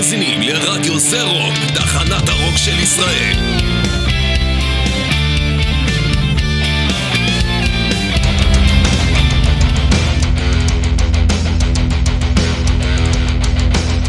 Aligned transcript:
מאזינים 0.00 0.42
לרדיו 0.42 0.98
זה 0.98 1.22
רוק, 1.22 1.54
תחנת 1.74 2.28
הרוק 2.28 2.56
של 2.56 2.78
ישראל. 2.78 3.36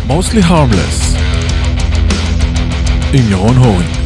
mostly 0.07 0.43
harmless 0.50 1.18
עם 3.14 3.32
ירון 3.32 3.58
הורינג 3.58 4.00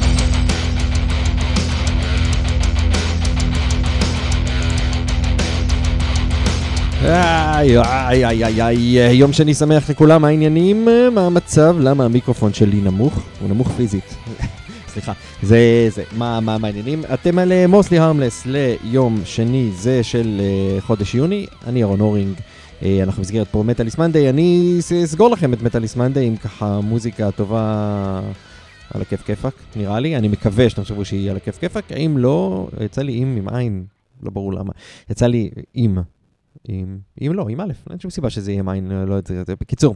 איי, 7.07 7.77
איי, 7.77 8.25
איי, 8.25 8.45
איי, 8.45 8.61
איי, 8.61 9.15
יום 9.15 9.33
שני 9.33 9.53
שמח 9.53 9.89
לכולם, 9.89 10.21
מה 10.21 10.27
העניינים? 10.27 10.87
מה 11.11 11.25
המצב? 11.25 11.75
למה 11.79 12.05
המיקרופון 12.05 12.53
שלי 12.53 12.81
נמוך? 12.81 13.23
הוא 13.41 13.49
נמוך 13.49 13.71
פיזית. 13.71 14.15
סליחה, 14.93 15.13
זה, 15.43 15.87
זה, 15.89 16.03
מה, 16.17 16.39
מה, 16.39 16.57
מה 16.57 16.67
העניינים? 16.67 17.03
אתם 17.13 17.39
על 17.39 17.67
מוסלי 17.67 17.99
הרמלס 17.99 18.45
ליום 18.45 19.21
שני, 19.25 19.71
זה 19.75 20.03
של 20.03 20.41
uh, 20.77 20.81
חודש 20.81 21.15
יוני, 21.15 21.45
אני 21.67 21.81
ירון 21.81 21.99
הורינג, 21.99 22.37
uh, 22.37 22.83
אנחנו 23.03 23.23
במסגרת 23.23 23.47
פה 23.47 23.63
מטאליס 23.63 23.97
מנדי, 23.97 24.29
אני 24.29 24.77
אסגור 25.03 25.29
לכם 25.29 25.53
את 25.53 25.61
מטאליס 25.61 25.95
מנדי 25.95 26.25
עם 26.25 26.35
ככה 26.35 26.79
מוזיקה 26.81 27.31
טובה 27.31 28.21
על 28.93 29.01
הכיף 29.01 29.21
כיפאק, 29.21 29.53
נראה 29.75 29.99
לי, 29.99 30.15
אני 30.15 30.27
מקווה 30.27 30.69
שאתם 30.69 30.81
חושבו 30.81 31.05
שהיא 31.05 31.31
על 31.31 31.37
הכיף 31.37 31.57
כיפאק, 31.57 31.91
אם 31.91 32.17
לא, 32.17 32.67
יצא 32.85 33.01
לי 33.01 33.13
עם 33.15 33.35
עם 33.37 33.55
עין, 33.55 33.85
לא 34.23 34.31
ברור 34.31 34.53
למה, 34.53 34.71
יצא 35.09 35.27
לי 35.27 35.49
עם. 35.73 35.97
עם, 36.67 36.99
עם 37.19 37.33
לא, 37.33 37.45
עם 37.49 37.59
א', 37.59 37.73
אין 37.89 37.99
שום 37.99 38.11
סיבה 38.11 38.29
שזה 38.29 38.51
יהיה 38.51 38.63
עין, 38.67 38.91
לא 38.91 39.13
יודע, 39.13 39.43
זה, 39.43 39.55
בקיצור, 39.61 39.95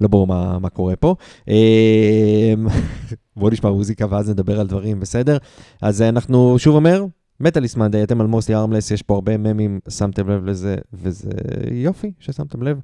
לא 0.00 0.08
ברור 0.08 0.26
מה, 0.26 0.58
מה 0.58 0.68
קורה 0.68 0.96
פה. 0.96 1.14
אמ, 1.48 2.66
בואו 3.36 3.50
נשמע 3.50 3.70
מוזיקה 3.70 4.06
ואז 4.10 4.30
נדבר 4.30 4.60
על 4.60 4.66
דברים, 4.66 5.00
בסדר? 5.00 5.36
אז 5.82 6.02
אנחנו 6.02 6.58
שוב 6.58 6.74
אומר, 6.74 7.04
מטאליס 7.40 7.76
מאנדי, 7.76 8.02
אתם 8.02 8.20
על 8.20 8.26
מוסלי 8.26 8.54
ארמלס, 8.54 8.90
יש 8.90 9.02
פה 9.02 9.14
הרבה 9.14 9.36
ממים, 9.36 9.80
שמתם 9.88 10.28
לב 10.30 10.44
לזה, 10.44 10.76
וזה 10.92 11.30
יופי 11.72 12.12
ששמתם 12.18 12.62
לב, 12.62 12.80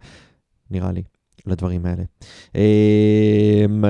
נראה 0.71 0.93
לי, 0.93 1.03
לדברים 1.47 1.87
האלה. 1.87 2.03
אמ, 2.55 3.85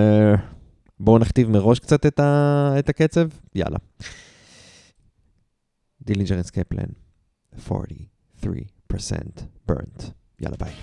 בואו 1.00 1.18
נכתיב 1.18 1.50
מראש 1.50 1.78
קצת 1.78 2.06
את, 2.06 2.20
ה, 2.20 2.74
את 2.78 2.88
הקצב, 2.88 3.28
יאללה. 3.54 3.78
דילינג'ר 6.02 6.40
אסקייפלן, 6.40 6.88
43. 7.70 8.81
Percent 8.92 9.48
burnt. 9.66 10.12
Yalla 10.38 10.58
bye. 10.58 10.74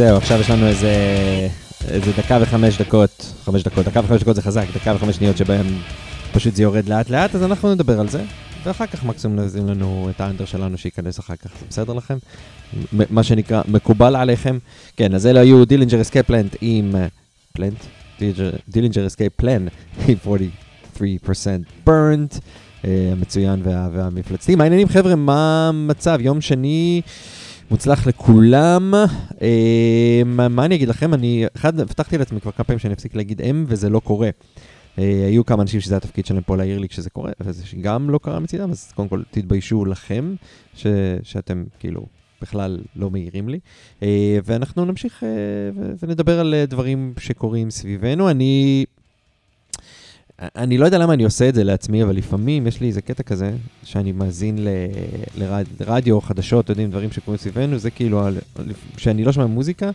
זהו, 0.00 0.16
עכשיו 0.16 0.40
יש 0.40 0.50
לנו 0.50 0.66
איזה, 0.66 0.92
איזה 1.88 2.12
דקה 2.18 2.38
וחמש 2.40 2.80
דקות, 2.80 3.32
חמש 3.44 3.62
דקות, 3.62 3.86
דקה 3.86 4.00
וחמש 4.04 4.20
דקות 4.20 4.36
זה 4.36 4.42
חזק, 4.42 4.66
דקה 4.74 4.94
וחמש 4.96 5.16
שניות 5.16 5.36
שבהם 5.36 5.66
פשוט 6.32 6.54
זה 6.54 6.62
יורד 6.62 6.88
לאט 6.88 7.10
לאט, 7.10 7.34
אז 7.34 7.42
אנחנו 7.42 7.74
נדבר 7.74 8.00
על 8.00 8.08
זה. 8.08 8.22
ואחר 8.64 8.86
כך 8.86 9.04
מקסימום 9.04 9.40
נשים 9.40 9.68
לנו 9.68 10.08
את 10.10 10.20
ה 10.20 10.24
under 10.24 10.44
שלנו 10.44 10.78
שייכנס 10.78 11.20
אחר 11.20 11.36
כך, 11.36 11.50
זה 11.60 11.66
בסדר 11.68 11.92
לכם? 11.92 12.18
מה 12.92 13.22
שנקרא, 13.22 13.62
מקובל 13.68 14.16
עליכם? 14.16 14.58
כן, 14.96 15.14
אז 15.14 15.26
אלה 15.26 15.40
היו 15.40 15.64
דילינג'ר 15.64 16.00
אסקייפ 16.00 16.26
פלנט 16.26 16.56
עם... 16.60 16.94
פלנט? 17.52 17.84
דילינג'ר 18.68 19.06
אסקייפ 19.06 19.32
פלן 19.36 19.66
עם 20.08 20.16
43% 20.96 20.98
burnt, 21.86 22.40
אה, 22.84 23.08
המצוין 23.12 23.60
וה, 23.64 23.88
והמפלצתי. 23.92 24.54
מה 24.54 24.64
העניינים 24.64 24.88
חבר'ה? 24.88 25.14
מה 25.14 25.68
המצב? 25.68 26.18
יום 26.20 26.40
שני 26.40 27.02
מוצלח 27.70 28.06
לכולם. 28.06 28.94
אה, 29.42 30.22
מה, 30.26 30.48
מה 30.48 30.64
אני 30.64 30.74
אגיד 30.74 30.88
לכם? 30.88 31.14
אני, 31.14 31.44
אחד, 31.56 31.80
הבטחתי 31.80 32.18
לעצמי 32.18 32.40
כבר 32.40 32.50
כמה 32.52 32.64
פעמים 32.64 32.78
שאני 32.78 32.94
אפסיק 32.94 33.14
להגיד 33.14 33.42
אם, 33.42 33.64
וזה 33.68 33.90
לא 33.90 34.00
קורה. 34.00 34.30
אה, 34.98 35.26
היו 35.26 35.46
כמה 35.46 35.62
אנשים 35.62 35.80
שזה 35.80 35.96
התפקיד 35.96 36.26
שלהם 36.26 36.42
פה 36.42 36.56
להעיר 36.56 36.78
לי 36.78 36.88
כשזה 36.88 37.10
קורה, 37.10 37.32
וזה 37.40 37.64
גם 37.80 38.10
לא 38.10 38.20
קרה 38.22 38.40
מצידם, 38.40 38.70
אז 38.70 38.92
קודם 38.94 39.08
כל 39.08 39.22
תתביישו 39.30 39.84
לכם, 39.84 40.34
ש, 40.74 40.86
שאתם 41.22 41.64
כאילו 41.78 42.06
בכלל 42.42 42.80
לא 42.96 43.10
מעירים 43.10 43.48
לי. 43.48 43.58
אה, 44.02 44.38
ואנחנו 44.44 44.84
נמשיך 44.84 45.24
אה, 45.24 45.28
ונדבר 46.02 46.40
על 46.40 46.54
אה, 46.54 46.66
דברים 46.66 47.12
שקורים 47.18 47.70
סביבנו. 47.70 48.30
אני... 48.30 48.84
אני 50.56 50.78
לא 50.78 50.84
יודע 50.84 50.98
למה 50.98 51.14
אני 51.14 51.24
עושה 51.24 51.48
את 51.48 51.54
זה 51.54 51.64
לעצמי, 51.64 52.02
אבל 52.02 52.16
לפעמים 52.16 52.66
יש 52.66 52.80
לי 52.80 52.86
איזה 52.86 53.02
קטע 53.02 53.22
כזה, 53.22 53.52
שאני 53.84 54.12
מאזין 54.12 54.58
לרדיו, 55.80 56.20
חדשות, 56.20 56.64
אתם 56.64 56.72
יודעים, 56.72 56.90
דברים 56.90 57.12
שקורים 57.12 57.38
סביבנו, 57.38 57.78
זה 57.78 57.90
כאילו, 57.90 58.28
כשאני 58.96 59.24
לא 59.24 59.32
שומע 59.32 59.46
מוזיקה, 59.46 59.90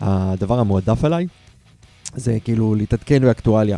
הדבר 0.00 0.58
המועדף 0.58 1.04
עליי, 1.04 1.26
זה 2.14 2.38
כאילו 2.44 2.74
להתעדכן 2.74 3.22
באקטואליה. 3.22 3.76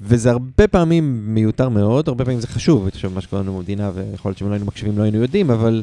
וזה 0.00 0.30
הרבה 0.30 0.68
פעמים 0.68 1.34
מיותר 1.34 1.68
מאוד, 1.68 2.08
הרבה 2.08 2.24
פעמים 2.24 2.40
זה 2.40 2.46
חשוב, 2.46 2.86
עכשיו 2.86 3.10
מה 3.10 3.20
שקורה 3.20 3.42
לנו 3.42 3.56
במדינה, 3.56 3.90
ויכול 3.94 4.28
להיות 4.28 4.38
שאם 4.38 4.48
לא 4.48 4.52
היינו 4.52 4.66
מקשיבים 4.66 4.98
לא 4.98 5.02
היינו 5.02 5.22
יודעים, 5.22 5.50
אבל 5.50 5.82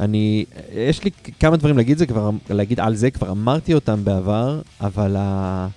אני, 0.00 0.44
יש 0.74 1.04
לי 1.04 1.10
כמה 1.40 1.56
דברים 1.56 1.76
להגיד, 1.76 1.98
זה 1.98 2.06
כבר, 2.06 2.30
להגיד 2.50 2.80
על 2.80 2.94
זה, 2.94 3.10
כבר 3.10 3.30
אמרתי 3.30 3.74
אותם 3.74 4.04
בעבר, 4.04 4.60
אבל 4.80 5.16
ה... 5.18 5.68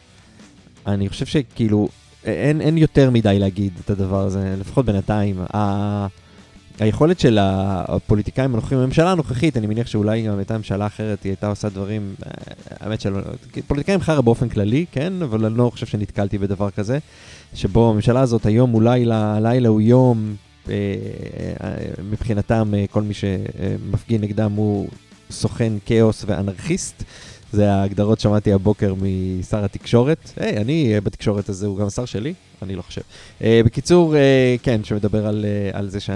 אני 0.88 1.10
חושב 1.10 1.26
שכאילו, 1.26 1.90
אין, 2.28 2.62
אין 2.62 2.78
יותר 2.78 3.10
מדי 3.10 3.40
להגיד 3.40 3.74
את 3.86 3.90
הדבר 3.90 4.22
הזה, 4.22 4.56
לפחות 4.60 4.86
בינתיים. 4.86 5.42
ה... 5.54 6.08
היכולת 6.80 7.20
של 7.20 7.38
הפוליטיקאים 7.42 8.54
הנוכחים, 8.54 8.78
הממשלה 8.78 9.12
הנוכחית, 9.12 9.58
אני 9.58 9.68
מניח 9.68 9.88
שאולי 9.88 10.22
גם 10.22 10.38
הייתה 10.38 10.58
ממשלה 10.58 10.88
אחרת, 10.88 11.24
היא 11.24 11.30
הייתה 11.30 11.48
עושה 11.48 11.70
דברים, 11.70 12.16
אה, 12.26 12.32
האמת 12.80 13.02
שלא, 13.02 13.20
פוליטיקאים 13.68 14.02
חרא 14.02 14.22
באופן 14.22 14.50
כללי, 14.50 14.86
כן, 14.92 15.14
אבל 15.22 15.46
אני 15.46 15.58
לא 15.58 15.70
חושב 15.70 15.86
שנתקלתי 15.86 16.38
בדבר 16.38 16.70
כזה, 16.70 16.98
שבו 17.54 17.90
הממשלה 17.90 18.22
הזאת 18.22 18.46
היום 18.46 18.74
אולי 18.74 19.06
הלילה 19.12 19.70
הוא 19.70 19.82
יום, 19.82 20.36
אה, 20.70 20.74
אה, 21.64 21.76
מבחינתם 22.12 22.74
כל 22.92 23.02
מי 23.02 23.14
שמפגין 23.14 24.22
נגדם 24.22 24.52
הוא 24.52 24.88
סוכן 25.32 25.74
כאוס 25.86 26.24
ואנרכיסט. 26.28 27.04
זה 27.52 27.72
ההגדרות 27.74 28.20
שמעתי 28.20 28.54
הבוקר 28.54 28.94
משר 28.96 29.64
התקשורת. 29.66 30.32
היי, 30.38 30.58
אני 30.58 30.94
אה, 30.96 31.02
בתקשורת 31.02 31.50
הזה, 31.50 31.68
הוא 31.68 31.78
גם 31.78 31.90
שר 31.90 32.06
שלי? 32.06 32.34
אני 32.62 32.76
לא 32.76 32.82
חושב. 32.82 33.02
Uh, 33.40 33.44
בקיצור, 33.66 34.14
uh, 34.14 34.18
כן, 34.64 34.84
שמדבר 34.84 35.28
על, 35.28 35.46
uh, 35.74 35.78
על 35.78 35.90
זה 35.90 36.00
ש... 36.00 36.10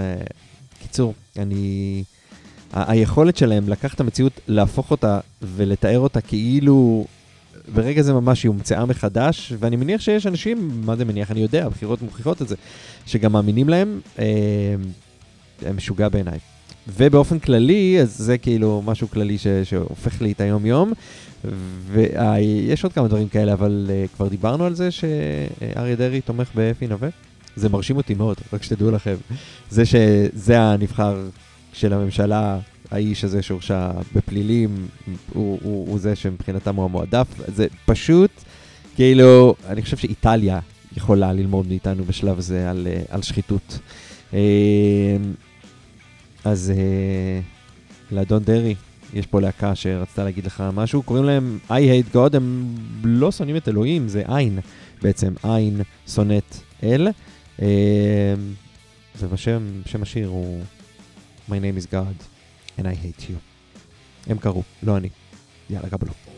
קיצור, 0.82 1.14
אני... 1.38 2.04
ה- 2.72 2.92
היכולת 2.92 3.36
שלהם 3.36 3.68
לקחת 3.68 3.94
את 3.94 4.00
המציאות, 4.00 4.32
להפוך 4.48 4.90
אותה 4.90 5.20
ולתאר 5.42 5.98
אותה 5.98 6.20
כאילו 6.20 7.06
ברגע 7.74 8.02
זה 8.02 8.12
ממש 8.12 8.42
היא 8.42 8.48
הומצאה 8.48 8.84
מחדש, 8.86 9.52
ואני 9.58 9.76
מניח 9.76 10.00
שיש 10.00 10.26
אנשים, 10.26 10.70
מה 10.84 10.96
זה 10.96 11.04
מניח? 11.04 11.30
אני 11.30 11.40
יודע, 11.40 11.66
הבחירות 11.66 12.02
מוכיחות 12.02 12.42
את 12.42 12.48
זה, 12.48 12.56
שגם 13.06 13.32
מאמינים 13.32 13.68
להם, 13.68 14.00
אה, 14.18 14.24
הם 15.66 15.76
משוגע 15.76 16.08
בעיניי. 16.08 16.38
ובאופן 16.88 17.38
כללי, 17.38 18.00
אז 18.00 18.18
זה 18.18 18.38
כאילו 18.38 18.82
משהו 18.84 19.10
כללי 19.10 19.38
ש, 19.38 19.46
שהופך 19.64 20.22
לי 20.22 20.32
את 20.32 20.40
היום-יום, 20.40 20.92
ויש 21.86 22.84
עוד 22.84 22.92
כמה 22.92 23.08
דברים 23.08 23.28
כאלה, 23.28 23.52
אבל 23.52 23.86
uh, 23.88 24.16
כבר 24.16 24.28
דיברנו 24.28 24.64
על 24.64 24.74
זה 24.74 24.90
שאריה 24.90 25.96
דרעי 25.96 26.20
תומך 26.20 26.48
באפי 26.54 26.86
נווה. 26.86 27.08
זה 27.56 27.68
מרשים 27.68 27.96
אותי 27.96 28.14
מאוד, 28.14 28.36
רק 28.52 28.62
שתדעו 28.62 28.90
לכם. 28.90 29.14
זה 29.70 29.82
שזה 29.86 30.60
הנבחר 30.60 31.16
של 31.72 31.92
הממשלה, 31.92 32.58
האיש 32.90 33.24
הזה 33.24 33.42
שהורשע 33.42 33.90
בפלילים, 34.14 34.86
הוא, 35.32 35.58
הוא, 35.62 35.88
הוא 35.88 35.98
זה 35.98 36.16
שמבחינתם 36.16 36.76
הוא 36.76 36.84
המועדף. 36.84 37.26
זה 37.46 37.66
פשוט, 37.86 38.30
כאילו, 38.94 39.54
אני 39.68 39.82
חושב 39.82 39.96
שאיטליה 39.96 40.58
יכולה 40.96 41.32
ללמוד 41.32 41.68
מאיתנו 41.68 42.04
בשלב 42.04 42.38
הזה 42.38 42.70
על, 42.70 42.86
אה, 42.90 43.02
על 43.08 43.22
שחיתות. 43.22 43.78
אז 46.44 46.72
אה, 46.76 47.40
לאדון 48.10 48.42
דרעי, 48.42 48.74
יש 49.14 49.26
פה 49.26 49.40
להקה 49.40 49.74
שרצתה 49.74 50.24
להגיד 50.24 50.46
לך 50.46 50.64
משהו, 50.72 51.02
קוראים 51.02 51.24
להם 51.24 51.58
I 51.68 51.72
hate 51.72 52.14
God, 52.14 52.36
הם 52.36 52.74
לא 53.04 53.32
שונאים 53.32 53.56
את 53.56 53.68
אלוהים, 53.68 54.08
זה 54.08 54.22
עין 54.26 54.58
בעצם, 55.02 55.34
עין 55.42 55.80
שונאת 56.08 56.56
אל. 56.82 57.08
אה, 57.62 58.34
ובשם, 59.18 59.82
שם 59.86 60.02
השיר 60.02 60.28
הוא 60.28 60.62
My 61.48 61.52
name 61.52 61.82
is 61.82 61.86
God 61.86 62.24
and 62.78 62.82
I 62.82 62.94
hate 63.04 63.22
you. 63.22 63.36
הם 64.26 64.38
קראו, 64.38 64.62
לא 64.82 64.96
אני. 64.96 65.08
יאללה, 65.70 65.88
קבלו. 65.88 66.31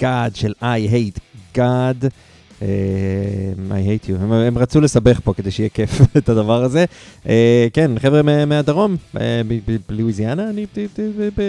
God 0.00 0.34
של 0.34 0.52
I 0.60 0.92
hate 0.92 1.18
God. 1.54 2.06
Uh, 2.60 2.62
I 3.70 3.80
hate 3.86 4.08
you. 4.08 4.14
הם, 4.20 4.58
רצו 4.58 4.80
לסבך 4.80 5.20
פה 5.24 5.34
כדי 5.34 5.50
שיהיה 5.50 5.68
כיף 5.68 6.00
את 6.18 6.28
הדבר 6.28 6.62
הזה. 6.62 6.84
Uh, 7.24 7.28
כן, 7.72 7.90
חבר'ה 7.98 8.22
מה, 8.22 8.44
מהדרום, 8.44 8.96
uh, 9.14 9.18
בלואיזיאנה, 9.88 10.50
אני 10.50 10.66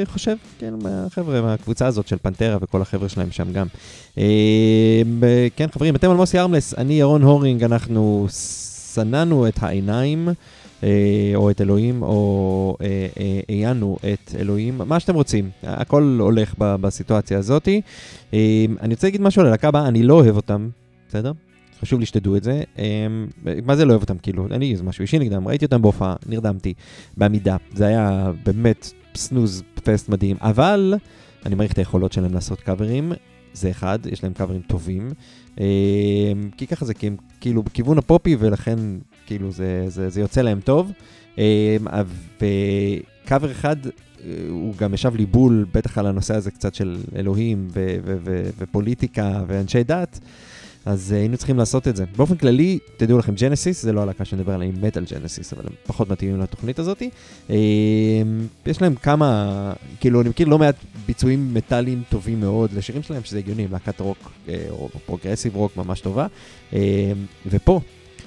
חושב, 0.06 0.36
כן, 0.60 0.74
מהחבר'ה 0.84 1.42
מהקבוצה 1.42 1.88
הזאת 1.88 2.08
של 2.08 2.18
פנטרה 2.22 2.58
וכל 2.62 2.82
החבר'ה 2.82 3.10
שלהם 3.10 3.32
שם 3.32 3.51
גם. 3.54 3.68
כן, 5.56 5.68
חברים, 5.74 5.96
אתם 5.96 6.10
על 6.10 6.16
מוסי 6.16 6.39
ארמלס, 6.39 6.74
אני 6.77 6.94
ירון 6.94 7.22
הורינג, 7.22 7.63
אנחנו 7.63 8.27
סננו 8.30 9.48
את 9.48 9.63
העיניים. 9.63 10.30
או 11.36 11.51
את 11.51 11.62
אלוהים, 11.62 12.03
או 12.03 12.77
עיינו 13.48 13.98
את 14.13 14.36
אלוהים, 14.39 14.81
מה 14.86 15.00
שאתם 15.00 15.15
רוצים, 15.15 15.50
הכל 15.63 16.17
הולך 16.19 16.55
בסיטואציה 16.57 17.38
הזאת. 17.38 17.67
אני 18.81 18.93
רוצה 18.93 19.07
להגיד 19.07 19.22
משהו 19.22 19.41
על 19.41 19.48
הלהקה 19.48 19.67
הבאה, 19.67 19.88
אני 19.88 20.03
לא 20.03 20.13
אוהב 20.13 20.36
אותם, 20.36 20.69
בסדר? 21.10 21.31
חשוב 21.81 22.00
לי 22.00 22.05
שתדעו 22.05 22.36
את 22.36 22.43
זה. 22.43 22.63
מה 23.65 23.75
זה 23.75 23.86
לא 23.86 23.91
אוהב 23.91 24.01
אותם? 24.01 24.17
כאילו, 24.17 24.48
אין 24.51 24.60
לי 24.60 24.72
איזה 24.72 24.84
משהו 24.84 25.01
אישי 25.01 25.19
נגדם, 25.19 25.48
ראיתי 25.48 25.65
אותם 25.65 25.81
בהופעה, 25.81 26.15
נרדמתי, 26.25 26.74
בעמידה. 27.17 27.57
זה 27.74 27.88
היה 27.88 28.31
באמת 28.46 28.91
סנוז 29.15 29.63
פסט 29.84 30.10
מדהים, 30.10 30.38
אבל 30.41 30.93
אני 31.46 31.55
מעריך 31.55 31.74
את 31.74 31.77
היכולות 31.77 32.12
שלהם 32.12 32.34
לעשות 32.34 32.62
קאברים. 32.62 33.12
זה 33.53 33.69
אחד, 33.69 34.00
יש 34.12 34.24
להם 34.24 34.34
קאברים 34.34 34.62
טובים. 34.67 35.10
כי 36.57 36.67
ככה 36.67 36.86
זה, 36.86 36.93
כי 36.93 37.07
הם 37.07 37.15
כאילו 37.41 37.63
בכיוון 37.63 37.98
הפופי, 37.98 38.36
ולכן 38.39 38.79
כאילו 39.27 39.51
זה, 39.51 39.86
זה, 39.88 40.10
זה 40.10 40.22
יוצא 40.22 40.41
להם 40.41 40.60
טוב. 40.60 40.91
אמ, 41.38 41.43
וקאבר 42.36 43.51
אחד 43.51 43.75
הוא 44.50 44.74
גם 44.77 44.93
ישב 44.93 45.15
לי 45.15 45.25
בול, 45.25 45.65
בטח 45.74 45.98
על 45.98 46.07
הנושא 46.07 46.36
הזה 46.36 46.51
קצת 46.51 46.75
של 46.75 46.98
אלוהים 47.15 47.67
ו- 47.72 47.98
ו- 48.05 48.17
ו- 48.24 48.50
ופוליטיקה 48.57 49.43
ואנשי 49.48 49.84
דת. 49.84 50.19
אז 50.88 51.12
אה, 51.12 51.20
היינו 51.19 51.38
צריכים 51.38 51.57
לעשות 51.57 51.88
את 51.88 51.96
זה. 51.96 52.05
באופן 52.15 52.36
כללי, 52.36 52.79
תדעו 52.98 53.17
לכם, 53.17 53.36
ג'נסיס, 53.36 53.81
זה 53.84 53.93
לא 53.93 54.01
הלהקה 54.01 54.25
שנדבר 54.25 54.53
עליה, 54.53 54.67
היא 54.67 54.77
מטאל 54.81 55.05
ג'נסיס, 55.12 55.53
אבל 55.53 55.63
הם 55.67 55.74
פחות 55.86 56.10
מתאימים 56.10 56.41
לתוכנית 56.41 56.79
הזאת. 56.79 57.01
אה, 57.48 57.51
יש 58.65 58.81
להם 58.81 58.96
כמה, 58.96 59.74
כאילו, 60.00 60.22
אני 60.22 60.29
מכיר 60.29 60.48
לא 60.48 60.57
מעט 60.57 60.75
ביצועים 61.05 61.53
מטאליים 61.53 62.03
טובים 62.10 62.39
מאוד 62.39 62.74
לשירים 62.74 63.03
שלהם, 63.03 63.24
שזה 63.24 63.38
הגיוני, 63.38 63.67
להקת 63.67 64.00
רוק, 64.00 64.17
אה, 64.17 64.50
או 64.69 64.89
progressive 65.06 65.56
rock 65.56 65.77
ממש 65.77 66.01
טובה. 66.01 66.27
אה, 66.72 66.75
ופה, 67.46 67.81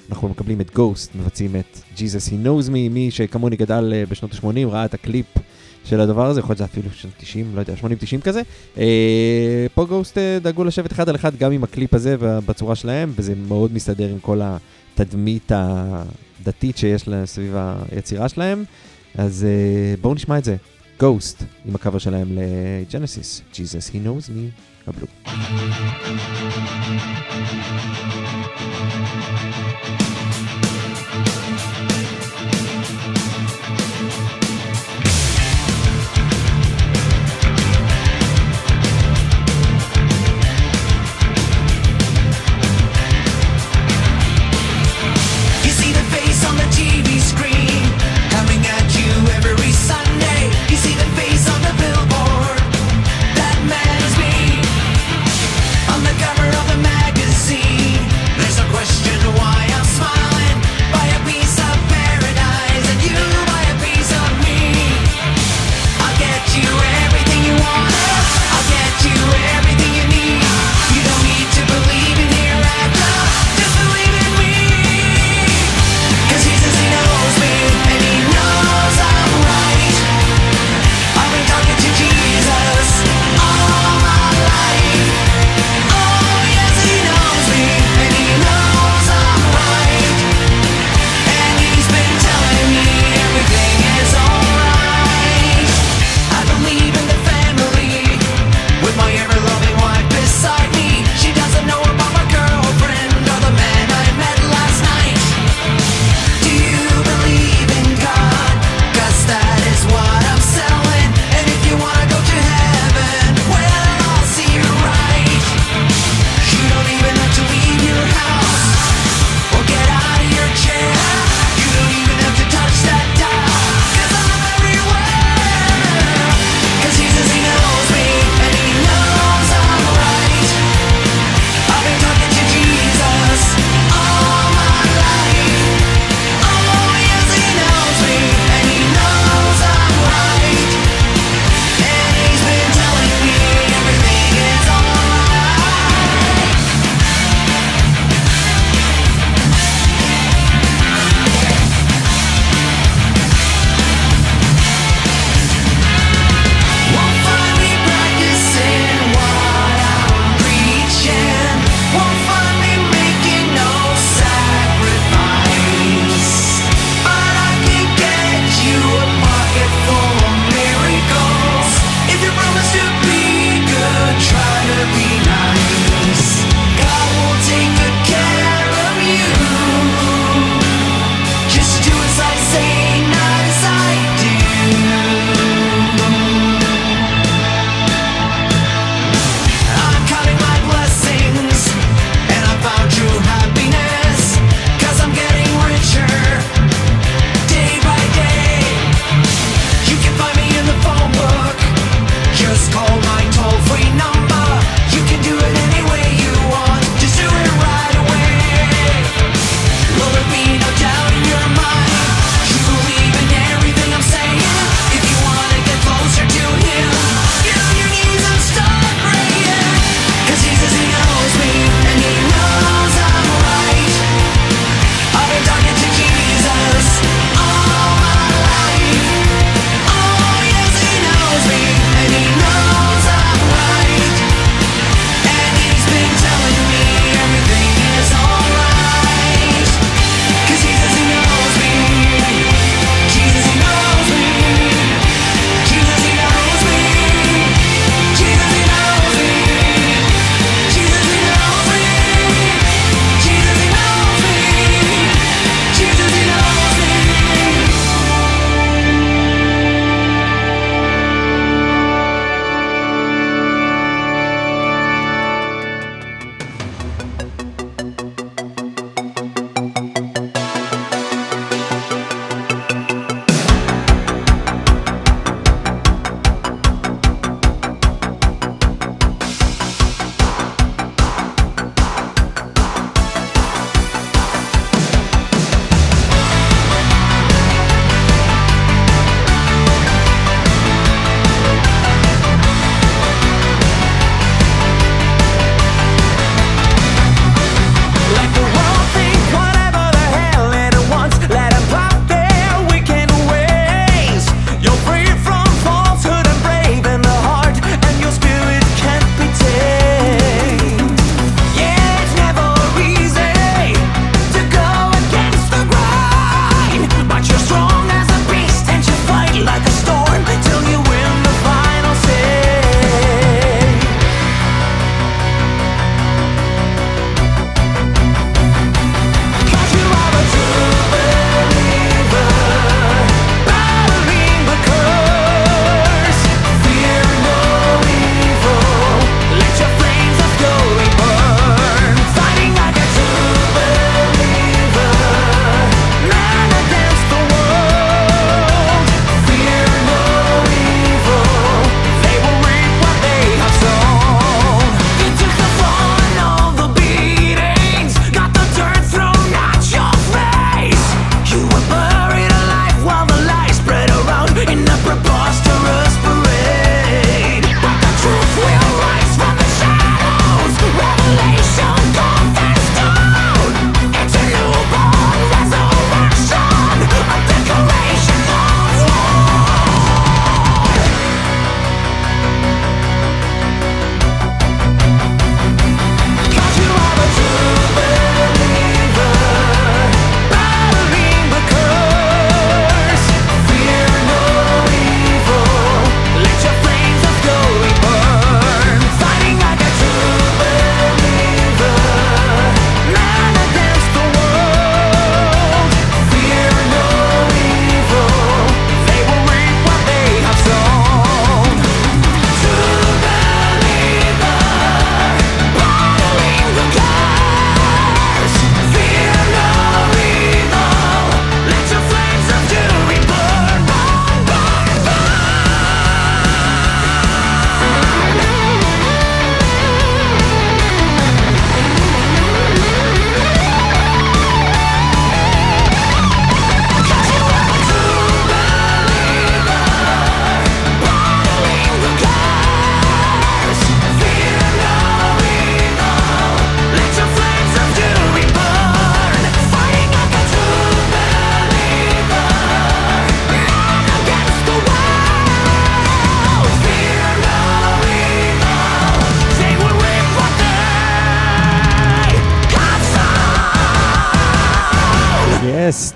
אנחנו 0.09 0.29
מקבלים 0.29 0.61
את 0.61 0.73
גוסט, 0.73 1.15
מבצעים 1.15 1.55
את 1.55 1.79
Jesus 1.97 2.29
He 2.29 2.45
Knows 2.45 2.67
Me, 2.67 2.89
מי 2.91 3.11
שכמוני 3.11 3.55
גדל 3.55 3.93
אה, 3.93 4.09
בשנות 4.09 4.33
ה-80, 4.33 4.67
ראה 4.67 4.85
את 4.85 4.93
הקליפ 4.93 5.25
של 5.85 6.01
הדבר 6.01 6.25
הזה, 6.25 6.39
יכול 6.39 6.49
להיות 6.49 6.57
שזה 6.57 6.65
אפילו 6.65 6.89
של 6.93 7.09
90, 7.17 7.55
לא 7.55 7.59
יודע, 7.59 7.73
80-90 7.73 8.21
כזה. 8.23 8.41
אה, 8.77 9.65
פה 9.73 9.85
גוסט 9.85 10.17
אה, 10.17 10.37
דאגו 10.41 10.63
לשבת 10.63 10.91
אחד 10.91 11.09
על 11.09 11.15
אחד 11.15 11.35
גם 11.35 11.51
עם 11.51 11.63
הקליפ 11.63 11.93
הזה 11.93 12.15
בצורה 12.19 12.75
שלהם, 12.75 13.13
וזה 13.15 13.33
מאוד 13.47 13.73
מסתדר 13.73 14.09
עם 14.09 14.19
כל 14.19 14.41
התדמית 14.43 15.51
הדתית 15.55 16.77
שיש 16.77 17.09
סביב 17.25 17.55
היצירה 17.91 18.29
שלהם. 18.29 18.63
אז 19.15 19.45
אה, 19.49 19.95
בואו 20.01 20.13
נשמע 20.13 20.37
את 20.37 20.43
זה. 20.43 20.55
גוסט, 20.99 21.43
עם 21.65 21.75
הקאבר 21.75 21.97
שלהם 21.97 22.27
לג'נסיס, 22.31 23.41
Jesus 23.53 23.93
He 23.93 23.97
Knows 24.05 24.29
Me, 24.29 24.51
קבלו. 24.85 25.07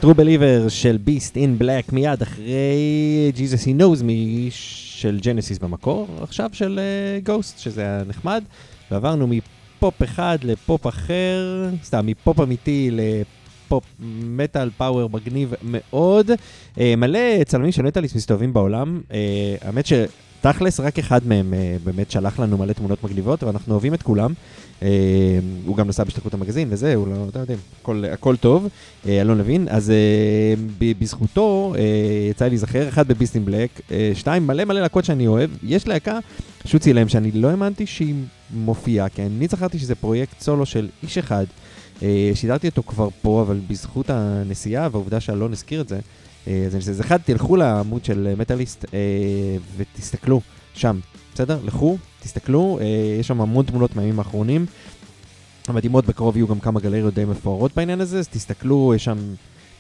True 0.06 0.14
Believer 0.14 0.70
של 0.70 0.98
Beast 1.08 1.36
in 1.36 1.62
Black 1.62 1.94
מיד 1.94 2.22
אחרי 2.22 3.32
Jesus 3.36 3.66
He 3.66 3.82
Knows 3.82 4.02
Me 4.02 4.52
של 4.52 5.20
ג'נסיס 5.22 5.58
במקור, 5.58 6.08
עכשיו 6.22 6.50
של 6.54 6.80
uh, 7.28 7.42
שזה 7.58 7.82
היה 7.82 8.04
נחמד, 8.08 8.44
ועברנו 8.92 9.28
מפופ 9.28 10.04
אחד 10.04 10.38
לפופ 10.44 10.88
אחר, 10.88 11.70
סתם, 11.84 12.06
מפופ 12.06 12.40
אמיתי 12.40 12.90
לפופ 12.92 13.84
מטאל 14.24 14.70
פאוור 14.78 15.10
מגניב 15.10 15.54
מאוד. 15.64 16.32
Uh, 16.32 16.80
מלא 16.98 17.44
צלמים 17.46 17.72
של 17.72 17.82
מטאליסט 17.82 18.16
מסתובבים 18.16 18.54
בעולם, 18.54 19.02
uh, 19.10 19.14
האמת 19.62 19.86
ש... 19.86 19.94
תכלס, 20.52 20.80
רק 20.80 21.00
אחד 21.00 21.28
מהם 21.28 21.54
uh, 21.54 21.86
באמת 21.86 22.12
שלח 22.12 22.40
לנו 22.40 22.58
מלא 22.58 22.74
תמונות 22.74 23.04
מגניבות, 23.04 23.44
ואנחנו 23.44 23.74
אוהבים 23.74 23.94
את 23.94 24.04
כולם. 24.04 24.34
Uh, 24.80 24.84
הוא 25.66 25.76
גם 25.76 25.88
נסע 25.88 26.04
בשליחות 26.04 26.34
המגזין 26.34 26.68
וזה, 26.72 26.96
הוא 26.96 27.08
לא, 27.08 27.14
אתה 27.30 27.40
יודע, 27.40 27.54
הכל, 27.82 28.04
הכל 28.12 28.36
טוב, 28.36 28.66
uh, 28.66 29.08
אלון 29.08 29.38
לוין. 29.38 29.68
אז 29.70 29.92
uh, 30.80 30.84
בזכותו 31.00 31.74
uh, 31.76 31.80
יצא 32.30 32.46
לי 32.46 32.50
להיזכר, 32.50 32.90
אחד 32.90 33.08
בביסטין 33.08 33.46
בלק, 33.46 33.70
uh, 33.78 33.92
שתיים, 34.14 34.48
מלא 34.48 34.66
מלא 34.66 34.82
להקות 34.82 35.06
שאני 35.06 35.28
אוהב. 35.28 35.50
יש 35.64 35.88
להקה 35.88 36.20
שהוא 36.66 36.80
צילם 36.80 37.10
שאני 37.10 37.32
לא 37.32 37.50
האמנתי 37.50 37.86
שהיא 37.86 38.16
מופיעה, 38.54 39.10
כי 39.10 39.22
אני 39.22 39.48
זכרתי 39.48 39.80
שזה 39.80 39.96
פרויקט 39.96 40.42
סולו 40.42 40.66
של 40.66 40.88
איש 41.04 41.18
אחד. 41.18 41.46
שידרתי 42.34 42.68
אותו 42.68 42.84
כבר 42.84 43.08
פה, 43.22 43.42
אבל 43.42 43.60
בזכות 43.68 44.10
הנסיעה 44.10 44.88
והעובדה 44.92 45.20
שאלון 45.20 45.52
הזכיר 45.52 45.82
את 45.82 45.90
זה, 45.90 46.00
אז 46.48 46.90
אז 46.90 47.02
אחד, 47.02 47.18
תלכו 47.26 47.56
לעמוד 47.56 48.06
של 48.06 48.34
מטאליסט 48.38 48.86
אה, 48.94 49.00
ותסתכלו 49.78 50.42
שם, 50.74 51.00
בסדר? 51.34 51.60
לכו, 51.64 51.98
תסתכלו, 52.20 52.80
אה, 52.82 52.86
יש 53.20 53.28
שם 53.28 53.42
המון 53.42 53.66
תמונות 53.66 53.96
מהימים 53.96 54.20
האחרונים. 54.20 54.66
המדהימות 55.68 56.06
בקרוב 56.06 56.38
יהיו 56.38 56.48
גם 56.48 56.60
כמה 56.60 56.80
גלריות 56.80 57.14
די 57.14 57.26
מפוארות 57.26 57.72
בעניין 57.76 58.02
הזה, 58.02 58.20
אז 58.20 58.28
תסתכלו, 58.28 58.94
יש 58.96 59.04
שם 59.04 59.18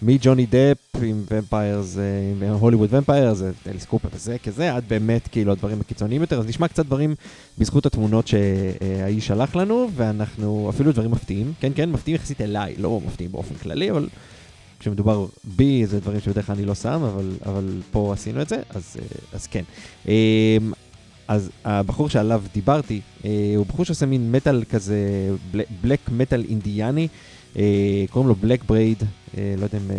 מג'וני 0.01 0.45
דפ 0.45 1.03
עם 1.03 1.23
ומפיירס, 1.31 1.97
עם 2.31 2.43
הוליווד 2.43 2.93
ומפיירס, 2.93 3.41
אליס 3.67 3.85
קופר 3.85 4.07
וזה 4.13 4.37
כזה, 4.43 4.75
עד 4.75 4.83
באמת 4.87 5.27
כאילו 5.27 5.51
הדברים 5.51 5.81
הקיצוניים 5.81 6.21
יותר, 6.21 6.39
אז 6.39 6.45
נשמע 6.45 6.67
קצת 6.67 6.85
דברים 6.85 7.15
בזכות 7.57 7.85
התמונות 7.85 8.27
שהאיש 8.27 9.27
שלח 9.27 9.55
לנו, 9.55 9.89
ואנחנו 9.95 10.69
אפילו 10.69 10.91
דברים 10.91 11.11
מפתיעים, 11.11 11.53
כן 11.59 11.71
כן, 11.75 11.91
מפתיעים 11.91 12.15
יחסית 12.15 12.41
אליי, 12.41 12.75
לא 12.77 13.01
מפתיעים 13.07 13.31
באופן 13.31 13.55
כללי, 13.55 13.91
אבל 13.91 14.07
כשמדובר 14.85 15.25
בי, 15.43 15.85
זה 15.85 15.99
דברים 15.99 16.19
שבדרך 16.19 16.45
כלל 16.45 16.55
אני 16.55 16.65
לא 16.65 16.75
שם, 16.75 17.03
אבל, 17.03 17.31
אבל 17.45 17.81
פה 17.91 18.13
עשינו 18.13 18.41
את 18.41 18.49
זה, 18.49 18.61
אז, 18.69 18.97
אה, 18.99 19.05
אז 19.33 19.47
כן. 19.47 19.63
אמ, 20.07 20.13
אז 21.27 21.49
הבחור 21.65 22.09
שעליו 22.09 22.43
דיברתי, 22.53 23.01
אה, 23.25 23.53
הוא 23.55 23.65
בחור 23.65 23.85
שעושה 23.85 24.05
מין 24.05 24.31
מטאל 24.31 24.63
כזה, 24.63 25.29
black 25.81 25.99
metal 26.11 26.45
אינדיאני, 26.49 27.07
אה, 27.57 28.05
קוראים 28.09 28.29
לו 28.29 28.35
בלק 28.35 28.63
ברייד, 28.63 29.03
לא 29.57 29.63
יודע 29.63 29.77
אם 29.77 29.91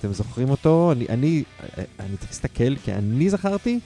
אתם 0.00 0.12
זוכרים 0.12 0.50
אותו, 0.50 0.92
אני, 0.92 1.06
אני, 1.08 1.42
אני 2.00 2.16
צריך 2.16 2.30
להסתכל, 2.30 2.76
כי 2.76 2.92
אני 2.92 3.30
זכרתי 3.30 3.78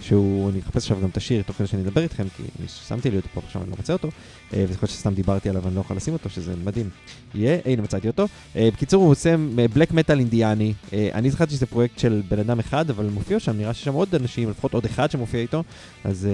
שהוא, 0.00 0.50
אני 0.50 0.60
אחפש 0.60 0.76
עכשיו 0.76 1.00
גם 1.02 1.08
את 1.08 1.16
השיר 1.16 1.42
תוך 1.42 1.56
כדי 1.56 1.66
שאני 1.66 1.82
אדבר 1.82 2.02
איתכם, 2.02 2.24
כי 2.36 2.42
שמתי 2.68 3.10
לי 3.10 3.16
אותו 3.16 3.28
פה 3.34 3.40
עכשיו, 3.46 3.62
אני 3.62 3.70
לא 3.70 3.76
מוצא 3.76 3.92
אותו, 3.92 4.08
אה, 4.54 4.64
וזה 4.68 4.78
חושב 4.78 4.92
שסתם 4.92 5.14
דיברתי 5.14 5.48
עליו, 5.48 5.68
אני 5.68 5.74
לא 5.74 5.80
יכול 5.80 5.96
לשים 5.96 6.12
אותו, 6.12 6.30
שזה 6.30 6.54
מדהים. 6.64 6.90
יהיה, 7.34 7.58
הנה 7.64 7.82
מצאתי 7.82 8.06
אותו. 8.06 8.26
אה, 8.56 8.68
בקיצור, 8.72 9.02
הוא 9.02 9.10
עושה 9.10 9.34
black 9.74 9.92
metal 9.92 10.18
אינדיאני. 10.18 10.74
אה, 10.92 11.08
אני 11.14 11.30
זכרתי 11.30 11.54
שזה 11.54 11.66
פרויקט 11.66 11.98
של 11.98 12.22
בן 12.28 12.38
אדם 12.38 12.58
אחד, 12.58 12.90
אבל 12.90 13.04
מופיע 13.04 13.40
שם, 13.40 13.56
נראה 13.56 13.74
שיש 13.74 13.84
שם 13.84 13.94
עוד 13.94 14.14
אנשים, 14.14 14.50
לפחות 14.50 14.74
עוד 14.74 14.84
אחד 14.84 15.10
שמופיע 15.10 15.40
איתו, 15.40 15.62
אז, 16.04 16.28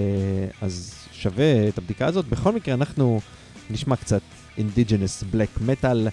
אז 0.63 0.95
שווה 1.13 1.69
את 1.69 1.79
הבדיקה 1.79 2.07
הזאת. 2.07 2.29
בכל 2.29 2.53
מקרה, 2.53 2.75
אנחנו 2.75 3.21
נשמע 3.71 3.97
קצת 3.97 4.23
indigenous 4.59 5.25
black 5.31 5.49
metal, 5.61 6.09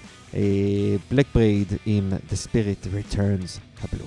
בלק 1.12 1.26
ברייד 1.36 1.74
עם 1.86 2.14
The 2.30 2.48
Spirit 2.48 2.88
Returns 2.88 3.60
קבלו. 3.84 4.06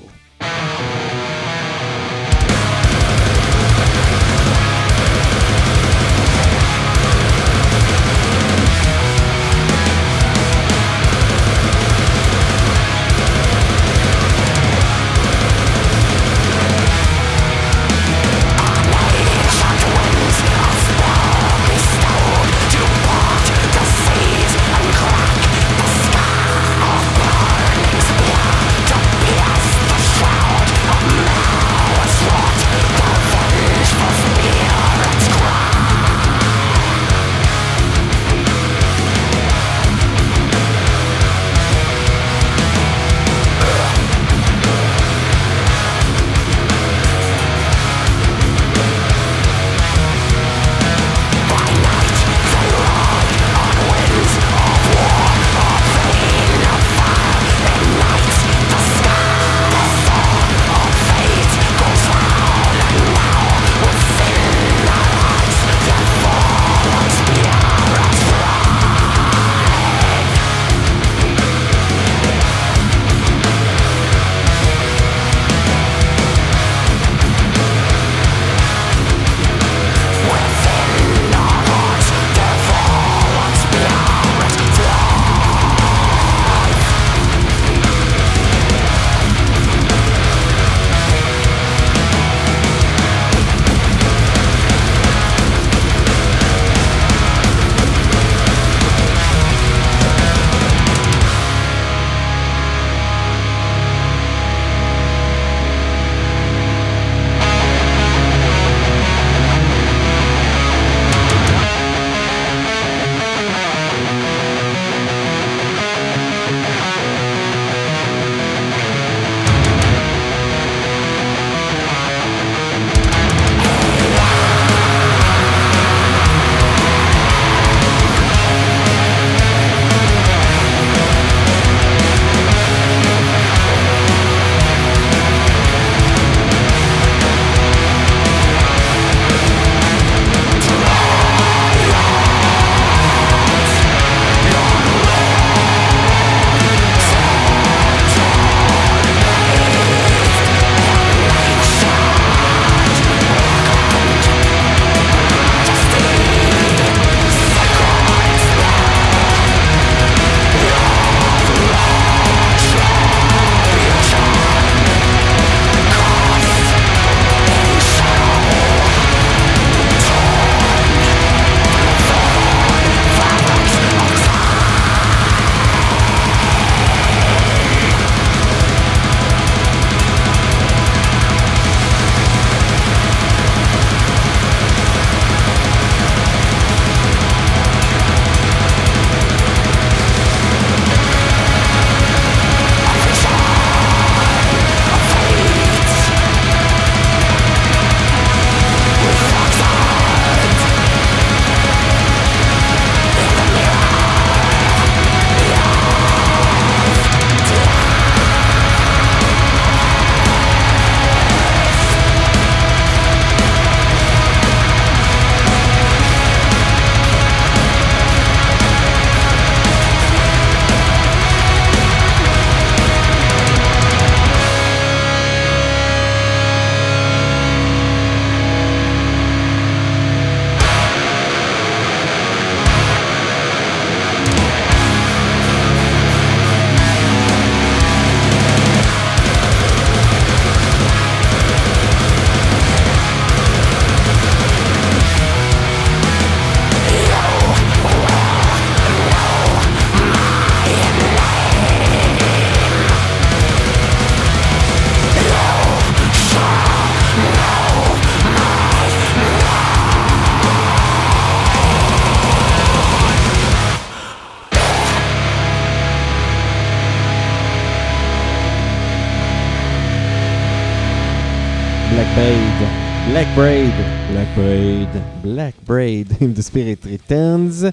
Spirit 276.56 276.86
Returns. 276.86 277.64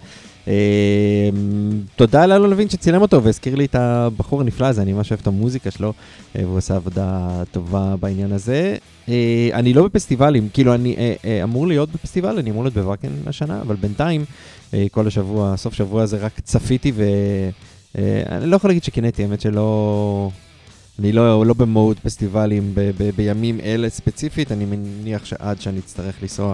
Uh, 0.46 0.48
תודה 1.96 2.26
לאלון 2.26 2.50
לוין 2.50 2.70
שצילם 2.70 3.02
אותו 3.02 3.24
והזכיר 3.24 3.56
לי 3.56 3.66
את 3.66 3.76
הבחור 3.76 4.42
הנפלא 4.42 4.68
הזה, 4.68 4.82
אני 4.82 4.94
ממש 4.94 5.12
אוהב 5.12 5.20
את 5.22 5.28
המוזיקה 5.28 5.72
שלו, 5.72 5.94
uh, 5.94 6.40
והוא 6.40 6.58
עושה 6.58 6.76
עבודה 6.76 7.44
טובה 7.52 7.96
בעניין 8.00 8.32
הזה. 8.32 8.78
Uh, 9.06 9.10
אני 9.54 9.74
לא 9.74 9.84
בפסטיבלים, 9.84 10.50
כאילו 10.54 10.74
אני 10.74 10.96
אמור 11.44 11.68
להיות 11.68 11.90
בפסטיבל, 11.92 12.38
אני 12.38 12.52
אמור 12.52 12.64
להיות 12.64 12.74
בוואקן 12.74 13.12
השנה, 13.26 13.62
אבל 13.62 13.76
בינתיים, 13.76 14.26
כל 14.92 15.08
השבוע, 15.08 15.58
סוף 15.58 15.74
שבוע 15.74 16.04
הזה 16.04 16.18
רק 16.18 16.40
צפיתי 16.40 16.92
ואני 16.96 18.44
uh, 18.44 18.48
לא 18.48 18.56
יכול 18.56 18.70
להגיד 18.70 18.84
שקינאתי, 18.84 19.24
האמת 19.24 19.42
שלא... 19.42 20.30
אני 21.00 21.12
לא, 21.12 21.46
לא 21.46 21.54
במוד 21.54 22.00
פסטיבלים 22.00 22.72
ב, 22.74 22.92
ב, 22.98 23.10
בימים 23.16 23.60
אלה 23.60 23.90
ספציפית, 23.90 24.52
אני 24.52 24.66
מניח 24.66 25.26
שעד 25.26 25.62
שאני 25.62 25.80
אצטרך 25.80 26.16
לנסוע, 26.22 26.54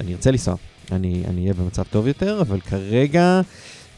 אני 0.00 0.12
ארצה 0.12 0.30
לנסוע, 0.30 0.54
אני 0.92 1.24
אהיה 1.38 1.54
במצב 1.54 1.82
טוב 1.82 2.06
יותר, 2.06 2.40
אבל 2.40 2.60
כרגע 2.60 3.40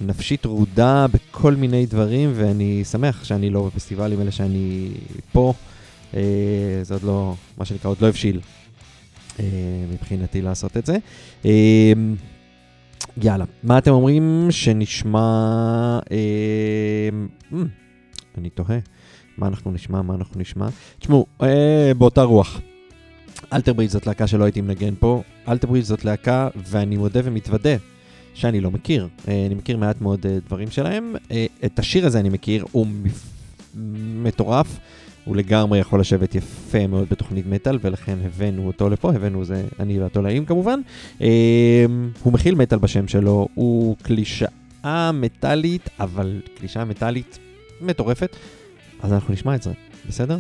נפשי 0.00 0.36
טרודה 0.36 1.06
בכל 1.12 1.54
מיני 1.54 1.86
דברים, 1.86 2.32
ואני 2.34 2.84
שמח 2.84 3.24
שאני 3.24 3.50
לא 3.50 3.66
בפסטיבלים, 3.66 4.20
אלא 4.20 4.30
שאני 4.30 4.90
פה. 5.32 5.52
אה, 6.14 6.20
זה 6.82 6.94
עוד 6.94 7.02
לא, 7.02 7.34
מה 7.58 7.64
שנקרא, 7.64 7.90
עוד 7.90 8.00
לא 8.00 8.08
הבשיל 8.08 8.40
אה, 9.40 9.44
מבחינתי 9.92 10.42
לעשות 10.42 10.76
את 10.76 10.86
זה. 10.86 10.96
אה, 11.44 11.92
יאללה, 13.22 13.44
מה 13.62 13.78
אתם 13.78 13.90
אומרים 13.90 14.46
שנשמע... 14.50 15.18
אה, 16.10 16.16
אה, 17.52 17.62
אני 18.38 18.50
תוהה. 18.50 18.78
מה 19.38 19.46
אנחנו 19.46 19.70
נשמע, 19.70 20.02
מה 20.02 20.14
אנחנו 20.14 20.40
נשמע. 20.40 20.68
תשמעו, 20.98 21.26
אה, 21.42 21.92
באותה 21.98 22.22
רוח. 22.22 22.60
אלתרברידג' 23.52 23.90
זאת 23.90 24.06
להקה 24.06 24.26
שלא 24.26 24.44
הייתי 24.44 24.60
מנגן 24.60 24.94
פה. 24.98 25.22
אלתרברידג' 25.48 25.86
זאת 25.86 26.04
להקה, 26.04 26.48
ואני 26.56 26.96
מודה 26.96 27.20
ומתוודה 27.24 27.76
שאני 28.34 28.60
לא 28.60 28.70
מכיר. 28.70 29.08
אה, 29.28 29.46
אני 29.46 29.54
מכיר 29.54 29.76
מעט 29.76 30.00
מאוד 30.00 30.26
אה, 30.26 30.38
דברים 30.46 30.70
שלהם. 30.70 31.14
אה, 31.30 31.46
את 31.64 31.78
השיר 31.78 32.06
הזה 32.06 32.20
אני 32.20 32.28
מכיר, 32.28 32.64
הוא 32.72 32.86
מטורף. 34.22 34.78
הוא 35.24 35.36
לגמרי 35.36 35.78
יכול 35.78 36.00
לשבת 36.00 36.34
יפה 36.34 36.86
מאוד 36.86 37.08
בתוכנית 37.10 37.46
מטאל, 37.46 37.78
ולכן 37.82 38.18
הבאנו 38.24 38.66
אותו 38.66 38.88
לפה, 38.88 39.12
הבאנו 39.14 39.44
זה 39.44 39.64
אני 39.80 40.00
והתולעים 40.00 40.44
כמובן. 40.44 40.80
הוא 42.22 42.32
מכיל 42.32 42.54
מטאל 42.54 42.78
בשם 42.78 43.08
שלו, 43.08 43.48
הוא 43.54 43.96
קלישאה 44.02 45.12
מטאלית, 45.12 45.90
אבל 46.00 46.40
קלישאה 46.58 46.84
מטאלית 46.84 47.38
מטורפת. 47.80 48.36
אז 49.02 49.12
אנחנו 49.12 49.34
נשמע 49.34 49.54
את 49.54 49.62
זה, 49.62 49.72
בסדר? 50.08 50.38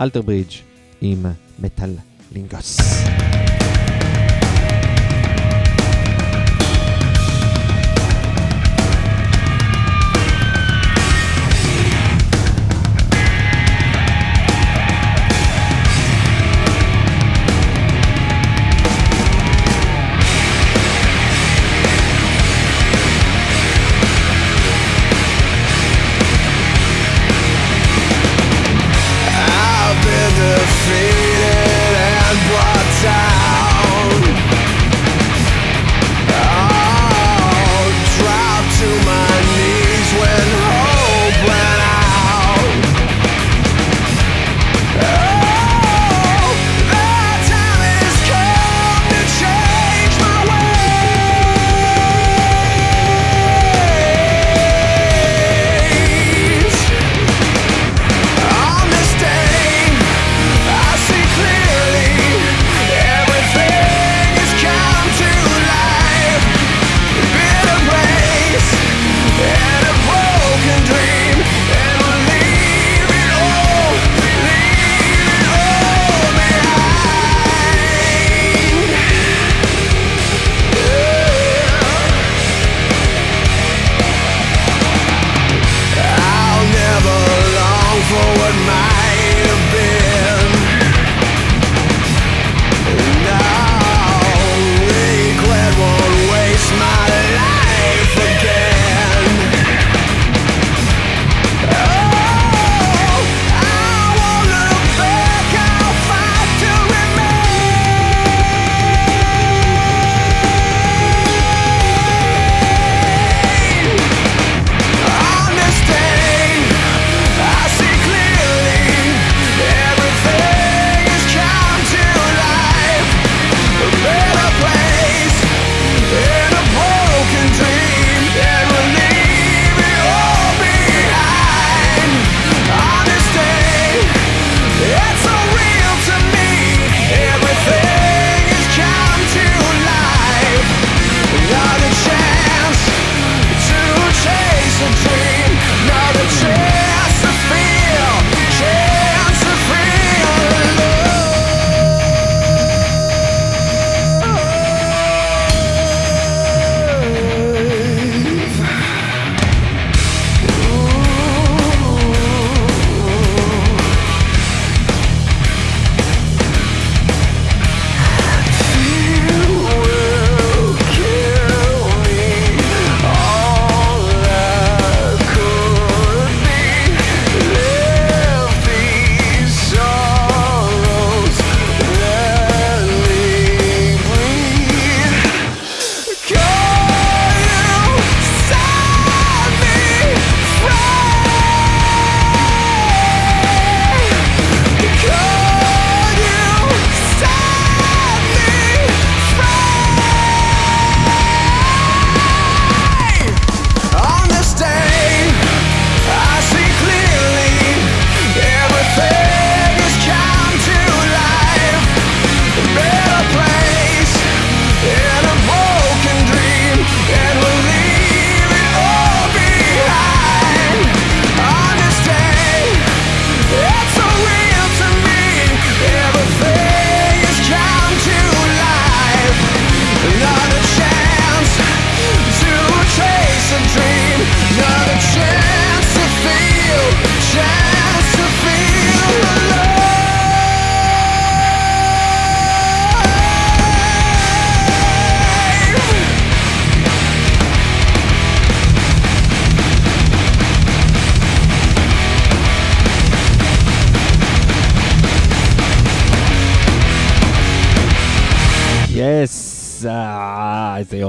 אלתר 0.00 0.22
ברידג' 0.22 0.52
עם 1.00 1.26
מטאל 1.58 1.90
lingas. 2.30 2.76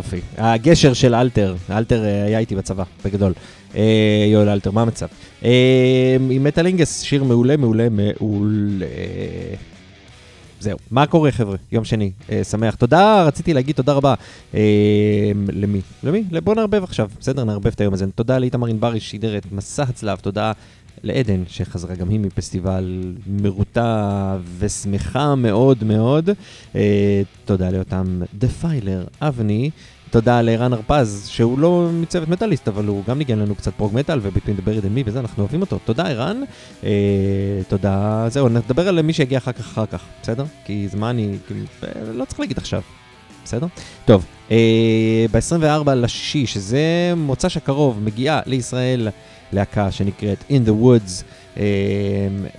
יופי. 0.08 0.22
הגשר 0.38 0.94
של 0.94 1.16
אלתר, 1.16 1.56
אלתר 1.70 2.04
אה, 2.04 2.24
היה 2.24 2.40
איתי 2.40 2.56
בצבא, 2.56 2.84
בגדול. 3.06 3.34
אה, 3.76 4.26
יואל 4.32 4.50
אלתר, 4.50 4.72
מה 4.72 4.82
המצב? 4.82 5.08
אה, 5.44 6.18
עם 6.30 6.44
מטאלינגס, 6.44 7.02
שיר 7.02 7.24
מעולה, 7.24 7.58
מעולה, 7.58 7.88
מעולה. 7.90 8.86
זהו, 10.60 10.78
מה 10.92 11.06
קורה 11.06 11.32
חבר'ה? 11.32 11.56
יום 11.72 11.84
שני, 11.84 12.12
שמח. 12.44 12.76
תודה, 12.76 13.24
רציתי 13.24 13.54
להגיד 13.54 13.76
תודה 13.76 13.94
רבה. 13.94 14.14
למי? 15.54 15.82
למי? 16.04 16.24
בוא 16.44 16.56
נערבב 16.56 16.84
עכשיו, 16.84 17.10
בסדר? 17.20 17.44
נערבב 17.44 17.68
את 17.68 17.82
היום 17.82 17.94
הזה. 17.94 18.06
תודה 18.16 18.40
לאיתמר 18.40 18.68
ענברי 18.68 19.00
ששידר 19.00 19.38
את 19.38 19.52
מסע 19.52 19.84
הצלב, 19.84 20.18
תודה 20.18 20.52
לעדן 21.04 21.44
שחזרה 21.48 21.96
גם 21.96 22.10
היא 22.10 22.20
מפסטיבל 22.20 23.14
מרוטה 23.28 24.38
ושמחה 24.60 25.36
מאוד 25.36 25.84
מאוד. 25.84 26.30
אה, 26.76 27.22
תודה 27.46 27.70
לאותם 27.70 28.22
דפיילר, 28.38 29.06
אבני. 29.22 29.70
תודה 30.10 30.42
לערן 30.42 30.74
הרפז, 30.74 31.28
שהוא 31.32 31.60
לא 31.60 31.90
מצוות 31.94 32.30
מטאליסט, 32.30 32.68
אבל 32.68 32.86
הוא 32.86 33.04
גם 33.08 33.18
ניגן 33.18 33.40
לנו 33.40 33.56
קצת 33.56 33.74
פרוג 33.74 33.96
מטאל 33.96 34.20
דבר 34.20 34.32
and 34.80 34.98
me 34.98 35.02
וזה, 35.06 35.20
אנחנו 35.20 35.44
אוהבים 35.44 35.62
אותו. 35.62 35.80
תודה 35.86 36.08
ערן, 36.08 36.42
אה, 36.84 36.90
תודה, 37.68 38.26
זהו, 38.30 38.50
נדבר 38.50 38.88
על 38.88 39.02
מי 39.02 39.14
שיגיע 39.14 39.38
אחר 39.38 39.52
כך 39.52 39.60
אחר 39.60 39.86
כך, 39.86 40.04
בסדר? 40.22 40.44
כי 40.66 40.88
זמן 40.88 41.08
אני, 41.08 41.38
כאילו, 41.48 41.60
אה, 41.84 42.14
לא 42.14 42.26
צריך 42.26 42.40
להגיד 42.40 42.58
עכשיו, 42.58 42.82
בסדר? 43.44 43.68
טוב, 44.06 44.26
אה, 44.52 45.26
ב-24 45.32 45.90
לשישי, 45.96 46.48
שזה 46.48 47.14
מוצ"ש 47.18 47.58
הקרוב, 47.58 48.00
מגיעה 48.04 48.42
לישראל 48.46 49.10
להקה 49.54 49.92
שנקראת 49.92 50.44
In 50.50 50.68
the 50.68 50.84
Woods, 50.84 51.24
אה, 51.58 51.64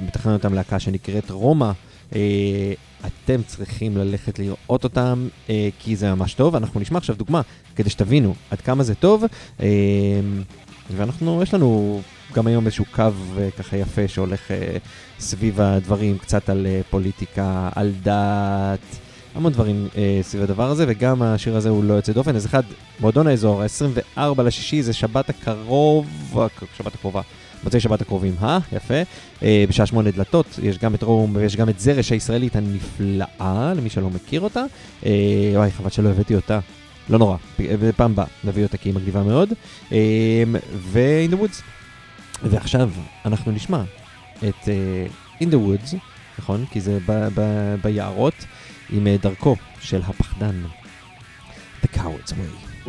מתכנן 0.01 0.33
אותם 0.33 0.55
להקה 0.55 0.79
שנקראת 0.79 1.31
רומא. 1.31 1.71
אה, 2.15 2.73
אתם 3.07 3.43
צריכים 3.47 3.97
ללכת 3.97 4.39
לראות 4.39 4.85
אותם, 4.85 5.29
אה, 5.51 5.69
כי 5.79 5.97
זה 5.97 6.15
ממש 6.15 6.35
טוב. 6.35 6.57
אנחנו 6.57 6.81
נשמע 6.81 6.99
עכשיו 6.99 7.17
דוגמה, 7.17 7.41
כדי 7.77 7.91
שתבינו 7.91 8.35
עד 8.51 8.61
כמה 8.61 8.83
זה 8.83 8.95
טוב. 8.95 9.25
אה, 9.61 9.67
ואנחנו, 10.97 11.43
יש 11.43 11.55
לנו 11.55 12.01
גם 12.35 12.47
היום 12.47 12.67
איזשהו 12.67 12.85
קו 12.91 13.03
אה, 13.39 13.49
ככה 13.59 13.77
יפה 13.77 14.09
שהולך 14.09 14.51
אה, 14.51 14.77
סביב 15.19 15.61
הדברים, 15.61 16.19
קצת 16.19 16.49
על 16.49 16.67
אה, 16.67 16.81
פוליטיקה, 16.91 17.69
על 17.75 17.93
דת, 18.03 18.99
המון 19.35 19.53
דברים 19.53 19.89
אה, 19.97 20.19
סביב 20.23 20.43
הדבר 20.43 20.71
הזה, 20.71 20.85
וגם 20.89 21.23
השיר 21.23 21.57
הזה 21.57 21.69
הוא 21.69 21.85
לא 21.85 21.95
יוצא 21.95 22.13
דופן. 22.13 22.37
אז 22.37 22.47
אחד, 22.47 22.63
מועדון 23.01 23.27
האזור, 23.27 23.63
ה-24 23.63 24.43
לשישי, 24.43 24.83
זה 24.83 24.93
שבת 24.93 25.31
הקרוב, 25.31 26.07
שבת 26.77 26.95
הקרובה. 26.95 27.23
מוצאי 27.65 27.81
שבת 27.81 28.01
הקרובים, 28.01 28.35
אה? 28.43 28.59
יפה. 28.73 28.95
אה, 29.43 29.65
בשעה 29.69 29.87
שמונה 29.87 30.11
דלתות, 30.11 30.59
יש 30.63 30.79
גם 30.79 30.95
את 30.95 31.03
רום 31.03 31.33
ויש 31.37 31.57
גם 31.57 31.69
את 31.69 31.81
זרש 31.81 32.13
הישראלית 32.13 32.57
הנפלאה, 32.57 33.73
למי 33.77 33.91
שלא 33.91 34.11
מכיר 34.11 34.41
אותה. 34.41 34.65
אה, 35.07 35.11
וואי, 35.55 35.71
חבל 35.71 35.91
שלא 35.91 36.09
הבאתי 36.09 36.35
אותה. 36.35 36.59
לא 37.11 37.19
נורא, 37.19 37.37
בפעם 37.59 38.11
הבאה 38.11 38.27
נביא 38.45 38.63
אותה 38.63 38.77
כי 38.77 38.89
היא 38.89 38.95
מגניבה 38.95 39.23
מאוד. 39.23 39.53
אה, 39.93 40.43
ו-In 40.75 41.33
the 41.33 41.37
Woods. 41.37 41.63
ועכשיו 42.43 42.91
אנחנו 43.25 43.53
נשמע 43.53 43.83
את 44.39 44.55
uh, 44.65 45.43
In 45.43 45.47
the 45.47 45.57
Woods, 45.57 45.97
נכון? 46.39 46.65
כי 46.71 46.81
זה 46.81 46.99
ב- 47.07 47.29
ב- 47.35 47.75
ביערות, 47.83 48.35
עם 48.91 49.07
uh, 49.07 49.23
דרכו 49.23 49.57
של 49.81 50.01
הפחדן. 50.05 50.63
The 51.85 51.97
Coward's 51.97 52.33
Way. 52.33 52.89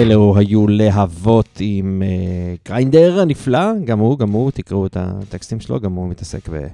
אלו 0.00 0.34
היו 0.36 0.68
להבות 0.68 1.58
עם 1.60 2.02
אה, 2.06 2.54
גריינדר 2.68 3.20
הנפלא, 3.20 3.72
גם 3.84 3.98
הוא, 3.98 4.18
גם 4.18 4.30
הוא, 4.30 4.50
תקראו 4.50 4.86
את 4.86 4.96
הטקסטים 5.00 5.60
שלו, 5.60 5.80
גם 5.80 5.92
הוא 5.92 6.08
מתעסק 6.08 6.48
ב, 6.48 6.66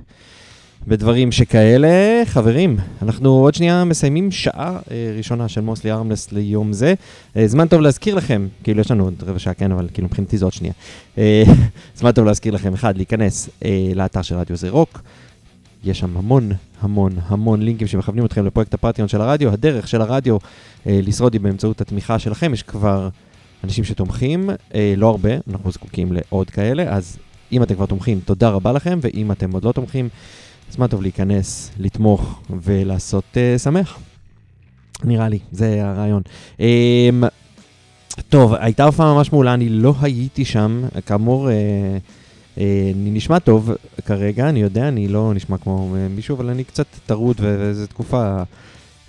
בדברים 0.86 1.32
שכאלה. 1.32 2.22
חברים, 2.24 2.76
אנחנו 3.02 3.30
עוד 3.30 3.54
שנייה 3.54 3.84
מסיימים 3.84 4.30
שעה 4.30 4.78
אה, 4.90 5.14
ראשונה 5.16 5.48
של 5.48 5.60
מוסלי 5.60 5.92
ארמלס 5.92 6.32
ליום 6.32 6.72
זה. 6.72 6.94
אה, 7.36 7.46
זמן 7.48 7.68
טוב 7.68 7.80
להזכיר 7.80 8.14
לכם, 8.14 8.48
כאילו 8.62 8.80
יש 8.80 8.90
לנו 8.90 9.04
עוד 9.04 9.14
רבע 9.26 9.38
שעה, 9.38 9.54
כן, 9.54 9.72
אבל 9.72 9.88
כאילו 9.94 10.08
מבחינתי 10.08 10.38
זה 10.38 10.44
עוד 10.44 10.52
שנייה. 10.52 10.74
אה, 11.18 11.42
זמן 11.98 12.12
טוב 12.12 12.26
להזכיר 12.26 12.54
לכם, 12.54 12.74
אחד, 12.74 12.96
להיכנס 12.96 13.48
אה, 13.64 13.92
לאתר 13.94 14.22
של 14.22 14.34
רדיו 14.34 14.56
זה 14.56 14.70
רוק. 14.70 15.00
יש 15.86 15.98
שם 15.98 16.16
המון 16.16 16.52
המון 16.80 17.12
המון 17.26 17.62
לינקים 17.62 17.86
שמכוונים 17.86 18.24
אתכם 18.24 18.46
לפרויקט 18.46 18.74
הפטריון 18.74 19.08
של 19.08 19.20
הרדיו. 19.20 19.52
הדרך 19.52 19.88
של 19.88 20.00
הרדיו 20.00 20.36
אה, 20.86 21.00
לשרוד 21.02 21.32
היא 21.32 21.40
באמצעות 21.40 21.80
התמיכה 21.80 22.18
שלכם. 22.18 22.54
יש 22.54 22.62
כבר 22.62 23.08
אנשים 23.64 23.84
שתומכים, 23.84 24.50
אה, 24.74 24.94
לא 24.96 25.08
הרבה, 25.08 25.30
אנחנו 25.50 25.70
זקוקים 25.70 26.12
לעוד 26.12 26.50
כאלה, 26.50 26.82
אז 26.82 27.18
אם 27.52 27.62
אתם 27.62 27.74
כבר 27.74 27.86
תומכים, 27.86 28.20
תודה 28.24 28.48
רבה 28.48 28.72
לכם, 28.72 28.98
ואם 29.02 29.32
אתם 29.32 29.52
עוד 29.52 29.64
לא 29.64 29.72
תומכים, 29.72 30.08
זמן 30.70 30.86
טוב 30.86 31.02
להיכנס, 31.02 31.70
לתמוך 31.78 32.40
ולעשות 32.62 33.24
אה, 33.36 33.58
שמח. 33.58 33.98
נראה 35.04 35.28
לי, 35.28 35.38
זה 35.52 35.80
הרעיון. 35.84 36.22
אה, 36.60 37.10
טוב, 38.28 38.54
הייתה 38.54 38.84
הופעה 38.84 39.14
ממש 39.14 39.32
מעולה, 39.32 39.54
אני 39.54 39.68
לא 39.68 39.94
הייתי 40.00 40.44
שם, 40.44 40.82
כאמור, 41.06 41.50
אה, 41.50 41.54
אני 42.56 43.10
נשמע 43.10 43.38
טוב 43.38 43.70
כרגע, 44.06 44.48
אני 44.48 44.62
יודע, 44.62 44.88
אני 44.88 45.08
לא 45.08 45.34
נשמע 45.34 45.58
כמו 45.58 45.94
אה, 45.96 46.08
מישהו, 46.08 46.36
אבל 46.36 46.50
אני 46.50 46.64
קצת 46.64 46.86
טרוד 47.06 47.36
וזו 47.40 47.86
תקופה 47.86 48.42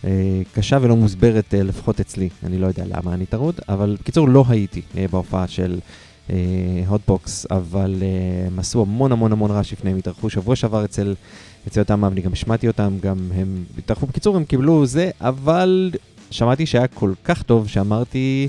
אה, 0.06 0.42
קשה 0.54 0.78
ולא 0.82 0.96
מוסברת, 0.96 1.54
אה, 1.54 1.64
לפחות 1.64 2.00
אצלי. 2.00 2.30
אני 2.44 2.58
לא 2.58 2.68
יודע 2.68 2.84
למה 2.86 3.14
אני 3.14 3.26
טרוד, 3.26 3.56
אבל 3.70 3.98
בקיצור, 4.00 4.30
לא 4.30 4.44
הייתי 4.48 4.82
אה, 4.98 5.06
בהופעה 5.12 5.48
של 5.48 5.80
הוטבוקס, 6.88 7.46
אבל 7.52 7.96
אה, 8.02 8.48
הם 8.48 8.60
עשו 8.60 8.82
המון 8.82 9.12
המון 9.12 9.32
המון 9.32 9.52
רעש 9.52 9.74
לפני, 9.74 9.92
הם 9.92 9.98
התארחו 9.98 10.30
שבוע 10.30 10.56
שעבר 10.56 10.86
אצל, 10.86 11.16
אצל 11.68 11.80
אותם, 11.80 12.06
אני 12.06 12.22
גם 12.22 12.34
השמעתי 12.34 12.68
אותם, 12.68 12.98
גם 13.02 13.18
הם 13.36 13.64
התארחו, 13.78 14.06
בקיצור, 14.06 14.36
הם 14.36 14.46
קיבלו 14.46 14.86
זה, 14.86 15.10
אבל 15.22 15.92
שמעתי 16.32 16.66
שהיה 16.66 16.88
כל 16.88 17.14
כך 17.24 17.44
טוב 17.44 17.68
שאמרתי, 17.68 18.48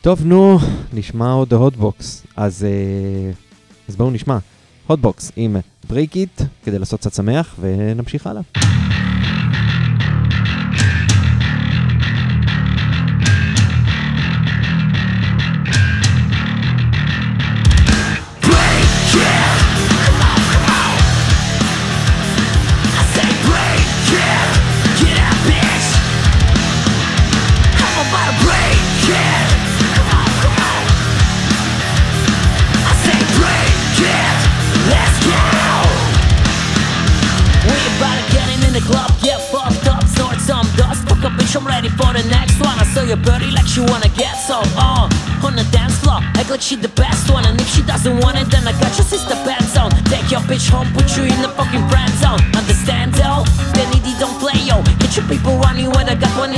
טוב, 0.00 0.24
נו, 0.24 0.58
נשמע 0.92 1.32
עוד 1.32 1.52
הוטבוקס. 1.54 2.26
אז... 2.36 2.64
אה, 2.64 3.47
אז 3.88 3.96
בואו 3.96 4.10
נשמע 4.10 4.38
הוטבוקס 4.86 5.32
עם 5.36 5.56
ברייק 5.88 6.16
איט 6.16 6.42
כדי 6.64 6.78
לעשות 6.78 7.00
קצת 7.00 7.14
שמח 7.14 7.54
ונמשיך 7.60 8.26
הלאה. 8.26 8.42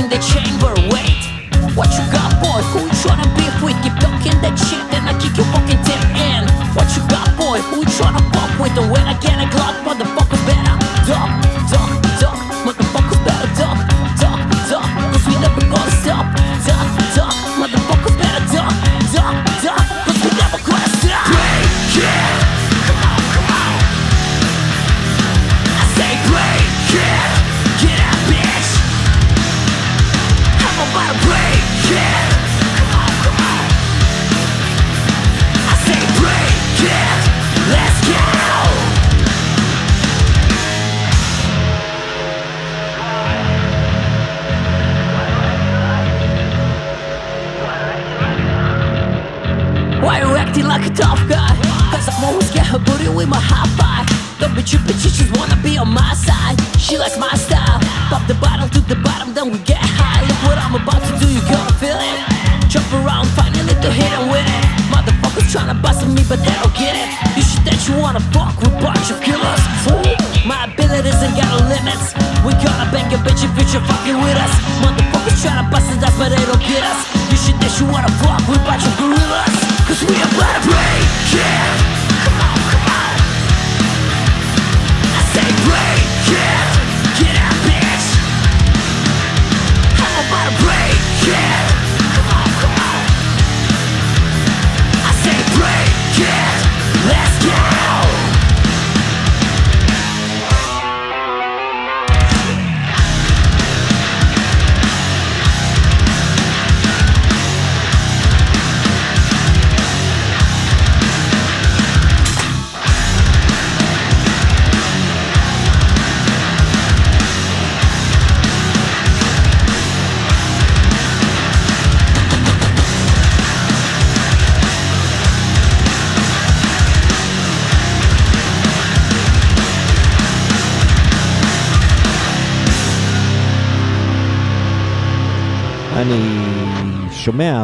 In 0.01 0.09
the 0.09 0.17
chamber. 0.17 0.73
Wait, 0.89 1.21
what 1.75 1.91
you 1.91 2.05
got, 2.11 2.30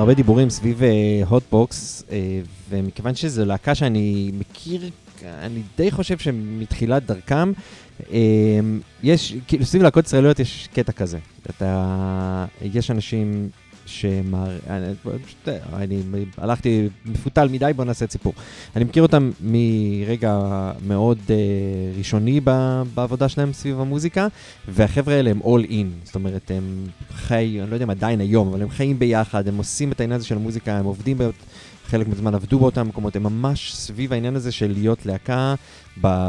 הרבה 0.07 0.15
דיבורים 0.15 0.49
סביב 0.49 0.81
הוטבוקס, 1.27 2.03
ומכיוון 2.69 3.15
שזו 3.15 3.45
להקה 3.45 3.75
שאני 3.75 4.31
מכיר, 4.39 4.89
אני 5.25 5.61
די 5.77 5.91
חושב 5.91 6.17
שמתחילת 6.17 7.05
דרכם, 7.05 7.51
אה, 8.11 8.17
יש, 9.03 9.35
כאילו 9.47 9.65
סביב 9.65 9.83
להקות 9.83 10.05
ישראליות 10.05 10.39
יש 10.39 10.69
קטע 10.73 10.91
כזה. 10.91 11.19
אתה, 11.49 12.45
יש 12.61 12.91
אנשים 12.91 13.49
שמר... 13.87 14.57
אני, 15.73 16.01
הלכתי 16.37 16.89
מפותל 17.05 17.47
מדי, 17.47 17.71
בוא 17.75 17.85
נעשה 17.85 18.05
סיפור. 18.09 18.33
אני 18.75 18.83
מכיר 18.83 19.03
אותם 19.03 19.31
מרגע 19.41 20.39
מאוד 20.87 21.17
uh, 21.27 21.31
ראשוני 21.97 22.39
ב, 22.43 22.81
בעבודה 22.95 23.29
שלהם 23.29 23.53
סביב 23.53 23.79
המוזיקה, 23.79 24.27
והחבר'ה 24.67 25.15
האלה 25.15 25.29
הם 25.29 25.39
all 25.41 25.69
in, 25.69 26.05
זאת 26.05 26.15
אומרת, 26.15 26.51
הם 26.51 26.85
חי, 27.11 27.57
אני 27.61 27.69
לא 27.69 27.75
יודע 27.75 27.85
אם 27.85 27.89
עדיין 27.89 28.21
היום, 28.21 28.47
אבל 28.47 28.61
הם 28.61 28.69
חיים 28.69 28.99
ביחד, 28.99 29.47
הם 29.47 29.57
עושים 29.57 29.91
את 29.91 29.99
העניין 29.99 30.17
הזה 30.17 30.25
של 30.25 30.35
המוזיקה, 30.35 30.77
הם 30.77 30.85
עובדים, 30.85 31.17
באות, 31.17 31.35
חלק 31.85 32.07
מהזמן 32.07 32.35
עבדו 32.35 32.59
באותם 32.59 32.87
מקומות, 32.87 33.15
הם 33.15 33.23
ממש 33.23 33.73
סביב 33.73 34.13
העניין 34.13 34.35
הזה 34.35 34.51
של 34.51 34.71
להיות 34.77 35.05
להקה 35.05 35.55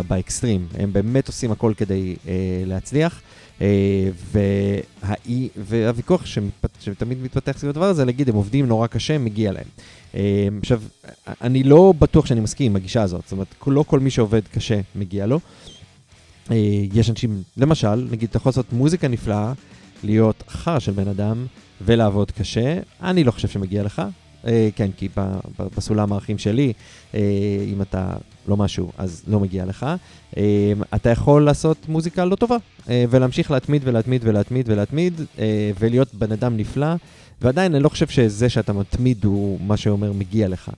באקסטרים. 0.09 0.67
הם 0.75 0.93
באמת 0.93 1.27
עושים 1.27 1.53
הכל 1.53 1.73
כדי 1.77 2.17
uh, 2.25 2.29
להצליח. 2.67 3.21
Uh, 3.59 3.63
והאי, 4.33 5.49
והוויכוח 5.57 6.27
שמתפת, 6.27 6.71
שתמיד 6.81 7.23
מתפתח 7.23 7.59
סביב 7.59 7.71
הדבר 7.71 7.85
הזה, 7.85 8.05
להגיד, 8.05 8.29
הם 8.29 8.35
עובדים 8.35 8.67
נורא 8.67 8.87
קשה, 8.87 9.19
מגיע 9.19 9.53
להם. 9.53 9.65
Uh, 10.13 10.17
עכשיו, 10.61 10.83
אני 11.43 11.63
לא 11.63 11.95
בטוח 11.99 12.27
שאני 12.27 12.41
מסכים 12.41 12.73
עם 12.73 12.77
הגישה 12.77 13.03
הזאת, 13.03 13.23
זאת 13.25 13.33
אומרת, 13.33 13.55
לא 13.67 13.85
כל 13.87 14.01
מי 14.01 14.11
שעובד 14.11 14.41
קשה 14.53 14.81
מגיע 14.95 15.27
לו. 15.27 15.41
Uh, 16.49 16.53
יש 16.93 17.11
אנשים, 17.11 17.43
למשל, 17.57 18.09
נגיד, 18.11 18.29
אתה 18.29 18.37
יכול 18.37 18.51
לעשות 18.51 18.73
מוזיקה 18.73 19.09
נפלאה, 19.09 19.53
להיות 20.05 20.45
חרא 20.49 20.79
של 20.79 20.93
בן 20.93 21.09
אדם 21.09 21.47
ולעבוד 21.81 22.31
קשה, 22.31 22.79
אני 23.03 23.25
לא 23.25 23.31
חושב 23.31 23.49
שמגיע 23.49 23.83
לך. 23.83 24.03
Uh, 24.49 24.51
כן, 24.77 24.91
כי 24.97 25.09
בסולם 25.77 26.13
הערכים 26.13 26.39
שלי, 26.39 26.73
uh, 27.13 27.17
אם 27.73 27.83
אתה 27.83 28.11
לא 28.49 28.57
משהו, 28.57 28.93
אז 28.99 29.23
לא 29.27 29.41
מגיע 29.41 29.65
לך. 29.65 29.87
Uh, 30.33 30.37
אתה 30.95 31.11
יכול 31.11 31.45
לעשות 31.45 31.77
מוזיקה 31.89 32.25
לא 32.25 32.37
טובה, 32.37 32.57
ולהמשיך 32.89 33.51
להתמיד 33.51 33.83
ולהתמיד 33.85 34.23
ולהתמיד 34.25 34.69
ולהתמיד, 34.69 35.21
ולהיות 35.79 36.15
בן 36.15 36.33
אדם 36.33 36.57
נפלא, 36.57 36.95
ועדיין 37.43 37.75
אני 37.75 37.83
לא 37.83 37.89
חושב 37.89 38.07
שזה 38.07 38.49
שאתה 38.49 38.73
מתמיד 38.73 39.25
הוא 39.25 39.59
מה 39.67 39.77
שאומר 39.77 40.13
מגיע 40.13 40.49
לך. 40.49 40.71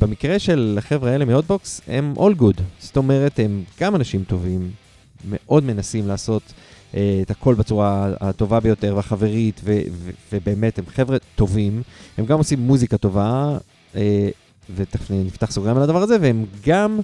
במקרה 0.00 0.38
של 0.38 0.74
החבר'ה 0.78 1.10
האלה 1.10 1.24
מהוטבוקס, 1.24 1.80
הם 1.88 2.14
all 2.16 2.40
good. 2.40 2.60
זאת 2.78 2.96
אומרת, 2.96 3.38
הם 3.38 3.64
גם 3.80 3.96
אנשים 3.96 4.24
טובים, 4.24 4.70
מאוד 5.30 5.64
מנסים 5.64 6.08
לעשות 6.08 6.42
את 6.94 7.30
הכל 7.30 7.54
בצורה 7.54 8.12
הטובה 8.20 8.60
ביותר 8.60 8.92
והחברית, 8.96 9.60
ו- 9.64 9.80
ו- 9.92 10.10
ובאמת, 10.32 10.78
הם 10.78 10.84
חבר'ה 10.94 11.16
טובים. 11.34 11.82
הם 12.18 12.26
גם 12.26 12.38
עושים 12.38 12.58
מוזיקה 12.58 12.96
טובה, 12.96 13.58
uh, 13.92 13.96
ותכף 14.76 15.10
נפתח 15.10 15.50
סוגריים 15.50 15.76
על 15.76 15.82
הדבר 15.82 16.02
הזה, 16.02 16.16
והם 16.20 16.44
גם 16.66 17.00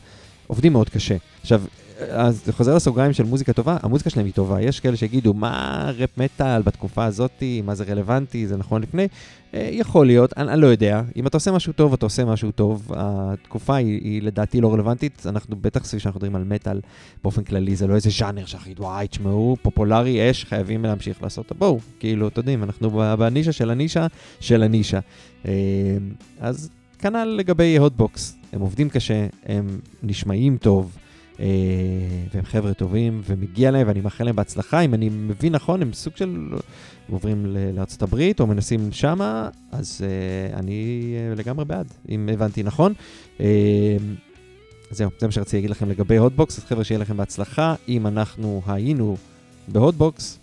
עובדים 0.47 0.73
מאוד 0.73 0.89
קשה. 0.89 1.17
עכשיו, 1.41 1.63
אז 2.11 2.43
זה 2.45 2.53
חוזר 2.53 2.75
לסוגריים 2.75 3.13
של 3.13 3.25
מוזיקה 3.25 3.53
טובה, 3.53 3.77
המוזיקה 3.83 4.11
שלהם 4.11 4.27
היא 4.27 4.35
טובה. 4.35 4.63
יש 4.63 4.81
כאלה 4.81 4.97
שיגידו, 4.97 5.35
מה 5.35 5.91
ראפ 5.99 6.19
מטאל 6.19 6.63
בתקופה 6.63 7.05
הזאת, 7.05 7.43
מה 7.65 7.75
זה 7.75 7.85
רלוונטי, 7.85 8.47
זה 8.47 8.57
נכון 8.57 8.83
לפני? 8.83 9.09
אה, 9.55 9.69
יכול 9.73 10.07
להיות, 10.07 10.33
אני, 10.37 10.53
אני 10.53 10.61
לא 10.61 10.67
יודע. 10.67 11.03
אם 11.17 11.27
אתה 11.27 11.37
עושה 11.37 11.53
משהו 11.53 11.73
טוב, 11.73 11.93
אתה 11.93 12.07
עושה 12.07 12.25
משהו 12.25 12.51
טוב. 12.51 12.93
התקופה 12.97 13.77
היא, 13.77 14.01
היא 14.05 14.23
לדעתי 14.23 14.61
לא 14.61 14.73
רלוונטית. 14.75 15.27
אנחנו 15.27 15.57
בטח 15.61 15.85
סביב 15.85 16.01
שאנחנו 16.01 16.19
מדברים 16.19 16.37
על 16.37 16.45
מטאל 16.45 16.81
באופן 17.23 17.45
כללי, 17.45 17.77
זה 17.77 17.87
לא 17.87 17.95
איזה 17.95 18.11
ז'אנר 18.11 18.47
יודעים, 18.47 18.79
וואי, 18.79 19.09
תשמעו, 19.09 19.57
פופולרי 19.63 20.31
אש, 20.31 20.45
חייבים 20.45 20.85
להמשיך 20.85 21.23
לעשות. 21.23 21.39
אותו. 21.39 21.55
בואו, 21.59 21.79
כאילו, 22.01 22.29
אתם 22.29 22.41
יודעים, 22.41 22.63
אנחנו 22.63 22.91
בנישה 23.19 23.53
של 23.53 23.71
הנישה 23.71 24.07
של 24.41 24.63
הנישה. 24.63 25.01
אה, 25.47 25.53
אז 26.41 26.71
כנ"ל 26.99 27.25
לגבי 27.25 27.79
הוטבוקס, 27.79 28.37
הם 28.53 28.61
עובדים 28.61 28.89
קשה, 28.89 29.27
הם 29.47 29.81
נשמעים 30.03 30.57
טוב. 30.57 30.97
אה, 31.41 31.47
והם 32.35 32.45
חבר'ה 32.45 32.75
טובים, 32.75 33.23
ומגיע 33.27 33.71
להם, 33.71 33.89
ואני 33.89 34.01
מאחל 34.01 34.25
להם 34.25 34.37
בהצלחה. 34.37 34.81
אם 34.81 34.95
אני 34.95 35.09
מבין 35.09 35.53
נכון, 35.53 35.83
הם 35.83 35.93
סוג 35.93 36.17
של 36.17 36.49
עוברים 37.11 37.47
ל- 37.47 37.77
לארצות 37.77 38.03
הברית, 38.03 38.41
או 38.41 38.47
מנסים 38.47 38.93
שמה, 38.93 39.49
אז 39.73 40.01
uh, 40.01 40.57
אני 40.57 41.15
uh, 41.35 41.39
לגמרי 41.39 41.65
בעד, 41.65 41.87
אם 42.09 42.29
הבנתי 42.33 42.63
נכון. 42.63 42.93
זהו, 44.91 45.11
זה 45.19 45.27
מה 45.27 45.33
שרציתי 45.33 45.57
להגיד 45.57 45.71
לכם 45.71 45.91
לגבי 45.91 46.17
הוטבוקס, 46.17 46.59
אז 46.59 46.65
חבר'ה, 46.65 46.85
שיהיה 46.85 46.99
לכם 46.99 47.17
בהצלחה. 47.17 47.75
אם 47.89 48.07
אנחנו 48.07 48.63
היינו 48.67 49.17
בהוטבוקס, 49.69 50.39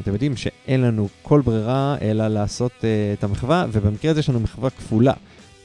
אתם 0.00 0.12
יודעים 0.12 0.36
שאין 0.36 0.80
לנו 0.80 1.08
כל 1.22 1.40
ברירה 1.40 1.96
אלא 2.00 2.28
לעשות 2.28 2.72
אה, 2.80 2.84
את 3.18 3.24
המחווה, 3.24 3.66
ובמקרה 3.72 4.10
הזה 4.10 4.20
יש 4.20 4.28
לנו 4.28 4.40
מחווה 4.40 4.70
כפולה, 4.70 5.12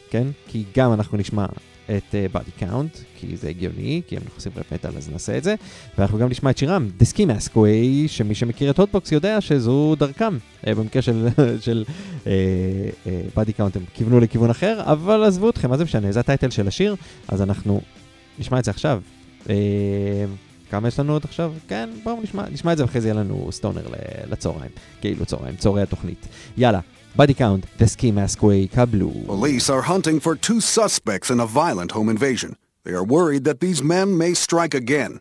כן? 0.10 0.28
כי 0.48 0.64
גם 0.78 0.94
אנחנו 0.94 1.18
נשמע 1.18 1.46
את 1.98 2.16
בדי 2.32 2.52
אה, 2.58 2.60
קאונט, 2.60 2.98
כי 3.20 3.38
זה 3.38 3.50
הגיוני, 3.50 4.02
כי 4.08 4.16
אם 4.16 4.22
אנחנו 4.22 4.36
עושים 4.38 4.52
מטאל 4.72 4.98
אז 4.98 5.10
נעשה 5.10 5.38
את 5.38 5.44
זה, 5.44 5.56
ואנחנו 5.98 6.18
גם 6.18 6.30
נשמע 6.30 6.50
את 6.50 6.58
שירם, 6.58 6.90
Mask 7.02 7.56
Way, 7.56 8.08
שמי 8.08 8.36
שמכיר 8.36 8.72
את 8.72 8.80
הוטבוקס 8.80 9.12
יודע 9.12 9.42
שזו 9.42 9.96
דרכם. 9.98 10.38
אה, 10.64 10.70
במקרה 10.70 11.02
של, 11.02 11.28
של 11.66 11.84
בדי 13.38 13.54
קאונט 13.54 13.76
הם 13.76 13.84
כיוונו 13.94 14.20
לכיוון 14.20 14.50
אחר, 14.50 14.82
אבל 14.84 15.24
עזבו 15.24 15.50
אתכם, 15.50 15.70
מה 15.70 15.78
זה 15.78 15.84
משנה, 15.84 16.12
זה 16.12 16.20
ה 16.20 16.25
title 16.25 16.50
של 16.50 16.68
השיר, 16.68 16.96
אז 17.28 17.42
אנחנו 17.42 17.82
נשמע 18.40 18.60
את 18.60 18.66
זה 18.66 18.72
עכשיו. 18.72 19.02
כמה 20.72 20.88
יש 20.88 21.00
לנו 21.00 21.14
עוד 21.14 21.22
עכשיו? 21.26 21.54
כן, 21.68 21.90
בואו 22.04 22.22
נשמע, 22.22 22.44
נשמע 22.52 22.72
את 22.74 22.78
זה 22.78 22.84
ואחרי 22.84 23.02
זה 23.02 23.08
יהיה 23.08 23.14
לנו 23.14 23.48
stoner 23.52 23.82
לצהריים, 24.32 24.72
כאילו 25.02 25.26
צהריים, 25.26 25.56
צהרי 25.56 25.82
התוכנית. 25.82 26.28
יאללה. 26.58 26.80
Body 27.16 27.34
count, 27.34 27.66
the 27.78 27.88
ski 27.88 28.12
mask 28.12 28.42
way, 28.42 28.68
קבלו. 28.68 29.26
Police 29.26 29.70
are 29.70 29.82
hunting 29.82 30.20
for 30.20 30.36
two 30.36 30.62
suspects 30.62 31.30
in 31.30 31.40
a 31.40 31.46
violent 31.46 31.92
home 31.92 32.10
invasion. 32.10 32.56
They 32.84 32.94
are 32.94 33.04
worried 33.04 33.44
that 33.44 33.60
these 33.60 33.84
men 33.84 34.18
may 34.18 34.34
strike 34.34 34.74
again. 34.74 35.20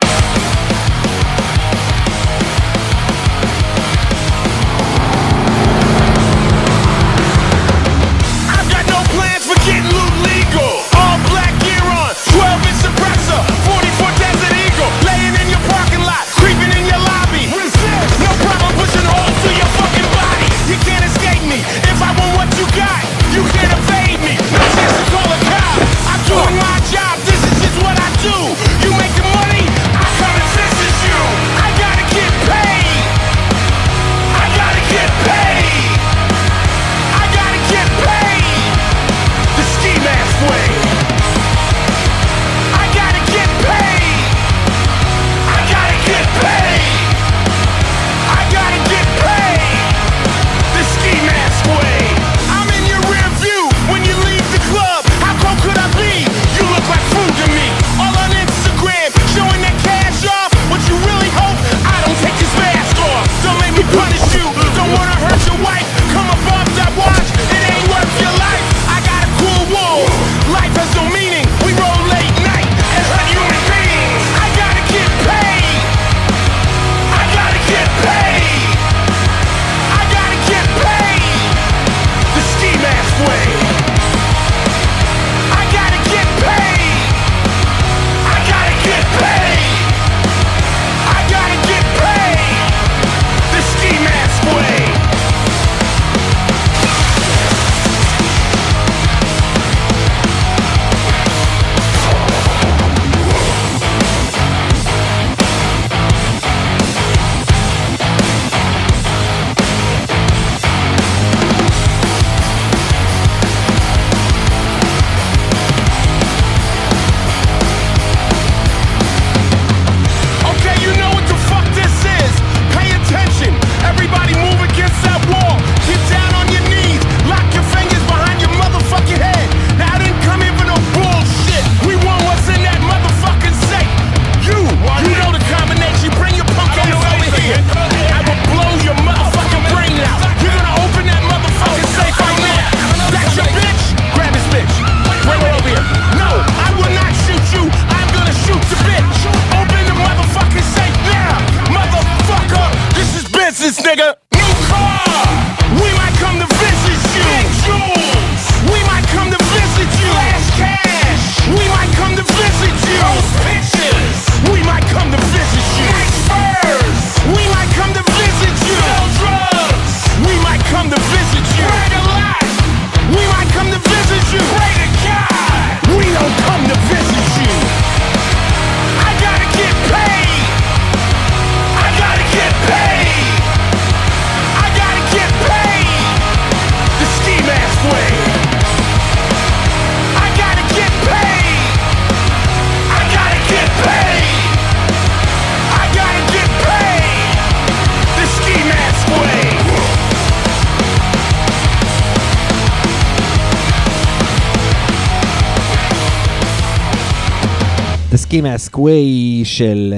Ski 208.61 208.71
Mask 208.71 209.11
Way 209.11 209.41
של 209.45 209.95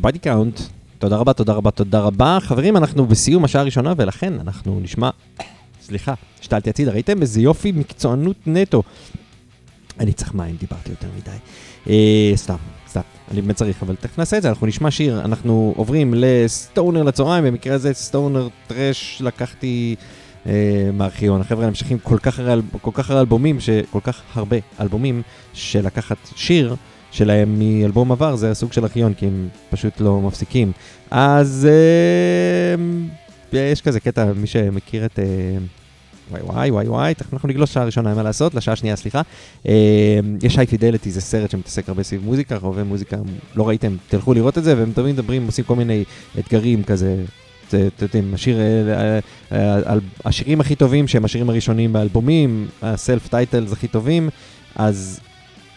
בדי 0.00 0.18
קאונט. 0.18 0.60
תודה 0.98 1.16
רבה, 1.16 1.32
תודה 1.32 1.52
רבה, 1.52 1.70
תודה 1.70 2.00
רבה. 2.00 2.38
חברים, 2.40 2.76
אנחנו 2.76 3.06
בסיום 3.06 3.44
השעה 3.44 3.62
הראשונה, 3.62 3.94
ולכן 3.96 4.40
אנחנו 4.40 4.80
נשמע... 4.82 5.10
סליחה, 5.82 6.14
השתעלתי 6.40 6.70
הצידה, 6.70 6.92
ראיתם? 6.92 7.22
איזה 7.22 7.40
יופי 7.40 7.72
מקצוענות 7.72 8.36
נטו. 8.46 8.82
אני 10.00 10.12
צריך 10.12 10.34
מים, 10.34 10.56
דיברתי 10.60 10.90
יותר 10.90 11.08
מדי. 11.16 11.36
אה, 11.88 12.32
סתם, 12.36 12.56
סתם, 12.88 13.00
אני 13.30 13.40
באמת 13.40 13.56
צריך, 13.56 13.82
אבל 13.82 13.94
תכף 13.96 14.18
נעשה 14.18 14.36
את 14.36 14.42
זה, 14.42 14.48
אנחנו 14.48 14.66
נשמע 14.66 14.90
שיר, 14.90 15.20
אנחנו 15.20 15.74
עוברים 15.76 16.14
ל 16.16 16.28
stoner 16.28 17.02
לצהריים, 17.02 17.44
במקרה 17.44 17.74
הזה 17.74 17.92
stoner 17.92 18.48
thrash 18.66 19.22
לקחתי 19.24 19.94
אה, 20.46 20.90
מהארכיון. 20.92 21.40
החבר'ה 21.40 21.66
נמשכים 21.66 21.98
כל 21.98 22.18
כך 22.22 22.38
הרבה 22.38 23.20
אלבומים, 23.20 23.60
ש... 23.60 23.70
כל 23.90 24.00
כך 24.02 24.22
הרבה 24.34 24.56
אלבומים, 24.80 25.22
שלקחת 25.52 26.16
שיר 26.36 26.76
שלהם 27.12 27.58
מאלבום 27.58 28.12
עבר, 28.12 28.36
זה 28.36 28.50
הסוג 28.50 28.72
של 28.72 28.82
ארכיון, 28.82 29.14
כי 29.14 29.26
הם 29.26 29.48
פשוט 29.70 30.00
לא 30.00 30.20
מפסיקים. 30.20 30.72
אז 31.10 31.68
אה, 33.52 33.58
יש 33.58 33.82
כזה 33.82 34.00
קטע, 34.00 34.32
מי 34.36 34.46
שמכיר 34.46 35.04
את... 35.04 35.18
אה, 35.18 35.24
וואי 36.30 36.42
וואי 36.42 36.70
וואי 36.70 36.88
וואי, 36.88 37.14
תכף 37.14 37.32
אנחנו 37.32 37.48
נגלוש 37.48 37.72
שעה 37.72 37.84
ראשונה, 37.84 38.08
אין 38.08 38.16
מה 38.16 38.22
לעשות, 38.22 38.54
לשעה 38.54 38.76
שנייה, 38.76 38.96
סליחה. 38.96 39.22
אה, 39.68 40.20
יש 40.42 40.58
היי 40.58 40.66
פידליטי, 40.66 41.10
זה 41.10 41.20
סרט 41.20 41.50
שמתעסק 41.50 41.88
הרבה 41.88 42.02
סביב 42.02 42.24
מוזיקה, 42.24 42.58
אוהבי 42.62 42.82
מוזיקה, 42.82 43.16
לא 43.54 43.68
ראיתם, 43.68 43.96
תלכו 44.08 44.34
לראות 44.34 44.58
את 44.58 44.64
זה, 44.64 44.76
והם 44.76 44.92
תמיד 44.92 45.14
מדברים, 45.14 45.46
עושים 45.46 45.64
כל 45.64 45.76
מיני 45.76 46.04
אתגרים 46.38 46.82
כזה. 46.82 47.16
זה, 47.72 47.88
אתם 47.96 48.04
יודעים, 48.04 48.34
השיר, 48.34 48.60
אה, 48.60 49.18
אה, 49.52 49.78
אה, 49.86 49.94
השירים 50.24 50.60
הכי 50.60 50.74
טובים 50.74 51.08
שהם 51.08 51.24
השירים 51.24 51.50
הראשונים 51.50 51.92
באלבומים, 51.92 52.68
הסלף 52.82 53.28
טייטלס 53.28 53.72
הכי 53.72 53.88
טובים, 53.88 54.30
אז 54.76 55.20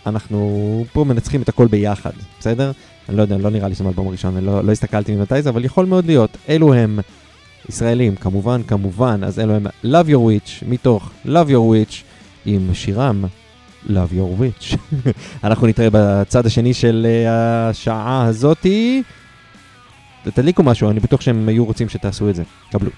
אנחנו 0.06 0.86
פה 0.94 1.04
מנצחים 1.04 1.42
את 1.42 1.50
הכל 1.50 1.68
ביחד, 1.68 2.12
בסדר? 2.40 2.72
אני 3.10 3.18
לא 3.18 3.22
יודע, 3.22 3.38
לא 3.38 3.50
נראה 3.50 3.68
לי 3.68 3.76
שזה 3.76 3.84
האלבום 3.84 4.08
הראשון, 4.08 4.38
אני 4.38 4.46
לא, 4.46 4.64
לא 4.64 4.72
הסתכלתי 4.72 5.16
ממתי 5.16 5.42
זה, 5.42 5.50
אבל 5.50 5.66
יכול 5.66 5.86
מאוד 5.86 6.06
להיות. 6.06 6.38
אלו 6.50 6.74
הם 6.74 7.00
ישראלים, 7.70 8.16
כמובן, 8.16 8.62
כמובן, 8.68 9.22
אז 9.24 9.40
אלו 9.40 9.54
הם 9.54 9.68
Love 9.86 10.10
Your 10.10 10.30
Witch, 10.30 10.66
מתוך 10.68 11.12
Love 11.26 11.50
Your 11.50 11.92
Witch, 11.92 11.96
עם 12.46 12.74
שירם 12.74 13.26
Love 13.88 14.14
Your 14.14 14.42
Witch. 14.42 14.78
אנחנו 15.44 15.68
נתראה 15.68 15.90
בצד 15.92 16.46
השני 16.46 16.74
של 16.74 17.08
uh, 17.10 17.30
השעה 17.30 18.26
הזאתי. 18.26 19.04
תדליקו 20.24 20.64
משהו, 20.64 20.90
אני 20.90 21.00
בטוח 21.00 21.22
שהם 21.22 21.50
היו 21.50 21.66
רוצים 21.66 21.90
שתעשו 21.90 22.30
את 22.30 22.36
זה. 22.36 22.44
קבלו. 22.72 22.92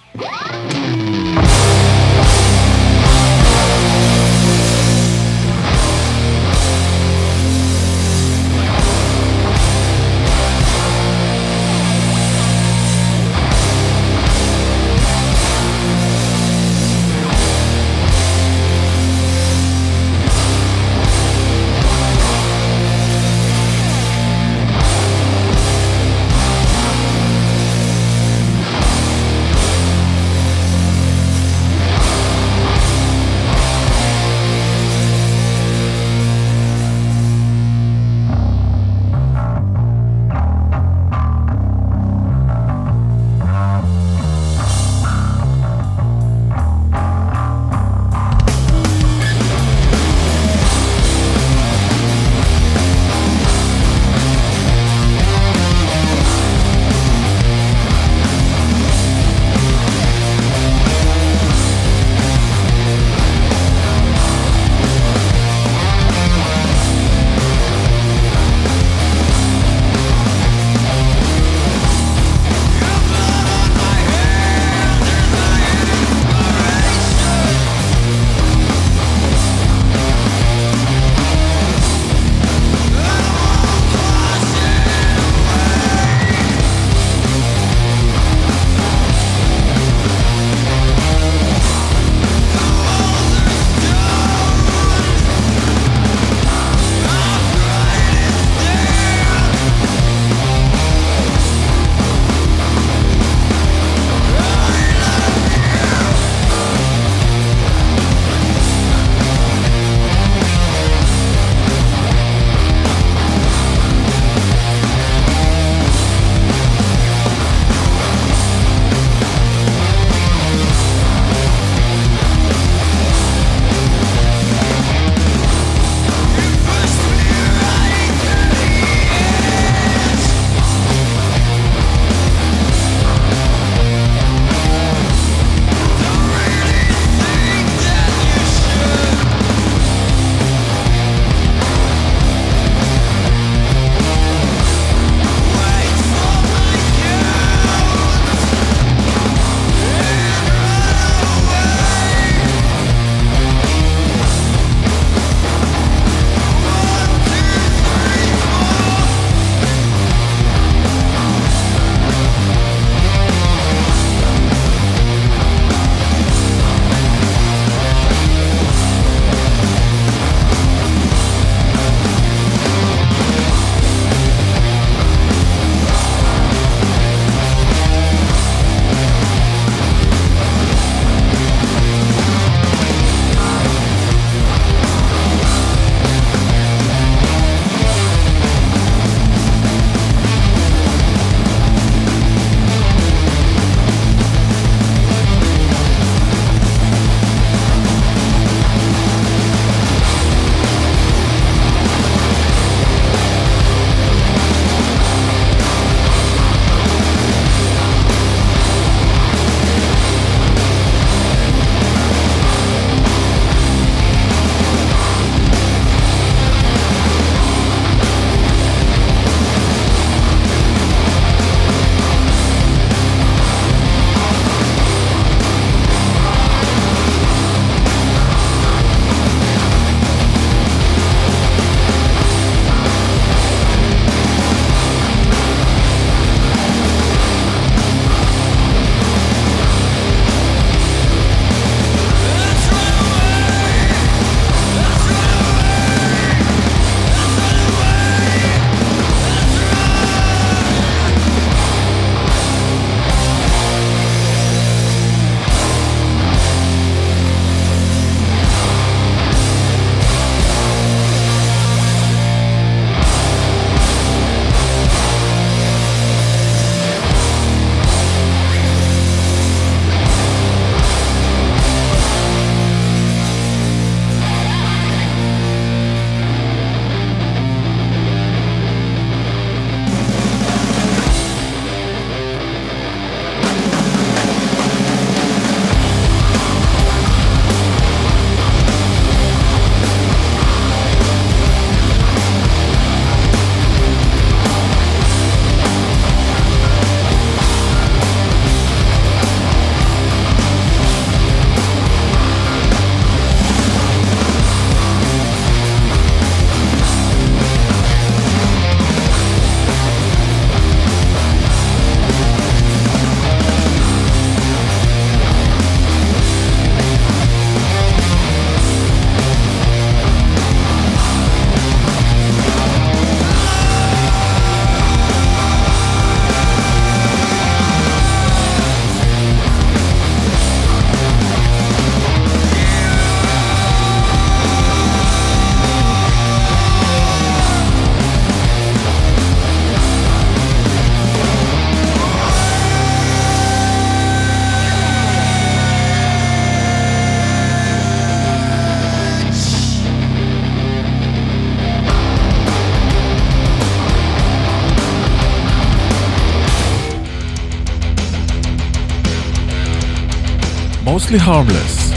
Mostly 360.97 361.19
Harmless 361.27 361.95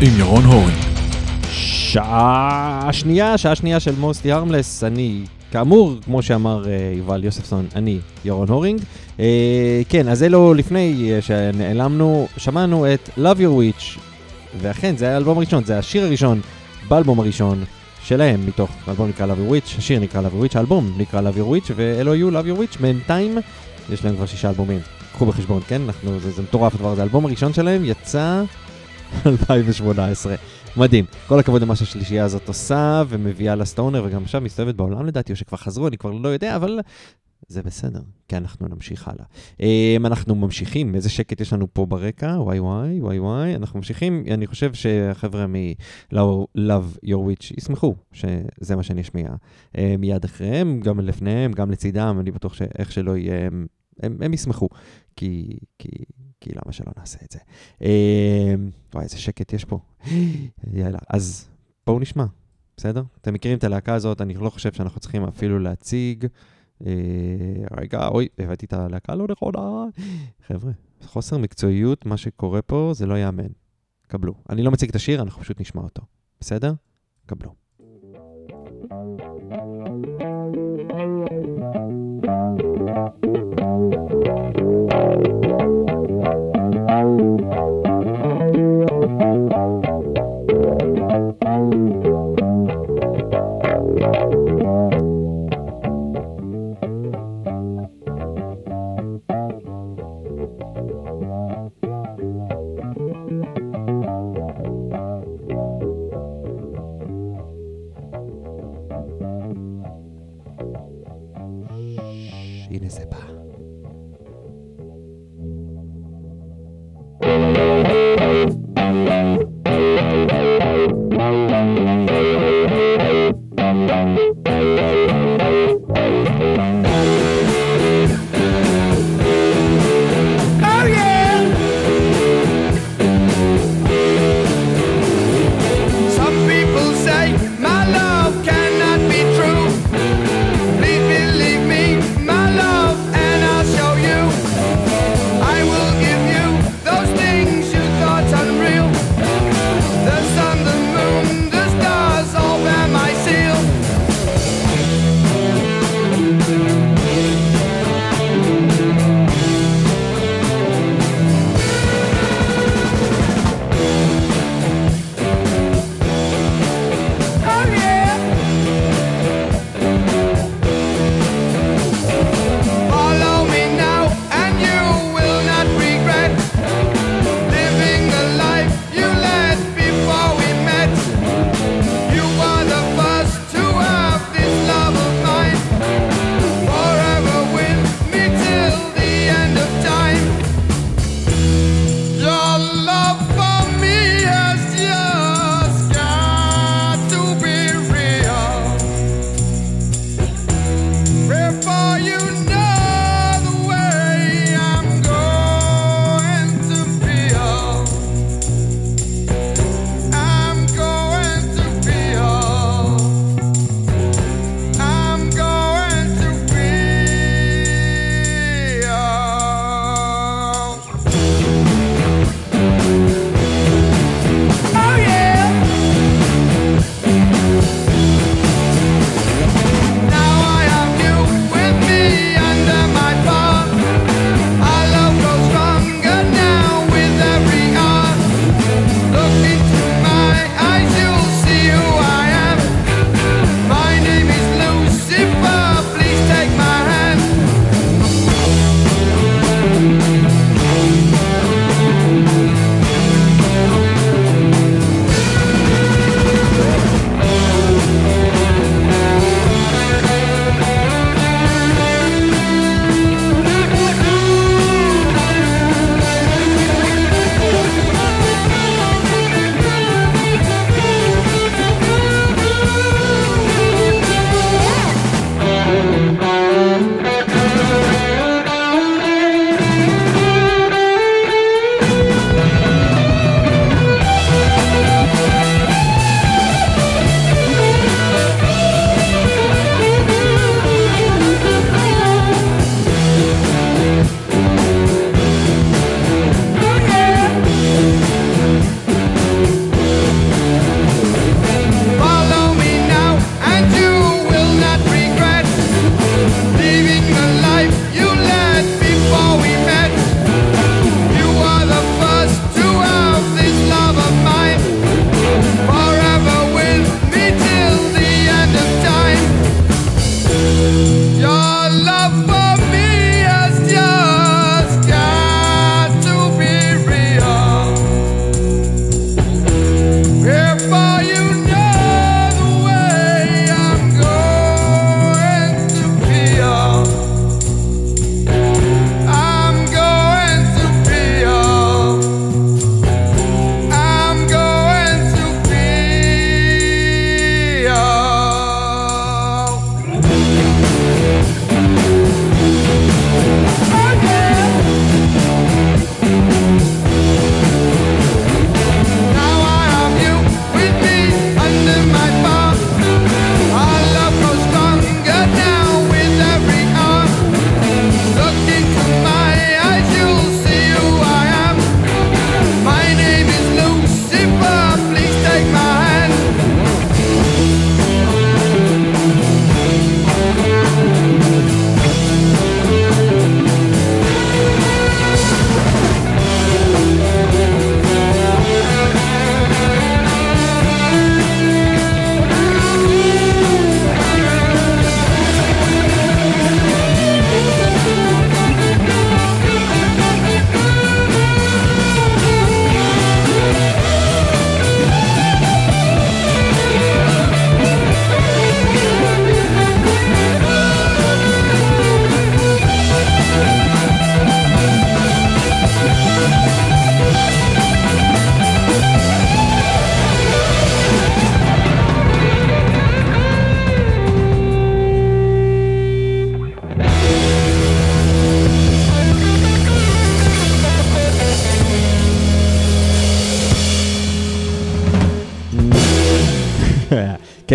עם 0.00 0.18
ירון 0.18 0.44
הורינג. 0.44 0.78
שעה 1.50 2.88
שנייה, 2.92 3.38
שעה 3.38 3.54
שנייה 3.54 3.80
של 3.80 3.94
מוסטי 3.98 4.32
הרמלס, 4.32 4.84
אני, 4.84 5.24
כאמור, 5.52 5.94
כמו 6.04 6.22
שאמר 6.22 6.68
אה, 6.68 6.92
יובל 6.96 7.24
יוספסון, 7.24 7.66
אני 7.74 7.98
ירון 8.24 8.48
הורינג. 8.48 8.80
אה, 9.20 9.80
כן, 9.88 10.08
אז 10.08 10.22
אלו 10.22 10.54
לפני 10.54 11.12
אה, 11.12 11.22
שנעלמנו, 11.22 12.28
שמענו 12.36 12.94
את 12.94 13.10
Love 13.18 13.38
Your 13.38 13.80
Witch, 13.80 13.98
ואכן, 14.60 14.96
זה 14.96 15.04
היה 15.04 15.14
האלבום 15.14 15.38
הראשון, 15.38 15.64
זה 15.64 15.78
השיר 15.78 16.04
הראשון 16.04 16.40
באלבום 16.88 17.20
הראשון 17.20 17.64
שלהם, 18.04 18.46
מתוך 18.46 18.70
האלבום 18.86 19.08
נקרא 19.08 19.26
Love 19.26 19.50
Your 19.50 19.52
Witch, 19.52 19.78
השיר 19.78 20.00
נקרא 20.00 20.22
Love 20.22 20.42
Your 20.42 20.52
Witch, 20.52 20.58
האלבום 20.58 20.94
נקרא 20.98 21.20
Love 21.20 21.38
Your 21.38 21.66
Witch, 21.66 21.72
ואלו 21.76 22.12
היו 22.12 22.30
Love 22.30 22.44
Your 22.44 22.60
Witch, 22.60 22.80
בינתיים 22.80 23.38
יש 23.92 24.04
להם 24.04 24.16
כבר 24.16 24.26
שישה 24.26 24.48
אלבומים. 24.48 24.97
קחו 25.18 25.26
בחשבון, 25.26 25.62
כן? 25.68 25.82
אנחנו, 25.82 26.20
זה, 26.20 26.30
זה 26.30 26.42
מטורף 26.42 26.74
הדבר 26.74 26.88
הזה. 26.88 27.00
האלבום 27.00 27.26
הראשון 27.26 27.52
שלהם 27.52 27.84
יצא 27.84 28.44
2018. 29.26 30.34
מדהים. 30.76 31.04
כל 31.26 31.38
הכבוד 31.38 31.62
למה 31.62 31.76
שהשלישייה 31.76 32.24
הזאת 32.24 32.48
עושה, 32.48 33.02
ומביאה 33.08 33.54
לסטונר, 33.54 34.04
וגם 34.06 34.22
עכשיו 34.22 34.40
מסתובבת 34.40 34.74
בעולם 34.74 35.06
לדעתי, 35.06 35.32
או 35.32 35.36
שכבר 35.36 35.58
חזרו, 35.58 35.88
אני 35.88 35.96
כבר 35.96 36.10
לא 36.10 36.28
יודע, 36.28 36.56
אבל 36.56 36.80
זה 37.48 37.62
בסדר, 37.62 38.00
כי 38.28 38.36
אנחנו 38.36 38.68
נמשיך 38.68 39.08
הלאה. 39.08 39.24
Um, 39.56 40.06
אנחנו 40.06 40.34
ממשיכים, 40.34 40.94
איזה 40.94 41.08
שקט 41.08 41.40
יש 41.40 41.52
לנו 41.52 41.66
פה 41.72 41.86
ברקע, 41.86 42.36
וואי 42.40 42.60
וואי, 42.60 43.00
וואי 43.00 43.18
וואי, 43.18 43.54
אנחנו 43.54 43.78
ממשיכים, 43.78 44.24
אני 44.30 44.46
חושב 44.46 44.74
שהחבר'ה 44.74 45.46
מ-Love 45.46 47.06
Your 47.06 47.18
Witch 47.28 47.54
ישמחו 47.56 47.94
שזה 48.12 48.76
מה 48.76 48.82
שאני 48.82 49.00
אשמיע 49.00 49.28
uh, 49.28 49.78
מיד 49.98 50.24
אחריהם, 50.24 50.80
גם 50.80 51.00
לפניהם, 51.00 51.52
גם 51.52 51.70
לצידם, 51.70 52.16
אני 52.20 52.30
בטוח 52.30 52.54
שאיך 52.54 52.92
שלא 52.92 53.16
יהיה, 53.16 53.48
הם, 54.02 54.16
הם 54.20 54.34
ישמחו, 54.34 54.68
כי, 55.18 55.58
כי, 55.78 55.88
כי 56.40 56.50
למה 56.50 56.72
שלא 56.72 56.92
נעשה 56.96 57.18
את 57.24 57.30
זה. 57.32 57.38
Um, 57.78 57.82
וואי, 58.94 59.04
איזה 59.04 59.18
שקט 59.18 59.52
יש 59.52 59.64
פה. 59.64 59.78
יאללה, 60.72 60.98
אז 61.08 61.48
בואו 61.86 61.98
נשמע, 61.98 62.24
בסדר? 62.76 63.02
אתם 63.20 63.34
מכירים 63.34 63.58
את 63.58 63.64
הלהקה 63.64 63.94
הזאת, 63.94 64.20
אני 64.20 64.34
לא 64.34 64.50
חושב 64.50 64.72
שאנחנו 64.72 65.00
צריכים 65.00 65.24
אפילו 65.24 65.58
להציג. 65.58 66.26
אה, 66.86 66.92
רגע, 67.80 68.08
אוי, 68.08 68.28
הבאתי 68.38 68.66
את 68.66 68.72
הלהקה 68.72 69.14
לא 69.14 69.26
נכונה. 69.30 69.84
חבר'ה, 70.46 70.72
חוסר 71.02 71.38
מקצועיות, 71.38 72.06
מה 72.06 72.16
שקורה 72.16 72.62
פה 72.62 72.90
זה 72.94 73.06
לא 73.06 73.14
ייאמן. 73.14 73.48
קבלו. 74.06 74.34
אני 74.50 74.62
לא 74.62 74.70
מציג 74.70 74.88
את 74.88 74.96
השיר, 74.96 75.22
אנחנו 75.22 75.42
פשוט 75.42 75.60
נשמע 75.60 75.82
אותו. 75.82 76.02
בסדר? 76.40 76.72
קבלו. 77.26 77.54
הנה 78.98 79.38
זה 89.72 89.87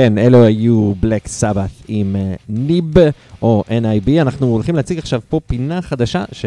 כן, 0.03 0.17
אלו 0.17 0.43
היו 0.43 0.93
בלק 0.99 1.27
סבת 1.27 1.69
עם 1.87 2.15
אה, 2.15 2.33
ניב 2.49 2.93
או 3.41 3.63
NIB. 3.69 4.21
אנחנו 4.21 4.47
הולכים 4.47 4.75
להציג 4.75 4.97
עכשיו 4.97 5.21
פה 5.29 5.39
פינה 5.47 5.81
חדשה 5.81 6.25
ש... 6.31 6.45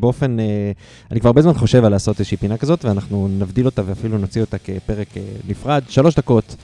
באופן, 0.00 0.40
אה, 0.40 0.72
אני 1.10 1.20
כבר 1.20 1.28
הרבה 1.28 1.42
זמן 1.42 1.54
חושב 1.54 1.84
על 1.84 1.92
לעשות 1.92 2.18
איזושהי 2.20 2.36
פינה 2.36 2.56
כזאת, 2.56 2.84
ואנחנו 2.84 3.28
נבדיל 3.38 3.66
אותה 3.66 3.82
ואפילו 3.86 4.18
נוציא 4.18 4.40
אותה 4.40 4.58
כפרק 4.58 5.16
אה, 5.16 5.22
נפרד. 5.48 5.82
שלוש 5.88 6.14
דקות, 6.14 6.56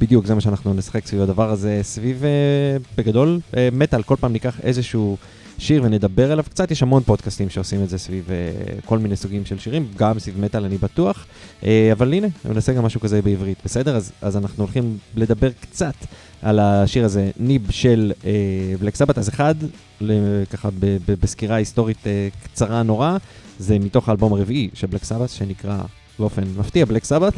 בדיוק, 0.00 0.26
זה 0.26 0.34
מה 0.34 0.40
שאנחנו 0.40 0.74
נשחק 0.74 1.06
סביב 1.06 1.22
הדבר 1.22 1.50
הזה, 1.50 1.80
סביב, 1.82 2.24
אה, 2.24 2.30
בגדול, 2.98 3.40
אה, 3.56 3.68
מטאל, 3.72 4.02
כל 4.02 4.16
פעם 4.20 4.32
ניקח 4.32 4.60
איזשהו 4.62 5.16
שיר 5.60 5.82
ונדבר 5.84 6.32
עליו 6.32 6.44
קצת, 6.44 6.70
יש 6.70 6.82
המון 6.82 7.02
פודקאסטים 7.02 7.50
שעושים 7.50 7.82
את 7.82 7.88
זה 7.88 7.98
סביב 7.98 8.30
אה, 8.30 8.80
כל 8.84 8.98
מיני 8.98 9.16
סוגים 9.16 9.44
של 9.44 9.58
שירים, 9.58 9.86
גם 9.96 10.18
סביב 10.18 10.40
מטאל 10.40 10.64
אני 10.64 10.78
בטוח, 10.78 11.26
אה, 11.64 11.88
אבל 11.92 12.14
הנה, 12.14 12.26
אני 12.44 12.54
נעשה 12.54 12.72
גם 12.72 12.84
משהו 12.84 13.00
כזה 13.00 13.22
בעברית, 13.22 13.58
בסדר? 13.64 13.96
אז, 13.96 14.12
אז 14.22 14.36
אנחנו 14.36 14.64
הולכים 14.64 14.98
לדבר 15.16 15.50
קצת 15.60 15.94
על 16.42 16.58
השיר 16.58 17.04
הזה, 17.04 17.30
ניב 17.40 17.70
של 17.70 18.12
אה, 18.24 18.30
בלק 18.80 18.94
סבת, 18.94 19.18
אז 19.18 19.28
אחד, 19.28 19.54
ככה 20.50 20.68
בסקירה 21.06 21.56
היסטורית 21.56 22.06
אה, 22.06 22.28
קצרה 22.44 22.82
נורא, 22.82 23.16
זה 23.58 23.78
מתוך 23.78 24.08
האלבום 24.08 24.32
הרביעי 24.32 24.68
של 24.74 24.86
בלק 24.86 25.04
סבת, 25.04 25.30
שנקרא 25.30 25.78
באופן 26.18 26.42
מפתיע 26.58 26.84
בלק 26.84 27.04
סבת, 27.04 27.32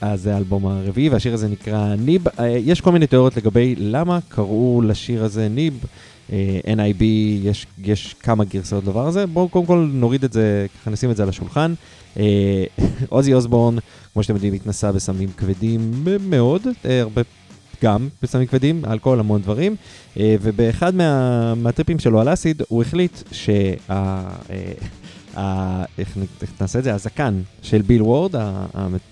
אז 0.00 0.22
זה 0.22 0.34
האלבום 0.34 0.66
הרביעי, 0.66 1.08
והשיר 1.08 1.34
הזה 1.34 1.48
נקרא 1.48 1.94
ניב. 1.94 2.24
יש 2.58 2.80
כל 2.80 2.92
מיני 2.92 3.06
תיאוריות 3.06 3.36
לגבי 3.36 3.74
למה 3.78 4.18
קראו 4.28 4.82
לשיר 4.82 5.24
הזה 5.24 5.48
ניב. 5.48 5.84
אה, 6.32 6.60
NIB, 6.66 7.02
יש, 7.42 7.66
יש 7.84 8.14
כמה 8.20 8.44
גרסאות 8.44 8.84
לדבר 8.84 9.06
הזה. 9.06 9.26
בואו 9.26 9.48
קודם 9.48 9.66
כל 9.66 9.88
נוריד 9.92 10.24
את 10.24 10.32
זה, 10.32 10.66
ככה 10.80 10.90
נשים 10.90 11.10
את 11.10 11.16
זה 11.16 11.22
על 11.22 11.28
השולחן. 11.28 11.74
אה, 12.16 12.64
עוזי 13.08 13.34
אוסבורן, 13.34 13.76
כמו 14.12 14.22
שאתם 14.22 14.34
יודעים, 14.34 14.54
התנסה 14.54 14.92
בסמים 14.92 15.28
כבדים 15.36 16.04
מאוד, 16.20 16.62
אה, 16.84 17.00
הרבה 17.00 17.22
גם 17.82 18.08
בסמים 18.22 18.46
כבדים, 18.46 18.84
אלכוהול, 18.84 19.20
המון 19.20 19.42
דברים. 19.42 19.76
אה, 20.20 20.36
ובאחד 20.42 20.94
מה, 20.94 21.54
מהטריפים 21.54 21.98
שלו 21.98 22.20
על 22.20 22.32
אסיד, 22.32 22.62
הוא 22.68 22.82
החליט 22.82 23.18
שה... 23.32 23.72
ה- 25.36 25.84
איך 25.98 26.16
נעשה 26.60 26.78
את 26.78 26.84
זה? 26.84 26.94
הזקן 26.94 27.40
של 27.62 27.82
ביל 27.82 28.02
וורד, 28.02 28.34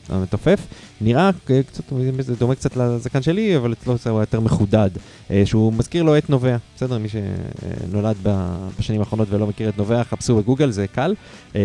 המתופף, 0.08 0.60
נראה 1.00 1.30
קצת, 1.44 1.84
זה 2.20 2.36
דומה 2.36 2.54
קצת 2.54 2.76
לזקן 2.76 3.22
שלי, 3.22 3.56
אבל 3.56 3.72
אצלו 3.72 3.96
זה 3.96 4.10
הוא 4.10 4.20
יותר 4.20 4.40
מחודד, 4.40 4.90
אה, 5.30 5.42
שהוא 5.44 5.72
מזכיר 5.72 6.02
לו 6.02 6.18
את 6.18 6.30
נובע, 6.30 6.56
בסדר? 6.76 6.98
מי 6.98 7.08
שנולד 7.08 8.16
בשנים 8.22 9.00
האחרונות 9.00 9.28
ולא 9.30 9.46
מכיר 9.46 9.68
את 9.68 9.78
נובע, 9.78 10.04
חפשו 10.04 10.36
בגוגל, 10.36 10.70
זה 10.70 10.86
קל. 10.86 11.14
אה, 11.56 11.60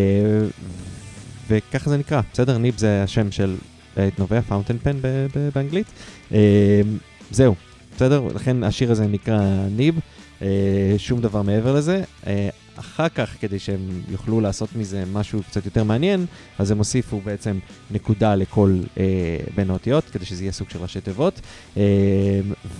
וככה 1.50 1.90
זה 1.90 1.98
נקרא, 1.98 2.22
בסדר? 2.34 2.58
nib 2.58 2.78
זה 2.78 3.04
השם 3.04 3.32
של 3.32 3.56
אה, 3.98 4.08
עט 4.08 4.20
נובע, 4.20 4.42
fountain 4.42 4.78
pen 4.78 4.98
באנגלית. 5.56 5.88
זהו, 7.32 7.56
בסדר? 7.96 8.22
לכן 8.36 8.64
השיר 8.64 8.92
הזה 8.92 9.08
נקרא 9.08 9.40
ניב, 9.76 10.00
שום 10.98 11.22
דבר 11.22 11.42
מעבר 11.42 11.74
לזה. 11.76 12.04
אחר 12.80 13.10
כך, 13.10 13.36
כדי 13.40 13.60
שהם 13.60 14.02
יוכלו 14.10 14.42
לעשות 14.42 14.70
מזה 14.76 15.04
משהו 15.14 15.44
קצת 15.44 15.66
יותר 15.66 15.84
מעניין, 15.84 16.26
אז 16.60 16.72
הם 16.72 16.78
הוסיפו 16.78 17.22
בעצם 17.22 17.60
נקודה 17.92 18.36
לכל 18.36 18.80
אה, 18.98 19.04
בין 19.56 19.70
האותיות, 19.70 20.04
כדי 20.12 20.26
שזה 20.26 20.44
יהיה 20.44 20.52
סוג 20.52 20.70
של 20.70 20.80
ראשי 20.80 21.02
תיבות. 21.02 21.42
אה, 21.78 21.84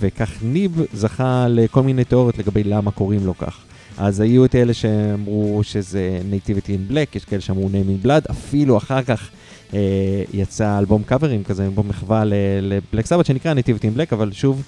וכך 0.00 0.30
ניב 0.42 0.80
זכה 0.92 1.46
לכל 1.48 1.82
מיני 1.82 2.04
תיאוריות 2.04 2.38
לגבי 2.38 2.64
למה 2.64 2.90
קוראים 2.90 3.26
לו 3.26 3.38
כך. 3.38 3.64
אז 3.98 4.20
היו 4.20 4.44
את 4.44 4.54
אלה 4.54 4.74
שאמרו 4.74 5.60
שזה 5.62 6.20
Nativity 6.30 6.68
in 6.68 6.92
Black, 6.92 7.16
יש 7.16 7.24
כאלה 7.24 7.40
שאמרו 7.40 7.68
Name 7.68 8.04
in 8.04 8.06
Blood, 8.06 8.30
אפילו 8.30 8.76
אחר 8.76 9.02
כך 9.02 9.30
אה, 9.74 10.22
יצא 10.32 10.78
אלבום 10.78 11.02
קאברים 11.02 11.44
כזה, 11.44 11.64
אלבום 11.64 11.88
מחווה 11.88 12.22
לבלק 12.62 13.06
סבת 13.06 13.26
שנקרא 13.26 13.54
Nativity 13.54 13.82
in 13.82 13.98
Black, 13.98 14.08
אבל 14.12 14.32
שוב, 14.32 14.62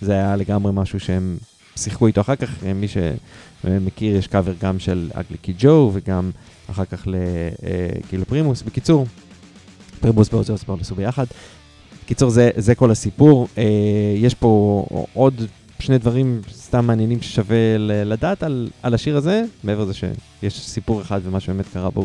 זה 0.00 0.12
היה 0.12 0.36
לגמרי 0.36 0.72
משהו 0.74 1.00
שהם 1.00 1.36
שיחקו 1.76 2.06
איתו 2.06 2.20
אחר 2.20 2.36
כך, 2.36 2.64
אה, 2.64 2.74
מי 2.74 2.86
שמכיר, 3.64 4.16
יש 4.16 4.26
קאבר 4.26 4.52
גם 4.60 4.78
של 4.78 5.10
אגלי 5.12 5.38
קיד 5.42 5.54
ג'ו 5.58 5.90
וגם 5.94 6.30
אחר 6.70 6.84
כך 6.84 7.06
של 7.06 8.24
פרימוס. 8.24 8.62
בקיצור, 8.62 9.06
פרימוס 10.00 10.32
ואוזי 10.32 10.52
אוסבורן 10.52 10.80
עשו 10.80 10.94
ביחד. 10.94 11.24
בקיצור, 12.04 12.30
זה, 12.30 12.50
זה 12.56 12.74
כל 12.74 12.90
הסיפור. 12.90 13.48
אה, 13.58 13.64
יש 14.16 14.34
פה 14.34 14.84
עוד 15.14 15.34
שני 15.78 15.98
דברים 15.98 16.40
סתם 16.52 16.86
מעניינים 16.86 17.22
ששווה 17.22 17.78
לדעת 17.78 18.42
על, 18.42 18.68
על 18.82 18.94
השיר 18.94 19.16
הזה, 19.16 19.42
מעבר 19.64 19.82
לזה 19.84 19.94
שיש 19.94 20.60
סיפור 20.60 21.02
אחד 21.02 21.20
ומה 21.24 21.40
שבאמת 21.40 21.64
קרה 21.72 21.90
בו 21.90 22.00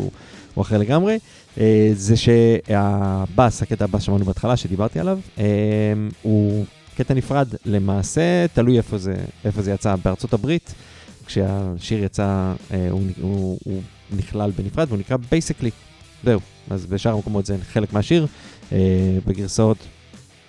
הוא, 0.54 0.62
אחר 0.62 0.78
לגמרי. 0.78 1.20
אה, 1.60 1.92
זה 1.94 2.16
שהבאס, 2.18 3.62
הקטע 3.62 3.86
הבאס 3.86 4.02
שאמרנו 4.02 4.26
בהתחלה, 4.26 4.58
שדיברתי 4.58 5.00
עליו, 5.00 5.20
אה, 5.38 5.44
הוא 6.22 6.66
קטע 6.98 7.14
נפרד, 7.14 7.48
למעשה 7.66 8.46
תלוי 8.54 8.78
איפה 8.78 8.98
זה, 8.98 9.16
איפה 9.46 9.62
זה 9.62 9.72
יצא. 9.72 9.96
בארצות 10.04 10.34
הברית, 10.34 10.74
כשהשיר 11.30 12.04
יצא, 12.04 12.54
אה, 12.72 12.90
הוא, 12.90 13.02
הוא, 13.22 13.60
הוא 13.64 13.82
נכלל 14.18 14.52
בנפרד 14.52 14.88
והוא 14.88 15.00
נקרא 15.00 15.18
Bassically. 15.32 15.72
זהו, 16.24 16.40
אז 16.70 16.86
בשאר 16.86 17.14
המקומות 17.14 17.46
זה 17.46 17.58
חלק 17.62 17.94
מהשיר, 17.94 18.28
אה, 18.72 18.78
בגרסאות, 19.26 19.78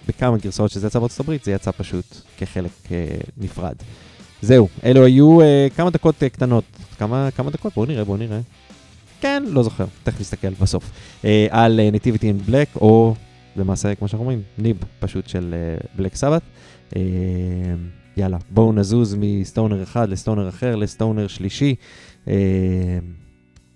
בכמה 0.09 0.36
גרסאות 0.36 0.70
שזה 0.70 0.86
יצא 0.86 0.98
בארצות 0.98 1.20
הברית, 1.20 1.44
זה 1.44 1.52
יצא 1.52 1.70
פשוט 1.77 2.05
כחלק 2.39 2.70
אה, 2.93 3.07
נפרד. 3.36 3.74
זהו, 4.43 4.69
אלו 4.85 5.05
היו 5.05 5.39
כמה 5.77 5.90
דקות 5.90 6.15
קטנות. 6.32 6.65
כמה, 6.98 7.28
כמה 7.36 7.51
דקות? 7.51 7.74
בואו 7.74 7.86
נראה, 7.86 8.05
בואו 8.05 8.16
נראה. 8.16 8.40
כן, 9.20 9.43
לא 9.47 9.62
זוכר, 9.62 9.85
תכף 10.02 10.20
נסתכל 10.20 10.51
בסוף. 10.61 10.90
על 11.51 11.81
Nativity 11.93 12.23
in 12.23 12.51
Black, 12.51 12.77
או 12.81 13.15
למעשה, 13.57 13.94
כמו 13.94 14.09
שאנחנו 14.09 14.23
אומרים, 14.23 14.43
ניב 14.59 14.77
פשוט 15.01 15.28
של 15.28 15.55
בלק 15.97 16.15
סבת. 16.16 16.43
יאללה, 18.20 18.38
בואו 18.51 18.72
נזוז 18.72 19.16
מסטונר 19.18 19.82
אחד 19.82 20.09
לסטונר 20.09 20.48
אחר, 20.48 20.76
לסטונר 20.76 21.26
שלישי. 21.26 21.74
אה, 22.28 22.34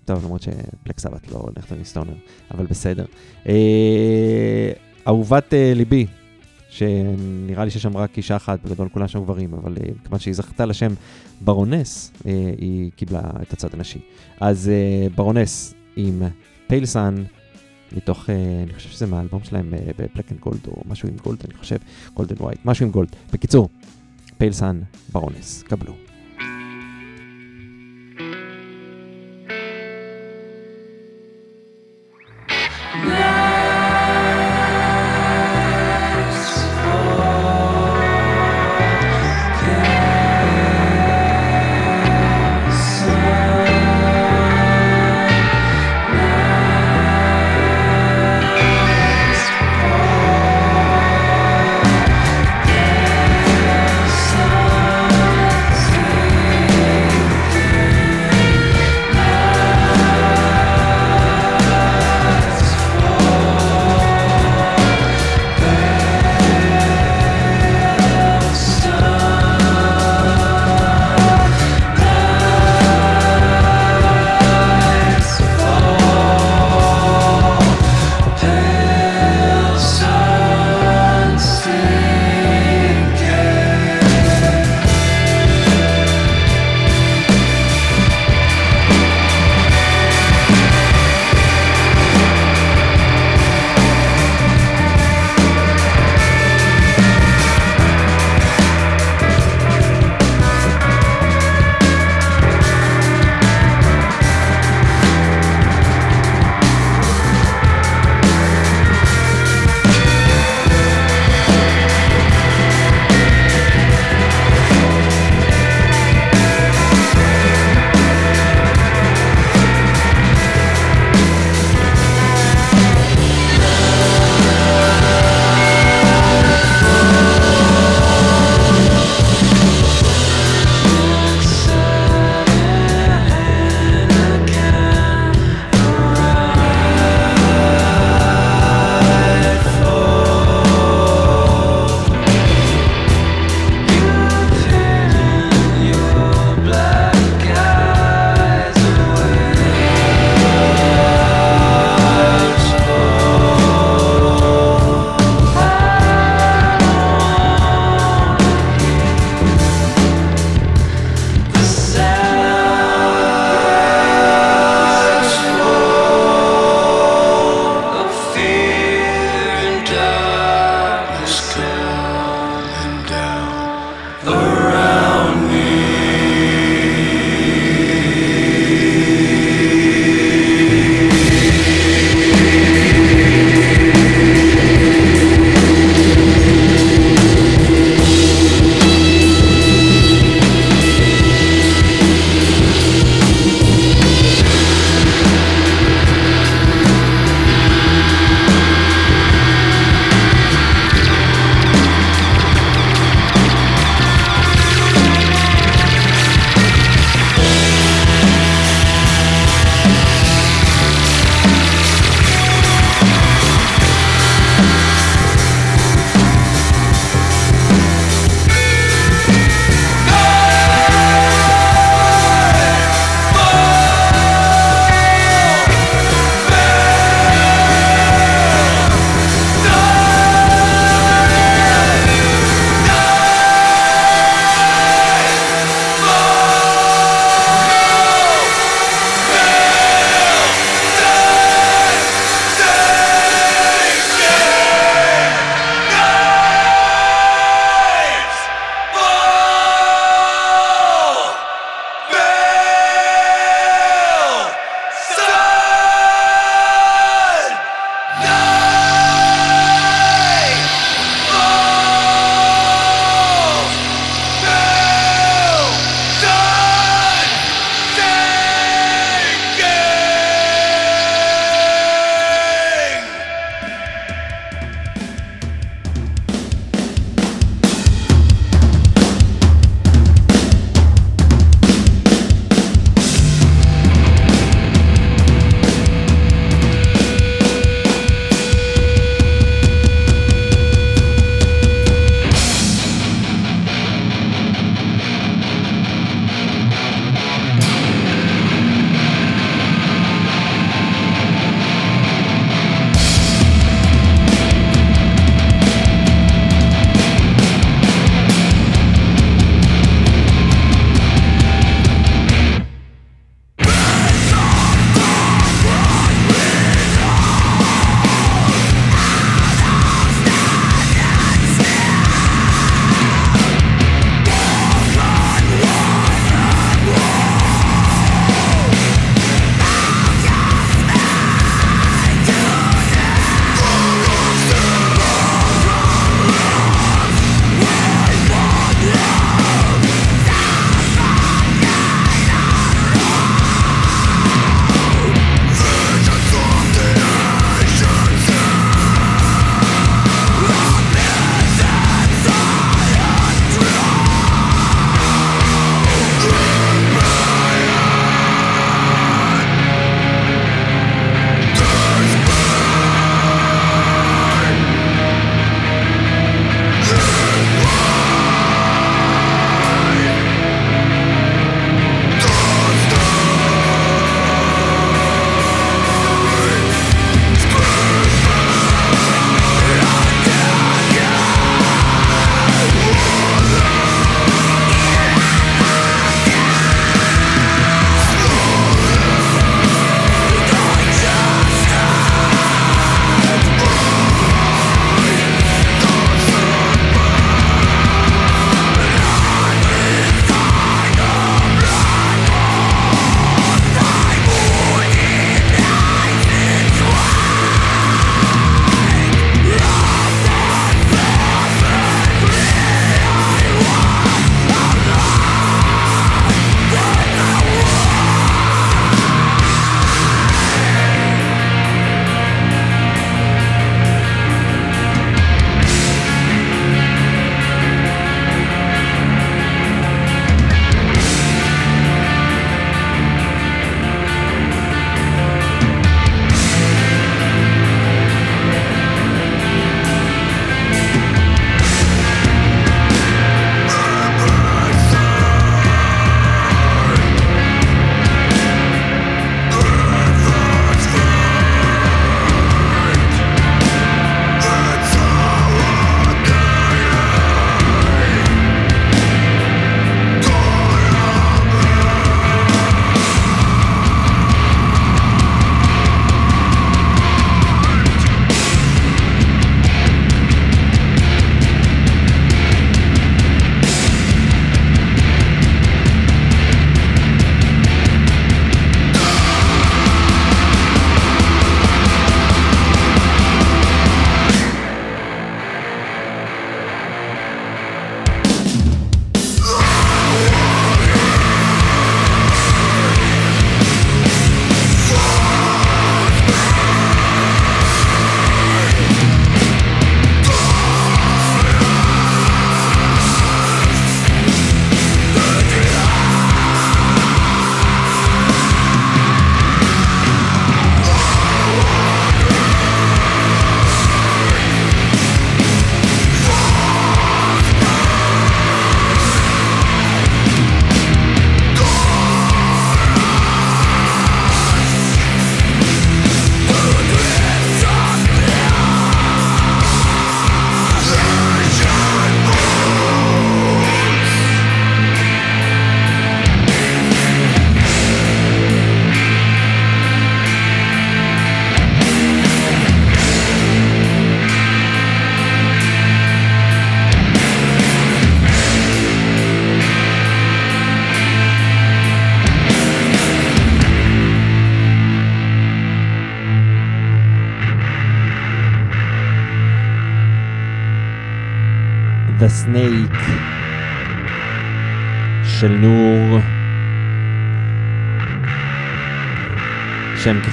טוב, 0.05 0.23
למרות 0.23 0.41
ש 0.41 0.58
Black 0.58 0.99
Sabbath 0.99 1.31
לא 1.31 1.37
הולכת 1.37 1.71
מ 1.81 1.85
stoner, 1.85 2.13
אבל 2.51 2.65
בסדר. 2.65 3.05
אה, 3.47 4.71
אהובת 5.07 5.53
אה, 5.53 5.71
ליבי, 5.75 6.05
שנראה 6.69 7.65
לי 7.65 7.71
שיש 7.71 7.83
שם 7.83 7.97
רק 7.97 8.17
אישה 8.17 8.35
אחת, 8.35 8.59
בגדול 8.65 8.89
כולם 8.89 9.07
שם 9.07 9.23
גברים, 9.23 9.53
אבל 9.53 9.77
אה, 9.77 9.91
כיוון 10.03 10.19
שהיא 10.19 10.33
זכתה 10.33 10.65
לשם 10.65 10.93
Baroness, 11.41 12.11
אה, 12.25 12.51
היא 12.57 12.91
קיבלה 12.95 13.21
את 13.41 13.53
הצד 13.53 13.73
הנשי. 13.73 13.99
אז 14.39 14.69
אה, 14.69 15.07
Baroness 15.15 15.73
עם 15.95 16.21
Pale 16.67 16.95
Sun, 16.95 17.23
מתוך, 17.91 18.29
אה, 18.29 18.35
אני 18.63 18.73
חושב 18.73 18.89
שזה 18.89 19.05
מהאלבום 19.05 19.43
שלהם 19.43 19.73
ב 19.97 20.03
Black 20.03 20.31
and 20.31 20.39
Gold, 20.39 20.67
או 20.67 20.81
משהו 20.85 21.09
עם 21.09 21.15
Gold, 21.23 21.39
אני 21.45 21.53
חושב, 21.53 21.77
Gold 22.13 22.31
and 22.31 22.41
White, 22.41 22.59
משהו 22.65 22.85
עם 22.85 22.91
Gold. 22.91 23.09
בקיצור, 23.33 23.69
Pale 24.37 24.59
Sun, 24.59 24.81
ברונס, 25.11 25.63
קבלו. 25.63 26.04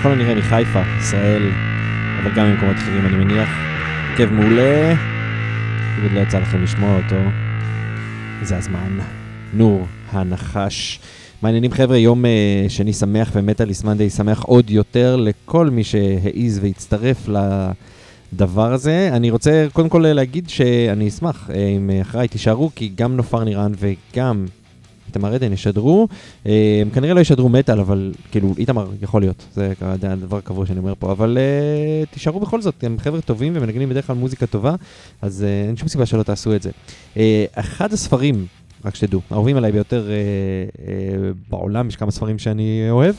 ככל 0.03 0.13
הנראה 0.13 0.35
מחיפה, 0.35 0.83
ישראל, 0.99 1.43
אבל 2.23 2.31
גם 2.35 2.47
ממקומות 2.47 2.77
אחרים 2.77 3.07
אני 3.07 3.25
מניח. 3.25 3.49
הרכב 4.11 4.33
מעולה, 4.33 4.93
אם 5.99 6.15
לא 6.15 6.21
יצא 6.21 6.39
לכם 6.39 6.63
לשמוע 6.63 6.97
אותו, 6.97 7.17
זה 8.43 8.57
הזמן. 8.57 8.99
נור, 9.55 9.87
הנחש. 10.11 11.01
מעניינים 11.43 11.73
חבר'ה, 11.73 11.97
יום 11.97 12.25
uh, 12.25 12.29
שני 12.69 12.93
שמח 12.93 13.31
ומטאליס 13.35 13.85
מנדי 13.85 14.11
שמח 14.11 14.43
עוד 14.43 14.71
יותר 14.71 15.17
לכל 15.17 15.71
מי 15.71 15.85
שהעז 15.85 16.59
והצטרף 16.63 17.29
לדבר 18.33 18.73
הזה. 18.73 19.11
אני 19.13 19.31
רוצה 19.31 19.67
קודם 19.73 19.89
כל 19.89 20.05
להגיד 20.09 20.49
שאני 20.49 21.09
אשמח 21.09 21.51
uh, 21.51 21.55
אם 21.55 21.91
אחריי 22.03 22.29
תישארו, 22.29 22.71
כי 22.75 22.93
גם 22.95 23.17
נופר 23.17 23.45
נירן 23.45 23.73
וגם 23.79 24.47
איתמר 25.13 25.35
עדן 25.35 25.53
ישדרו. 25.53 26.09
Uh, 26.45 26.49
הם 26.83 26.91
כנראה 26.91 27.15
לא 27.15 27.21
ישדרו 27.21 27.49
מטאל, 27.49 27.81
אבל 27.81 28.13
כאילו, 28.31 28.55
איתמר 28.59 28.91
יכול 29.03 29.23
להיות, 29.23 29.45
זה 29.55 29.73
הדבר 30.03 30.37
הקבוע 30.37 30.67
שאני 30.67 30.79
אומר 30.79 30.95
פה, 30.99 31.13
אבל 31.13 31.39
uh, 31.39 32.15
תישארו 32.15 32.41
בכל 32.41 32.63
זאת, 32.63 32.85
הם 32.85 32.97
חבר'ה 32.99 33.21
טובים 33.21 33.53
ומנגנים 33.57 33.89
בדרך 33.89 34.07
כלל 34.07 34.17
מוזיקה 34.17 34.47
טובה, 34.47 34.75
אז 35.23 35.45
uh, 35.45 35.69
אין 35.69 35.77
שום 35.77 35.89
סיבה 35.89 36.07
שלא 36.07 36.23
תעשו 36.23 36.55
את 36.55 36.63
זה. 36.63 36.71
Uh, 37.15 37.19
אחד 37.55 37.93
הספרים 37.93 38.47
רק 38.85 38.95
שתדעו, 38.95 39.21
אהובים 39.33 39.57
עליי 39.57 39.73
ביותר 39.73 40.11
אה, 40.11 40.15
אה, 40.89 41.31
בעולם, 41.51 41.89
יש 41.89 41.97
כמה 41.97 42.11
ספרים 42.11 42.39
שאני 42.39 42.87
אוהב, 42.91 43.15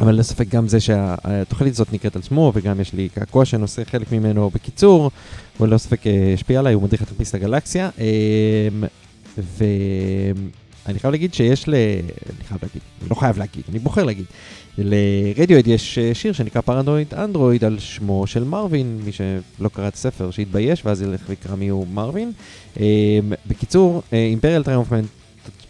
אבל 0.00 0.14
לספק 0.14 0.48
גם 0.48 0.68
זה 0.68 0.80
שהתוכנית 0.80 1.72
הזאת 1.72 1.92
נקראת 1.92 2.16
על 2.16 2.22
שמו, 2.22 2.52
וגם 2.54 2.80
יש 2.80 2.92
לי 2.92 3.08
קעקוע 3.08 3.44
שנושא 3.44 3.84
חלק 3.84 4.12
ממנו 4.12 4.50
בקיצור, 4.54 5.10
הוא 5.58 5.68
לא 5.68 5.78
ספק 5.78 6.06
אה, 6.06 6.32
השפיע 6.34 6.58
עליי, 6.58 6.74
הוא 6.74 6.82
מדריך 6.82 7.02
את 7.02 7.08
טרמפיסט 7.08 7.34
הגלקסיה, 7.34 7.90
אה, 7.98 8.68
ואני 10.86 10.98
חייב 10.98 11.12
להגיד 11.12 11.34
שיש 11.34 11.68
ל... 11.68 11.74
אני 11.74 12.44
חייב 12.48 12.60
להגיד, 12.62 12.82
אני 13.00 13.10
לא 13.10 13.14
חייב 13.14 13.38
להגיד, 13.38 13.62
אני 13.70 13.78
בוחר 13.78 14.04
להגיד. 14.04 14.24
לרדיואד 14.78 15.66
יש 15.66 15.98
אה, 15.98 16.14
שיר 16.14 16.32
שנקרא 16.32 16.60
Paranoid 16.60 17.14
Android 17.14 17.64
על 17.64 17.78
שמו 17.78 18.26
של 18.26 18.44
מרווין, 18.44 19.00
מי 19.04 19.12
שלא 19.12 19.68
קרא 19.68 19.88
את 19.88 19.94
הספר 19.94 20.30
שיתבייש 20.30 20.86
ואז 20.86 21.02
ילך 21.02 21.20
ויקרא 21.28 21.54
מי 21.54 21.68
הוא 21.68 21.86
מרווין. 21.86 22.32
בקיצור, 23.46 24.02
Imperial 24.12 24.62
Triumphant, 24.62 25.06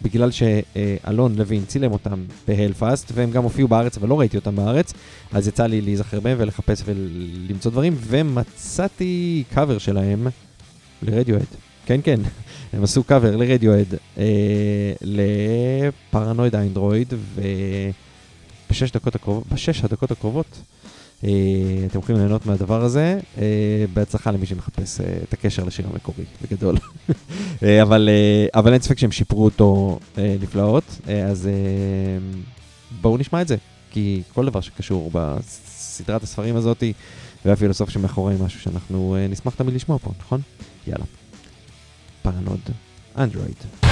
בגלל 0.01 0.29
שאלון 0.31 1.35
לוין 1.35 1.65
צילם 1.65 1.91
אותם 1.91 2.23
ב 2.47 2.53
Hellfest, 2.53 3.11
והם 3.13 3.31
גם 3.31 3.43
הופיעו 3.43 3.67
בארץ, 3.67 3.97
אבל 3.97 4.09
לא 4.09 4.19
ראיתי 4.19 4.37
אותם 4.37 4.55
בארץ, 4.55 4.93
אז 5.31 5.47
יצא 5.47 5.65
לי 5.65 5.81
להיזכר 5.81 6.19
בהם 6.19 6.37
ולחפש 6.39 6.83
ולמצוא 6.85 7.71
דברים, 7.71 7.95
ומצאתי 7.99 9.43
קאבר 9.53 9.77
שלהם 9.77 10.27
לרדיואד. 11.01 11.45
כן, 11.85 11.99
כן, 12.03 12.19
הם 12.73 12.83
עשו 12.83 13.03
קאבר 13.03 13.35
לרדיואד 13.35 13.93
אה, 14.17 14.93
לפרנואיד 15.01 16.55
האנדרואיד, 16.55 17.13
ובשש 18.69 18.91
דקות 18.91 19.15
הקרובות, 19.15 19.43
בשש 19.51 19.83
הדקות 19.83 20.11
הקרובות, 20.11 20.61
אה, 21.23 21.29
אתם 21.85 21.99
יכולים 21.99 22.21
ליהנות 22.21 22.45
מהדבר 22.45 22.83
הזה. 22.83 23.19
אה, 23.37 23.85
בהצלחה 23.93 24.31
למי 24.31 24.45
שמחפש 24.45 25.01
אה, 25.01 25.17
את 25.23 25.33
הקשר 25.33 25.63
לשיר 25.63 25.87
המקורי, 25.91 26.23
בגדול. 26.41 26.75
אה, 27.63 27.81
אבל, 27.81 28.09
אה, 28.11 28.59
אבל 28.59 28.73
אין 28.73 28.81
ספק 28.81 28.99
שהם 28.99 29.11
שיפרו 29.11 29.45
אותו 29.45 29.99
אה, 30.17 30.35
נפלאות, 30.41 30.83
אה, 31.07 31.25
אז 31.25 31.47
אה, 31.47 31.53
בואו 33.01 33.17
נשמע 33.17 33.41
את 33.41 33.47
זה, 33.47 33.55
כי 33.91 34.21
כל 34.33 34.45
דבר 34.45 34.61
שקשור 34.61 35.11
בסדרת 35.13 36.23
הספרים 36.23 36.55
הזאת, 36.55 36.83
והפילוסוף 37.45 37.89
שמאחורי 37.89 38.35
משהו 38.45 38.59
שאנחנו 38.59 39.15
אה, 39.15 39.27
נשמח 39.27 39.55
תמיד 39.55 39.73
לשמוע 39.73 39.97
פה, 39.97 40.11
נכון? 40.19 40.41
יאללה. 40.87 41.05
פרנוד 42.25 42.59
אנדרואיד. 43.17 43.84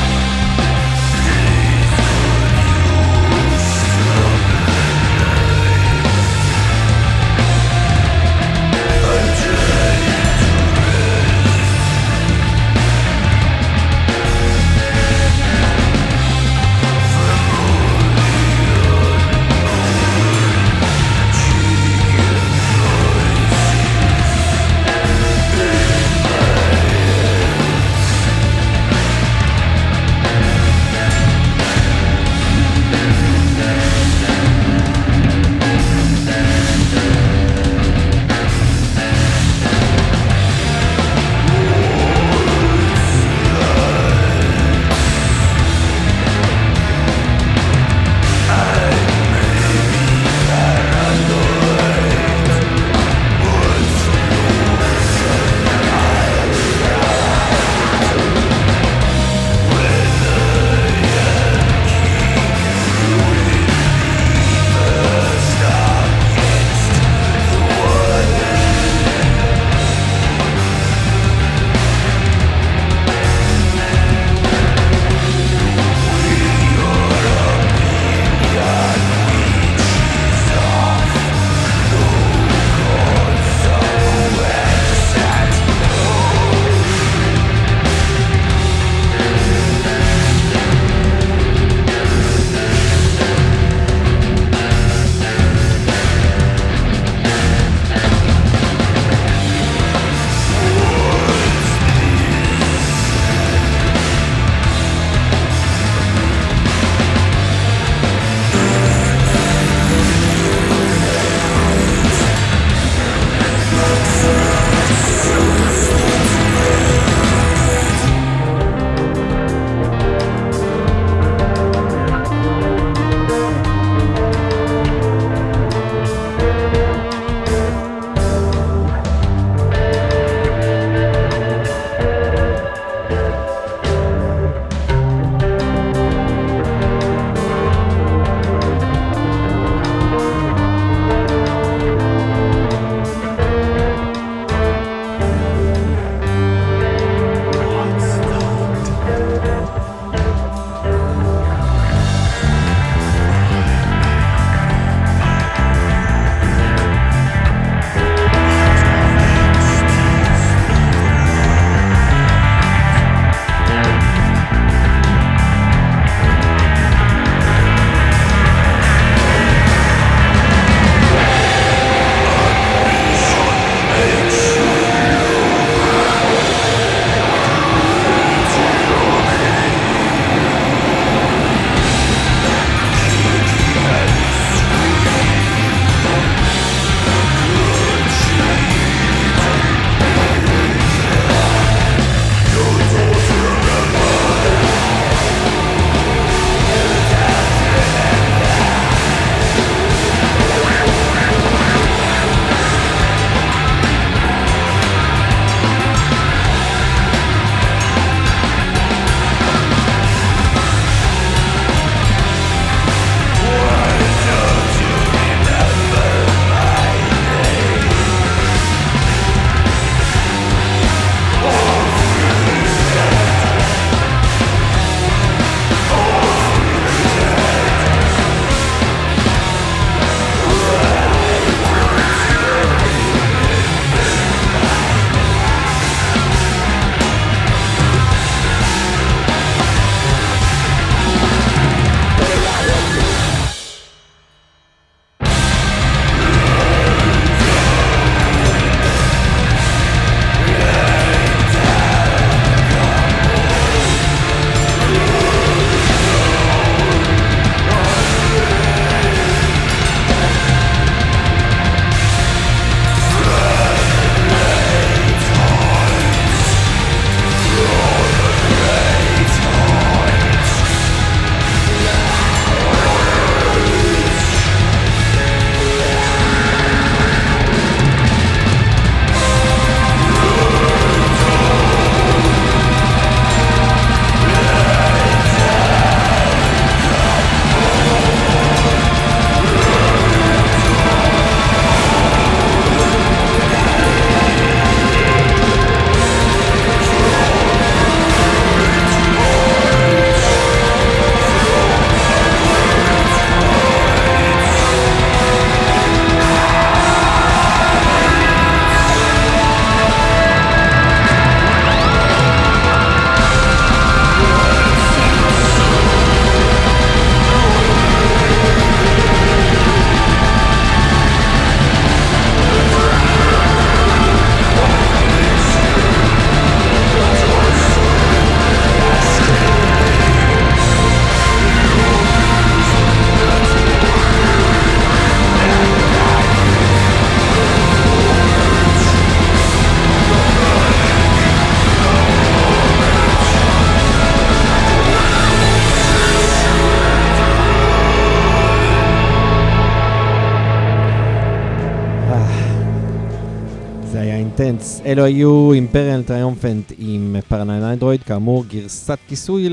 אלו 354.94 355.04
היו 355.04 355.54
Imperial 355.54 356.04
Triumphant 356.04 356.72
עם 356.78 357.16
Paranoid 357.28 357.64
Android, 357.64 358.04
כאמור 358.04 358.46
גרסת 358.46 358.98
כיסוי 359.08 359.50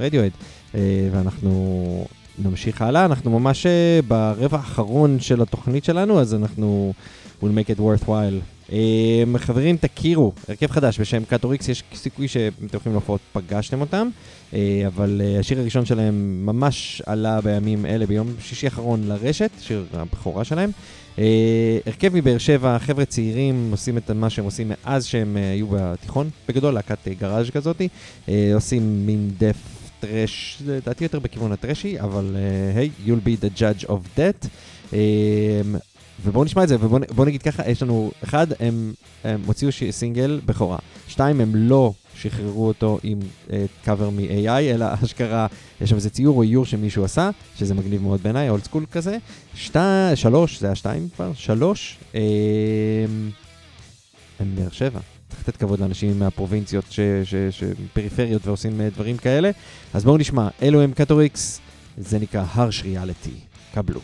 לרדיואד. 0.00 0.30
ואנחנו 1.12 2.04
נמשיך 2.38 2.82
הלאה, 2.82 3.04
אנחנו 3.04 3.40
ממש 3.40 3.66
אה, 3.66 4.00
ברבע 4.08 4.56
האחרון 4.56 5.20
של 5.20 5.42
התוכנית 5.42 5.84
שלנו, 5.84 6.20
אז 6.20 6.34
אנחנו 6.34 6.92
will 7.42 7.44
make 7.44 7.76
it 7.76 7.80
worthwhile. 7.80 8.68
אמ, 8.68 9.38
חברים, 9.38 9.76
תכירו, 9.76 10.32
הרכב 10.48 10.66
חדש 10.66 11.00
בשם 11.00 11.24
קאטוריקס, 11.24 11.68
יש 11.68 11.82
סיכוי 11.94 12.28
שאתם 12.28 12.66
הולכים 12.72 12.92
להופעות, 12.92 13.20
פגשתם 13.32 13.80
אותם, 13.80 14.08
אה, 14.50 14.54
אבל 14.86 15.20
אה, 15.20 15.40
השיר 15.40 15.60
הראשון 15.60 15.84
שלהם 15.84 16.46
ממש 16.46 17.02
עלה 17.06 17.40
בימים 17.40 17.86
אלה, 17.86 18.06
ביום 18.06 18.28
שישי 18.40 18.66
האחרון 18.66 19.08
לרשת, 19.08 19.50
שיר 19.60 19.84
הבכורה 19.92 20.44
שלהם. 20.44 20.70
Uh, 21.18 21.20
הרכב 21.86 22.14
מבאר 22.14 22.38
שבע, 22.38 22.78
חבר'ה 22.78 23.04
צעירים 23.04 23.68
עושים 23.70 23.98
את 23.98 24.10
מה 24.10 24.30
שהם 24.30 24.44
עושים 24.44 24.70
מאז 24.70 25.06
שהם 25.06 25.36
uh, 25.36 25.54
היו 25.54 25.66
בתיכון, 25.70 26.30
בגדול 26.48 26.74
להקת 26.74 26.98
uh, 27.06 27.10
גראז' 27.20 27.50
כזאתי, 27.50 27.88
עושים 28.54 29.06
מין 29.06 29.30
דף 29.38 29.56
טרש, 30.00 30.62
לדעתי 30.66 31.04
יותר 31.04 31.18
בכיוון 31.18 31.52
הטרשי, 31.52 32.00
אבל 32.00 32.36
היי, 32.74 32.90
you'll 33.06 33.26
be 33.26 33.44
the 33.44 33.60
judge 33.60 33.88
of 33.88 34.18
that. 34.18 34.48
ובואו 36.24 36.44
נשמע 36.44 36.62
את 36.62 36.68
זה, 36.68 36.76
ובואו 36.80 37.24
נגיד 37.24 37.42
ככה, 37.42 37.70
יש 37.70 37.82
לנו, 37.82 38.10
אחד, 38.24 38.46
הם 38.60 38.92
הוציאו 39.46 39.70
סינגל 39.90 40.40
בכורה. 40.46 40.78
שתיים, 41.08 41.40
הם 41.40 41.54
לא 41.54 41.92
שחררו 42.22 42.68
אותו 42.68 42.98
עם 43.02 43.18
קאבר 43.84 44.08
uh, 44.08 44.10
מ-AI, 44.10 44.48
אלא 44.48 44.86
אשכרה, 45.04 45.46
יש 45.80 45.90
שם 45.90 45.96
איזה 45.96 46.10
ציור 46.10 46.36
או 46.36 46.42
איור 46.42 46.66
שמישהו 46.66 47.04
עשה, 47.04 47.30
שזה 47.56 47.74
מגניב 47.74 48.02
מאוד 48.02 48.22
בעיניי, 48.22 48.48
old 48.48 48.64
school 48.64 48.86
כזה. 48.92 49.16
שתי, 49.54 49.78
שלוש, 50.14 50.60
זה 50.60 50.66
היה 50.66 50.74
שתיים 50.74 51.08
כבר, 51.16 51.32
שלוש, 51.34 51.98
הם 54.40 54.54
באר 54.54 54.70
שבע. 54.70 55.00
צריך 55.28 55.48
לתת 55.48 55.56
כבוד 55.56 55.80
לאנשים 55.80 56.18
מהפרובינציות, 56.18 56.84
פריפריות 57.92 58.46
ועושים 58.46 58.80
אה, 58.80 58.94
דברים 58.94 59.16
כאלה. 59.16 59.50
אז 59.94 60.04
בואו 60.04 60.16
נשמע, 60.16 60.48
אלו 60.62 60.82
הם 60.82 60.92
קטוריקס, 60.92 61.60
זה 61.98 62.18
נקרא 62.18 62.44
Harsh 62.54 62.82
Reality. 62.82 63.48
קבלו. 63.74 64.00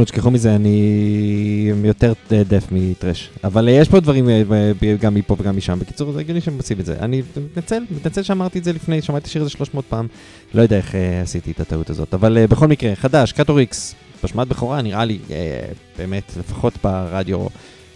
טוב, 0.00 0.04
נו, 0.06 0.12
תשכחו 0.12 0.30
מזה, 0.30 0.54
אני 0.54 1.72
יותר 1.84 2.12
death 2.30 2.66
מ 2.70 2.78
thrash. 2.78 3.30
אבל 3.44 3.68
אה, 3.68 3.72
יש 3.72 3.88
פה 3.88 4.00
דברים 4.00 4.28
אה, 4.28 4.42
ב- 4.48 4.96
גם 5.00 5.14
מפה 5.14 5.36
וגם 5.38 5.56
משם. 5.56 5.78
בקיצור, 5.78 6.12
זה 6.12 6.20
הגיוני 6.20 6.40
שהם 6.40 6.56
עושים 6.56 6.80
את 6.80 6.86
זה. 6.86 6.96
אני 7.00 7.22
מתנצל, 7.36 7.82
מתנצל 7.90 8.22
שאמרתי 8.22 8.58
את 8.58 8.64
זה 8.64 8.72
לפני, 8.72 9.02
שמעתי 9.02 9.30
שיר 9.30 9.42
הזה 9.42 9.50
300 9.50 9.84
פעם. 9.88 10.06
לא 10.54 10.62
יודע 10.62 10.76
איך 10.76 10.94
אה, 10.94 11.20
עשיתי 11.22 11.50
את 11.50 11.60
הטעות 11.60 11.90
הזאת. 11.90 12.14
אבל 12.14 12.38
אה, 12.38 12.46
בכל 12.46 12.68
מקרה, 12.68 12.94
חדש, 12.94 13.32
קאטוריקס, 13.32 13.94
בהשמעת 14.24 14.48
בכורה, 14.48 14.82
נראה 14.82 15.04
לי, 15.04 15.18
אה, 15.30 15.60
באמת, 15.98 16.32
לפחות 16.38 16.72
ברדיו, 16.84 17.46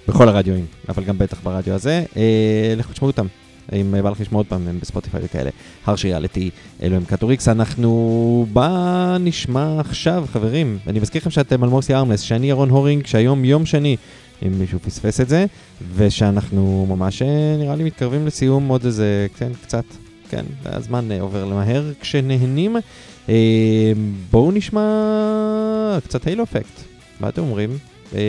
בכל 0.08 0.28
הרדיואים, 0.28 0.66
אבל 0.88 1.04
גם 1.04 1.18
בטח 1.18 1.40
ברדיו 1.42 1.74
הזה. 1.74 2.04
אה, 2.16 2.74
לכו 2.76 2.92
תשמעו 2.92 3.10
אותם. 3.10 3.26
אם 3.72 3.94
אה, 3.94 4.02
בא 4.02 4.10
לך 4.10 4.20
לשמוע 4.20 4.38
עוד 4.38 4.46
פעם, 4.46 4.68
הם 4.68 4.78
ב 4.80 4.85
Spotify 4.85 5.20
וכאלה. 5.24 5.50
Harsh 5.86 6.04
Reality, 6.04 6.50
אלו 6.82 6.96
הם 6.96 7.04
קאטוריקס. 7.04 7.48
אנחנו... 7.48 8.46
בוא 8.52 9.16
נשמע 9.20 9.80
עכשיו, 9.80 10.24
חברים. 10.32 10.78
אני 10.86 11.00
מזכיר 11.00 11.20
לכם 11.20 11.30
שאתם 11.30 11.62
על 11.62 11.68
מוסי 11.68 11.94
ארמלס, 11.94 12.20
שאני 12.20 12.50
ירון 12.50 12.70
הורינג, 12.70 13.06
שהיום 13.06 13.44
יום 13.44 13.66
שני, 13.66 13.96
אם 14.46 14.58
מישהו 14.58 14.78
פספס 14.78 15.20
את 15.20 15.28
זה, 15.28 15.46
ושאנחנו 15.94 16.86
ממש, 16.88 17.22
אה, 17.22 17.56
נראה 17.58 17.76
לי, 17.76 17.84
מתקרבים 17.84 18.26
לסיום 18.26 18.68
עוד 18.68 18.84
איזה, 18.84 19.26
כן, 19.38 19.52
קצת, 19.62 19.84
כן, 20.28 20.44
הזמן 20.64 21.12
אה, 21.12 21.20
עובר 21.20 21.44
מהר 21.44 21.92
כשנהנים. 22.00 22.76
בואו 24.30 24.52
נשמע 24.52 24.80
קצת 26.04 26.26
Halo 26.26 26.44
Effect. 26.44 26.80
מה 27.20 27.28
אתם 27.28 27.42
אומרים? 27.42 27.93
אה, 28.14 28.20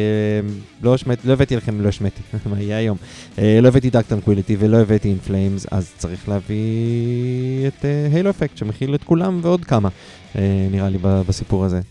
לא 0.81 0.95
לא 1.25 1.33
הבאתי 1.33 1.55
לכם, 1.55 1.81
לא 1.81 1.89
השמעתי, 1.89 2.21
מה 2.51 2.61
יהיה 2.61 2.77
היום? 2.77 2.97
אה, 3.39 3.59
לא 3.61 3.67
הבאתי 3.67 3.89
Dark 3.89 4.05
Tranquillity 4.05 4.55
ולא 4.59 4.77
הבאתי 4.77 5.09
In 5.09 5.17
Flames, 5.17 5.65
אז 5.71 5.91
צריך 5.97 6.29
להביא 6.29 7.67
את 7.67 7.85
Halo 8.11 8.29
Effect 8.29 8.57
שמכיל 8.57 8.95
את 8.95 9.03
כולם 9.03 9.39
ועוד 9.43 9.65
כמה, 9.65 9.89
אה, 10.35 10.67
נראה 10.71 10.89
לי, 10.89 10.97
בסיפור 11.01 11.65
הזה. 11.65 11.81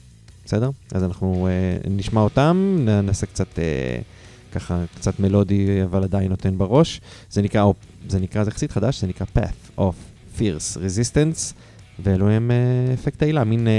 בסדר? 0.45 0.71
אז 0.93 1.05
אנחנו 1.05 1.49
אה, 1.51 1.91
נשמע 1.91 2.21
אותם, 2.21 2.87
נעשה 3.03 3.27
קצת, 3.27 3.59
אה, 3.59 3.99
ככה, 4.53 4.85
קצת 4.95 5.21
מלודי, 5.21 5.83
אבל 5.85 6.05
עדיין 6.05 6.31
נותן 6.31 6.59
בראש. 6.59 7.01
זה 7.31 7.43
נקרא, 7.43 7.65
זה 8.09 8.19
נקרא, 8.19 8.45
זה 8.45 8.51
יחסית 8.51 8.73
חדש, 8.73 9.01
זה 9.01 9.07
נקרא 9.07 9.27
Path 9.37 9.81
of 9.81 9.93
Fierce 10.39 10.77
Resistance. 10.77 11.55
ואלו 11.99 12.29
הם 12.29 12.51
אה, 12.51 12.95
אפקט 12.95 13.23
ההילה, 13.23 13.45
מין, 13.45 13.69
אה, 13.69 13.73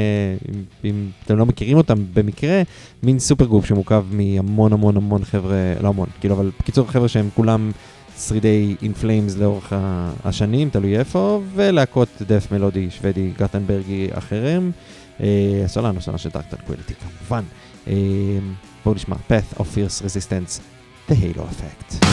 אם, 0.84 1.10
אתם 1.26 1.38
לא 1.38 1.46
מכירים 1.46 1.78
אותם 1.78 1.96
במקרה, 2.14 2.62
מין 3.04 3.20
supergroup 3.20 3.66
שמורכב 3.66 4.06
מהמון 4.12 4.74
המון 4.74 4.98
המון 4.98 5.26
חבר'ה, 5.26 5.74
לא 5.82 5.88
המון, 5.88 6.08
כאילו, 6.20 6.36
אבל 6.36 6.52
בקיצור 6.60 6.88
חבר'ה 6.88 7.08
שהם 7.08 7.30
כולם 7.36 7.72
שרידי 8.20 8.76
In 8.82 8.96
Flames 8.96 9.38
לאורך 9.38 9.74
השנים, 10.24 10.70
תלוי 10.70 11.00
איפה, 11.00 11.42
ולהקות 11.56 12.10
death 12.22 12.52
מלודי 12.52 12.88
שוודי 12.90 13.32
גטנברגי 13.38 14.08
אחרים. 14.12 14.72
אה, 15.22 15.64
סולן, 15.68 16.00
סולן 16.00 16.18
של 16.18 16.30
דארק 16.30 16.46
טרקוויליטי 16.50 16.94
כמובן. 16.94 17.44
בואו 18.86 18.96
נשמע, 18.96 19.16
Path 19.30 19.60
of 19.60 19.64
Fierce 19.64 20.06
Resistance, 20.06 20.60
The 21.10 21.14
Halo 21.14 21.42
Effect. 21.42 22.06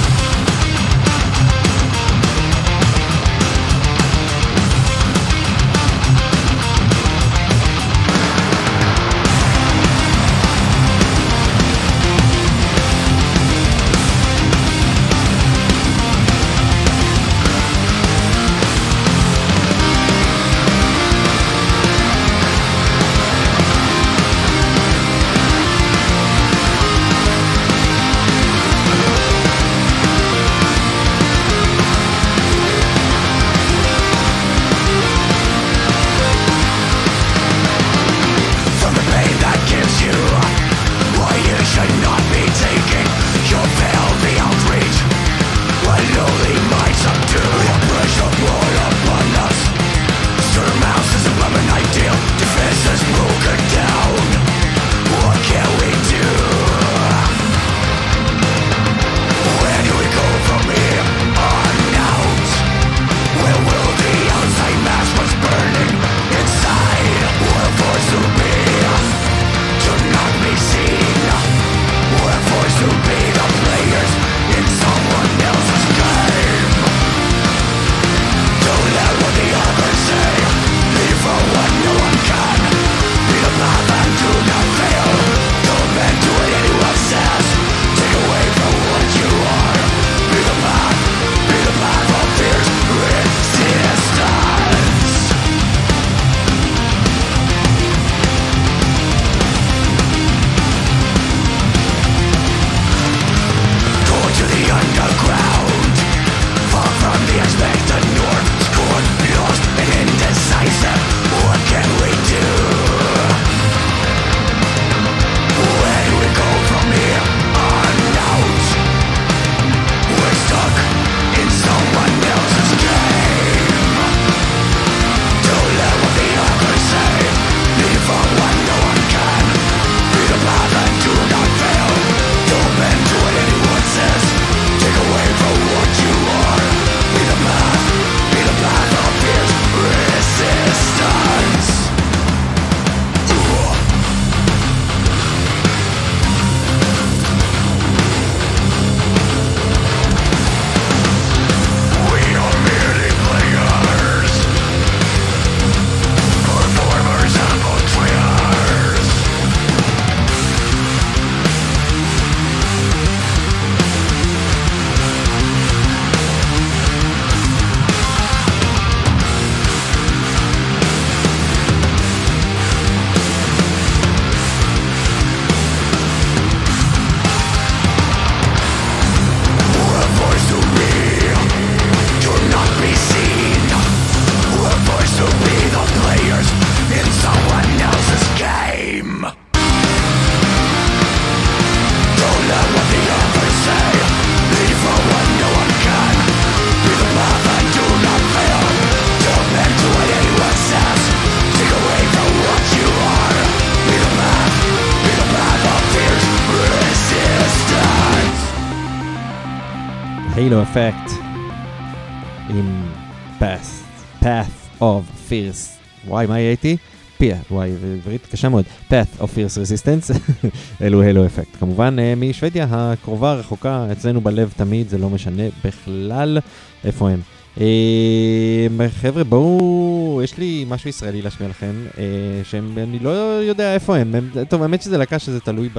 Fierce, 215.33 215.83
וואי, 216.09 216.27
מה 216.27 216.41
יהיה 216.41 216.51
איתי? 216.51 216.77
פיה, 217.19 217.37
וואי, 217.51 217.71
עברית 218.01 218.27
קשה 218.27 218.49
מאוד, 218.49 218.65
path 218.91 219.21
of 219.21 219.25
fierce 219.25 219.57
resistance, 219.57 220.19
אלו 220.83 221.03
הילו 221.03 221.27
אפקט. 221.27 221.57
כמובן, 221.59 221.97
אה, 221.99 222.15
משוודיה 222.17 222.67
הקרובה 222.71 223.31
הרחוקה, 223.31 223.87
אצלנו 223.93 224.21
בלב 224.21 224.53
תמיד, 224.57 224.89
זה 224.89 224.99
לא 224.99 225.11
משנה 225.11 225.43
בכלל 225.65 226.39
איפה 226.85 227.11
הם. 227.11 227.21
אה, 227.61 228.89
חבר'ה, 228.89 229.25
בואו, 229.25 230.21
יש 230.25 230.39
לי 230.39 230.65
משהו 230.69 230.91
ישראלי 230.91 231.23
להשמיע 231.23 231.49
לכם, 231.49 231.75
אה, 231.99 232.05
שהם, 232.45 232.79
אני 232.79 232.99
לא 232.99 233.11
יודע 233.43 233.75
איפה. 233.75 233.97
הם 233.97 234.31
טוב, 234.49 234.63
האמת 234.63 234.83
שזה 234.83 234.99
להקה 234.99 235.19
שזה 235.19 235.41
תלוי 235.41 235.69
ב... 235.75 235.79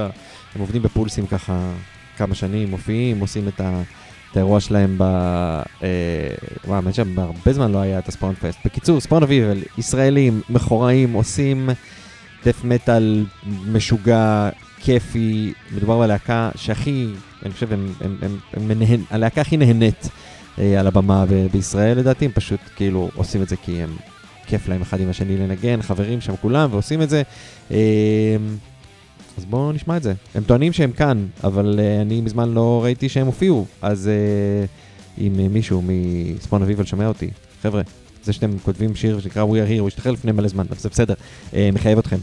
הם 0.55 0.61
עובדים 0.61 0.81
בפולסים 0.81 1.27
ככה 1.27 1.71
כמה 2.17 2.35
שנים, 2.35 2.69
מופיעים, 2.69 3.19
עושים 3.19 3.47
את, 3.47 3.61
ה, 3.61 3.81
את 4.33 4.37
האירוע 4.37 4.59
שלהם 4.59 4.95
ב... 4.97 5.03
אה, 5.03 5.87
וואו, 6.65 6.75
האמת 6.75 6.93
שהרבה 6.93 7.53
זמן 7.53 7.71
לא 7.71 7.77
היה 7.77 7.99
את 7.99 8.07
הספורט 8.07 8.35
פסט. 8.37 8.57
בקיצור, 8.65 8.99
ספורט 8.99 9.23
אביב, 9.23 9.45
ישראלים, 9.77 10.41
מכוראים, 10.49 11.13
עושים 11.13 11.69
דף 12.45 12.63
מטאל 12.63 13.25
משוגע, 13.67 14.49
כיפי, 14.79 15.53
מדובר 15.71 15.99
בלהקה 15.99 16.49
שהכי, 16.55 17.07
אני 17.45 17.53
חושב, 17.53 17.73
הם, 17.73 17.93
הם, 18.01 18.17
הם, 18.21 18.37
הם, 18.53 18.81
הם 18.81 19.03
הלהקה 19.09 19.41
הכי 19.41 19.57
נהנית. 19.57 20.09
אה, 20.59 20.79
על 20.79 20.87
הבמה 20.87 21.25
בישראל 21.51 21.97
לדעתי, 21.97 22.25
הם 22.25 22.31
פשוט 22.31 22.59
כאילו 22.75 23.09
עושים 23.15 23.41
את 23.41 23.49
זה 23.49 23.55
כי 23.55 23.81
הם, 23.81 23.89
כיף 24.47 24.67
להם 24.67 24.81
אחד 24.81 24.99
עם 24.99 25.09
השני 25.09 25.37
לנגן, 25.37 25.81
חברים 25.81 26.21
שם 26.21 26.35
כולם 26.41 26.69
ועושים 26.71 27.01
את 27.01 27.09
זה. 27.09 27.23
אה, 27.71 27.77
אז 29.37 29.45
בואו 29.45 29.71
נשמע 29.71 29.97
את 29.97 30.03
זה. 30.03 30.13
הם 30.35 30.43
טוענים 30.43 30.73
שהם 30.73 30.91
כאן, 30.91 31.27
אבל 31.43 31.79
אה, 31.79 32.01
אני 32.01 32.21
מזמן 32.21 32.53
לא 32.53 32.81
ראיתי 32.83 33.09
שהם 33.09 33.25
הופיעו, 33.25 33.65
אז 33.81 34.07
אה, 34.07 34.65
אם 35.25 35.39
אה, 35.39 35.47
מישהו 35.47 35.81
מספון 35.85 36.61
אביבל 36.61 36.85
שומע 36.85 37.07
אותי, 37.07 37.29
חבר'ה, 37.61 37.81
זה 38.23 38.33
שאתם 38.33 38.59
כותבים 38.59 38.95
שיר 38.95 39.19
שנקרא 39.19 39.43
We 39.43 39.47
are 39.47 39.69
here, 39.69 39.79
הוא 39.79 39.87
השתחרר 39.87 40.11
לפני 40.11 40.31
מלא 40.31 40.47
זמן, 40.47 40.65
זה 40.77 40.89
בסדר, 40.89 41.13
אה, 41.53 41.69
מחייב 41.73 41.97
אתכם. 41.97 42.17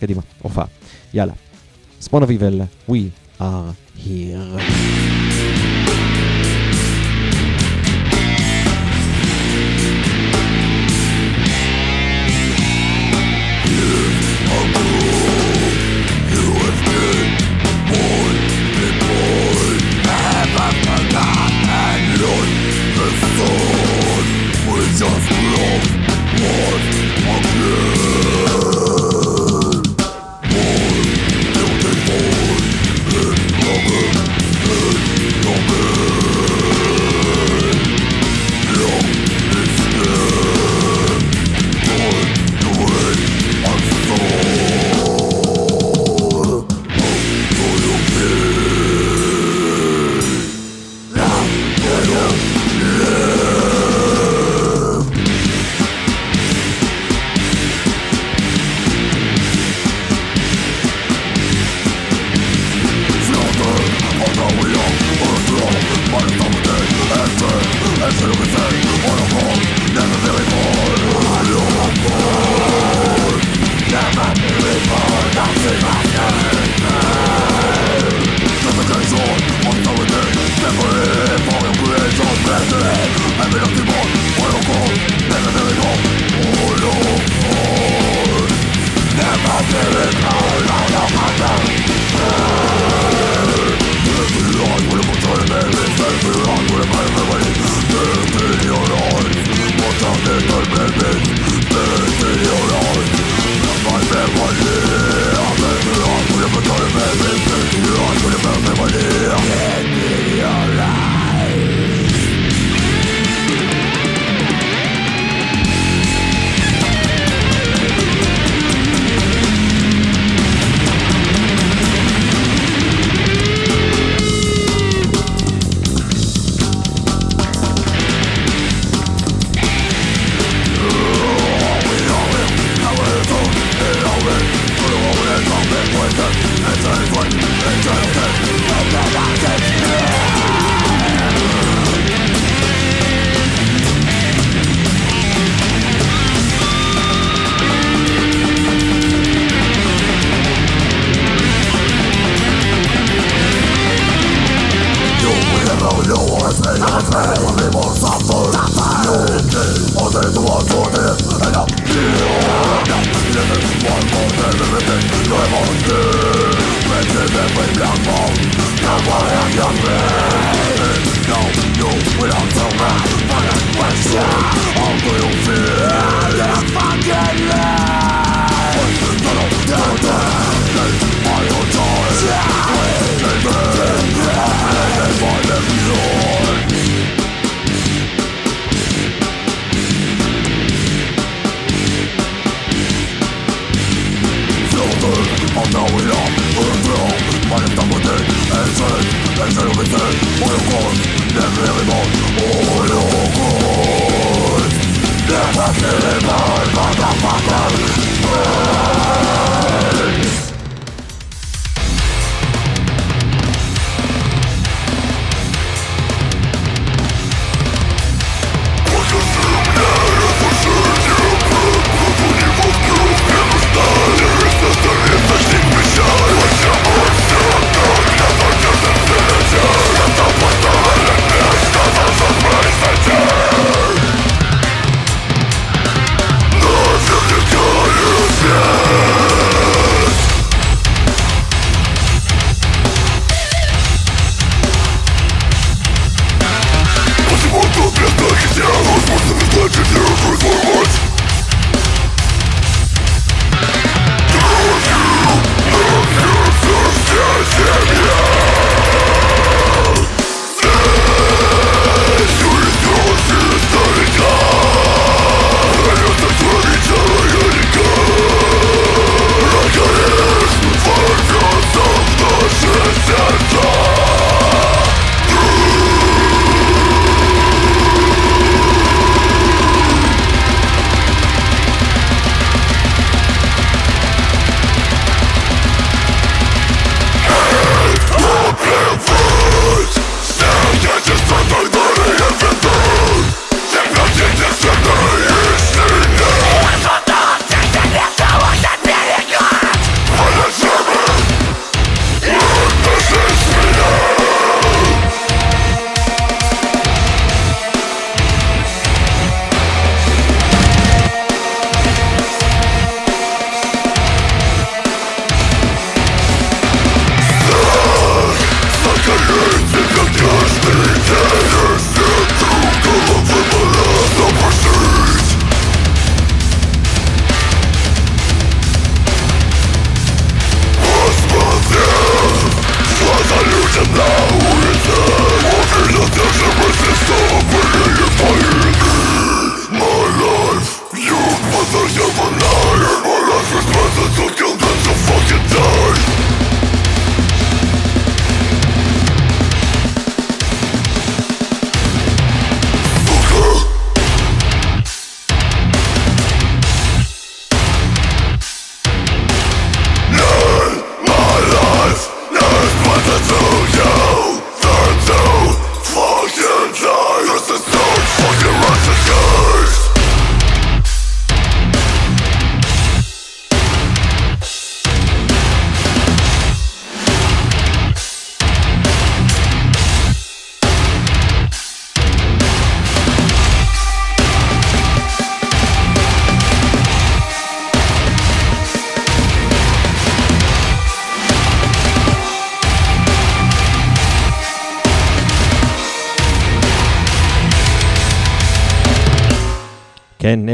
קדימה, 0.00 0.22
הופעה. 0.42 0.64
יאללה. 1.14 1.32
ספון 2.00 2.22
אביבל, 2.22 2.60
We 2.88 2.92
are 3.40 3.44
here. 3.98 5.09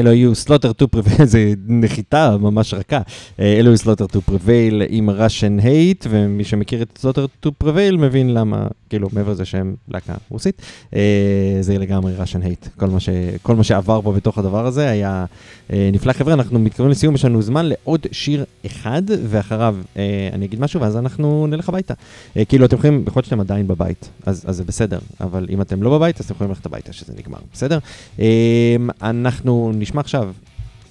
אלו 0.07 0.15
היו 0.15 0.35
Slaughter 0.35 0.73
to 0.73 0.89
Prevail, 0.89 1.25
זה 1.35 1.55
נחיתה 1.69 2.37
ממש 2.41 2.75
רכה. 2.75 3.01
אה, 3.41 3.59
אלו 3.59 3.71
היו 3.71 3.79
Slaughter 3.79 4.07
to 4.07 4.21
Prevail 4.21 4.83
עם 4.89 5.11
Russian 5.11 5.59
Hate, 5.59 6.07
ומי 6.11 6.45
שמכיר 6.45 6.83
את 6.83 6.99
Slaughter 6.99 7.27
to 7.41 7.53
Prevail 7.53 7.97
מבין 7.97 8.35
למה, 8.35 8.67
כאילו, 8.89 9.09
מעבר 9.13 9.33
לזה 9.33 9.45
שהם 9.45 9.75
להקה 9.89 10.15
רוסית, 10.31 10.63
אה, 10.95 11.01
זה 11.61 11.79
לגמרי 11.79 12.15
Russian 12.17 12.43
Hate. 12.43 12.69
כל, 12.77 12.99
ש- 12.99 13.09
כל 13.43 13.57
מה 13.57 13.65
שעבר 13.65 14.01
פה 14.03 14.13
בתוך 14.13 14.39
הדבר 14.39 14.67
הזה 14.67 14.89
היה 14.91 15.25
אה, 15.73 15.91
נפלא. 15.93 16.13
חבר'ה, 16.13 16.35
אנחנו 16.35 16.59
מתקרבים 16.59 16.91
לסיום, 16.91 17.15
יש 17.15 17.25
לנו 17.25 17.43
זמן 17.43 17.67
לעוד 17.67 18.07
שיר 18.13 18.45
אחד, 18.67 19.03
ואחריו 19.29 19.77
אה, 19.97 20.03
אני 20.33 20.45
אגיד 20.47 20.61
משהו, 20.61 20.81
ואז 20.81 20.97
אנחנו 20.97 21.47
נלך 21.47 21.69
הביתה. 21.69 21.95
אה, 22.37 22.45
כאילו, 22.45 22.65
אתם 22.65 22.77
יכולים, 22.77 23.05
יכול 23.07 23.21
להיות 23.21 23.25
שאתם 23.25 23.41
עדיין 23.41 23.67
בבית, 23.67 24.09
אז, 24.27 24.45
אז 24.47 24.57
זה 24.57 24.65
בסדר, 24.65 24.99
אבל 25.21 25.47
אם 25.51 25.61
אתם 25.61 25.83
לא 25.83 25.99
בבית, 25.99 26.21
אז 26.21 26.25
אתם 26.25 26.35
יכולים 26.35 26.51
ללכת 26.51 26.67
הביתה 26.67 26.93
שזה 26.93 27.13
נגמר, 27.19 27.39
בסדר? 27.53 27.79
אה, 28.19 28.77
אנחנו 29.03 29.73
נשמע 29.75 30.01
עכשיו, 30.01 30.33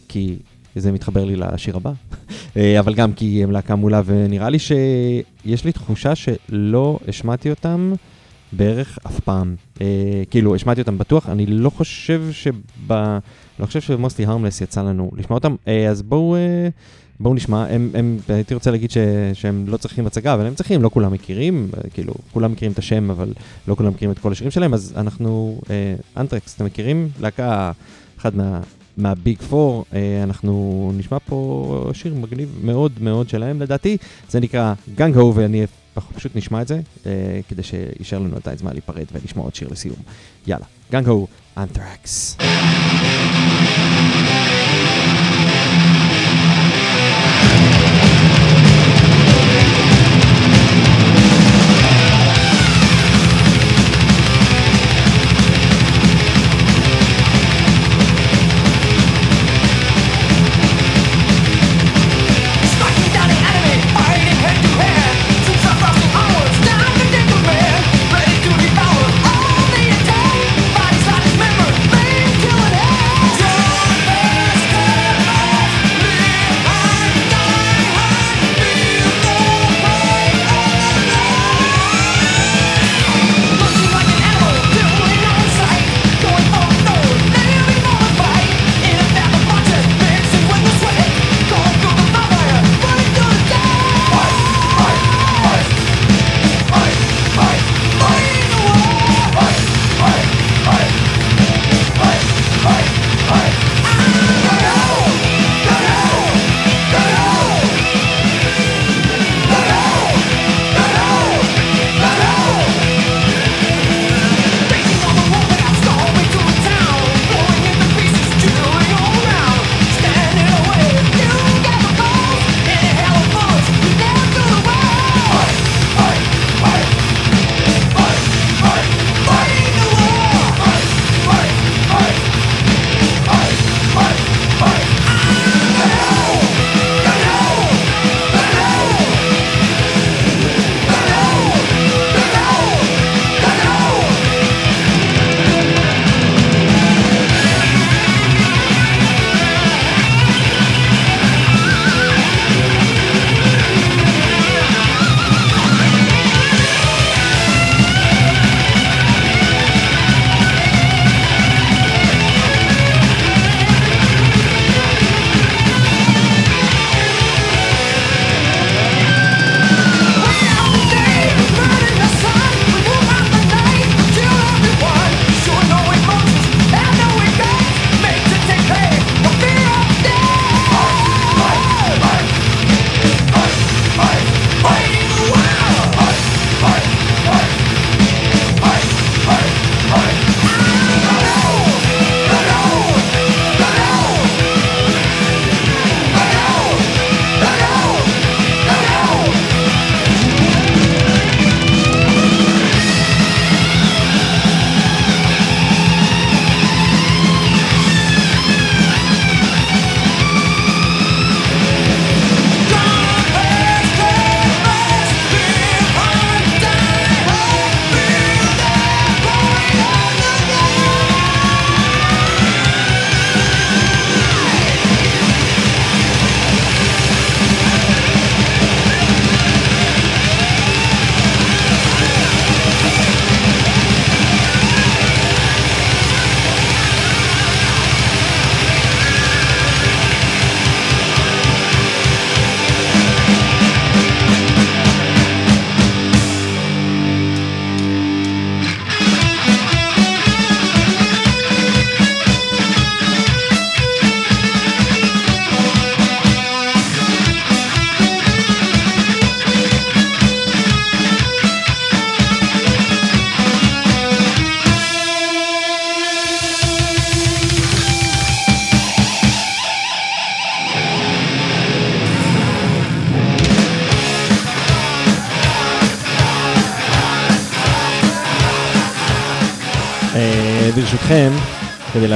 כי 0.08 0.36
זה 0.76 0.92
מתחבר 0.92 1.26
לי 1.26 1.36
לשיר 1.36 1.76
הבא, 1.76 1.92
אה, 2.58 2.80
אבל 2.80 2.94
גם 2.94 3.14
כי 3.14 3.44
הם 3.44 3.52
להקה 3.52 3.76
מעולה, 3.76 4.02
ונראה 4.06 4.50
לי 4.50 4.60
שיש 4.60 5.66
לי 5.66 5.72
תחושה 5.72 6.16
שלא 6.16 7.00
השמעתי 7.08 7.50
אותם 7.50 7.94
בערך 8.52 9.00
אף 9.08 9.20
פעם. 9.20 9.56
אה, 9.82 10.24
כאילו, 10.30 10.56
השמעתי 10.56 10.82
אותם 10.82 10.98
בטוח, 10.98 11.30
אני 11.30 11.46
לא 11.46 11.70
חושב 11.70 12.24
שב... 12.32 12.54
לא 13.60 13.66
חושב 13.66 13.82
שבמוסטי 13.82 14.26
הרמלס 14.26 14.62
יצא 14.62 14.82
לנו 14.82 15.12
לשמוע 15.18 15.38
אותם, 15.38 15.56
אה, 15.68 15.88
אז 15.90 16.02
בואו... 16.02 16.36
אה, 16.36 16.70
בואו 17.20 17.34
נשמע, 17.34 17.66
הם, 17.70 17.90
הם, 17.94 18.18
הייתי 18.28 18.54
רוצה 18.54 18.72
להגיד 18.72 18.92
ש, 18.92 18.98
שהם 19.34 19.66
לא 19.68 19.78
צריכים 19.78 20.08
הצגה, 20.08 20.34
אבל 20.34 20.46
הם 20.46 20.56
צריכים, 20.56 20.82
לא 20.82 20.90
כולם 20.90 21.14
מכירים, 21.14 21.70
אה, 21.78 21.90
כאילו, 21.90 22.14
כולם 22.34 22.52
מכירים 22.52 22.72
את 22.72 22.80
השם, 22.80 23.12
אבל 23.12 23.34
לא 23.68 23.76
כולם 23.76 23.90
מכירים 23.90 24.12
את 24.12 24.20
כל 24.20 24.32
השירים 24.32 24.52
שלהם, 24.52 24.74
אז 24.74 24.94
אנחנו, 24.96 25.62
אה, 25.70 25.96
אנטרקס, 26.18 26.56
אתם 26.56 26.66
מכירים? 26.66 27.10
להקה, 27.20 27.72
אחד 28.18 28.36
מה, 28.36 28.60
מהביג 28.98 29.42
פור, 29.42 29.86
אה, 29.94 30.24
אנחנו 30.24 30.92
נשמע 30.98 31.18
פה 31.26 31.92
שיר 31.94 32.14
מגניב 32.14 32.60
מאוד 32.64 32.92
מאוד 33.02 33.30
שלהם 33.30 33.62
לדעתי, 33.62 33.98
זה 34.30 34.40
נקרא 34.40 34.74
גנג 34.96 35.16
הו, 35.16 35.36
ואני 35.36 35.66
פשוט 36.16 36.36
נשמע 36.36 36.62
את 36.62 36.68
זה, 36.68 36.80
אה, 37.06 37.40
כדי 37.50 37.64
שישאר 37.64 38.20
לנו 38.20 38.36
עדיין 38.36 38.58
זמן 38.58 38.72
להיפרד 38.72 39.06
ולשמוע 39.12 39.46
עוד 39.46 39.56
שיר 39.56 39.68
לסיום. 39.72 39.98
יאללה, 40.48 40.66
גנג 40.92 41.08
הו, 41.08 41.28
אנטרקס. 41.58 42.38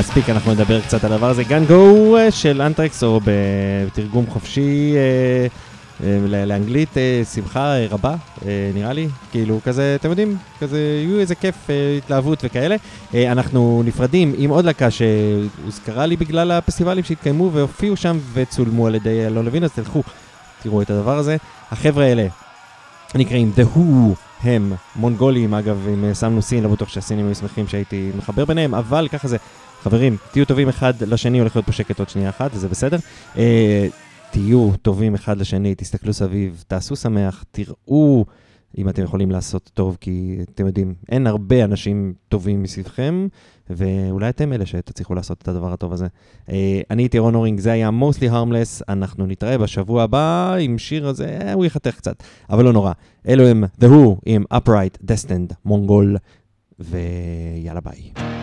להספיק, 0.10 0.30
אנחנו 0.30 0.54
נדבר 0.54 0.82
קצת 0.82 1.04
על 1.04 1.14
הדבר 1.14 1.30
הזה. 1.30 1.44
גן 1.44 1.66
גו 1.66 2.16
של 2.30 2.62
אנטרקס, 2.62 3.04
או 3.04 3.20
בתרגום 3.24 4.26
חופשי 4.30 4.94
אה, 4.96 5.48
אה, 6.08 6.46
לאנגלית, 6.46 6.98
אה, 6.98 7.22
שמחה 7.34 7.76
אה, 7.76 7.88
רבה, 7.90 8.16
אה, 8.46 8.72
נראה 8.74 8.94
לי. 8.94 9.08
כאילו, 9.32 9.60
כזה, 9.64 9.96
אתם 10.00 10.10
יודעים, 10.10 10.38
כזה, 10.60 10.80
יהיו 10.80 11.20
איזה 11.20 11.36
כיף, 11.36 11.56
אה, 11.70 11.98
התלהבות 11.98 12.40
וכאלה. 12.44 12.76
אה, 13.14 13.32
אנחנו 13.32 13.82
נפרדים 13.86 14.34
עם 14.38 14.50
עוד 14.50 14.66
להקה 14.66 14.88
שהוזכרה 14.92 16.06
לי 16.06 16.16
בגלל 16.16 16.52
הפסטיבלים 16.52 17.04
שהתקיימו 17.04 17.52
והופיעו 17.54 17.96
שם 17.96 18.20
וצולמו 18.34 18.88
על 18.88 18.96
ידי 18.96 19.26
אלון 19.28 19.46
לוין, 19.46 19.64
אז 19.64 19.72
תלכו, 19.72 20.04
תראו 20.64 20.82
את 20.82 20.90
הדבר 20.90 21.18
הזה. 21.18 21.38
החבר'ה 21.72 22.06
האלה 22.06 22.28
נקראים 23.16 23.52
The 23.56 23.78
Who 23.78 24.16
הם 24.44 24.74
מונגולים, 24.96 25.54
אגב, 25.54 25.88
אם 25.94 26.06
אה, 26.06 26.16
שמנו 26.16 26.42
סין, 26.42 26.64
לא 26.64 26.70
בטוח 26.70 26.90
שהסינים 26.90 27.26
היו 27.26 27.36
שמחים 27.36 27.68
שהייתי 27.68 28.12
מחבר 28.18 28.46
ביניהם, 28.46 28.76
אבל 28.76 29.08
ככה 29.12 29.28
זה. 29.28 29.38
חברים, 29.84 30.18
תהיו 30.32 30.46
טובים 30.46 30.70
אחד 30.70 30.94
לשני, 31.02 31.40
הולך 31.40 31.56
להיות 31.56 31.66
פה 31.66 31.72
שקט 31.72 32.00
עוד 32.00 32.10
שנייה 32.10 32.30
אחת, 32.30 32.54
זה 32.54 32.68
בסדר. 32.68 32.98
אה, 33.38 33.88
תהיו 34.32 34.72
טובים 34.82 35.16
אחד 35.16 35.38
לשני, 35.38 35.76
תסתכלו 35.76 36.14
סביב, 36.14 36.64
תעשו 36.68 36.96
שמח, 36.96 37.44
תראו 37.52 38.26
אם 38.78 38.90
אתם 38.90 39.04
יכולים 39.04 39.32
לעשות 39.32 39.72
טוב, 39.74 39.98
כי 40.02 40.40
אתם 40.54 40.68
יודעים, 40.68 40.94
אין 41.10 41.28
הרבה 41.28 41.64
אנשים 41.64 42.14
טובים 42.30 42.64
מסביבכם, 42.64 43.28
ואולי 43.70 44.30
אתם 44.30 44.54
אלה 44.54 44.66
שתצליחו 44.66 45.16
לעשות 45.16 45.42
את 45.42 45.48
הדבר 45.48 45.74
הטוב 45.74 45.94
הזה. 45.94 46.08
אה, 46.50 46.82
אני 46.92 47.02
הייתי 47.02 47.20
רון 47.20 47.36
אורינג, 47.36 47.60
זה 47.60 47.72
היה 47.72 47.90
mostly 47.90 48.32
harmless, 48.32 48.84
אנחנו 48.90 49.26
נתראה 49.26 49.58
בשבוע 49.58 50.04
הבא 50.04 50.56
עם 50.60 50.78
שיר 50.78 51.08
הזה, 51.08 51.40
אה, 51.42 51.54
הוא 51.54 51.66
יחתך 51.66 51.96
קצת, 51.96 52.24
אבל 52.50 52.66
לא 52.66 52.74
נורא. 52.74 52.92
אלו 53.28 53.48
הם 53.48 53.64
The 53.82 53.86
Who 53.86 54.20
עם 54.26 54.44
Upright 54.54 55.06
Destined 55.06 55.54
Mongol, 55.68 56.18
ויאללה 56.80 57.82
ביי. 57.82 58.39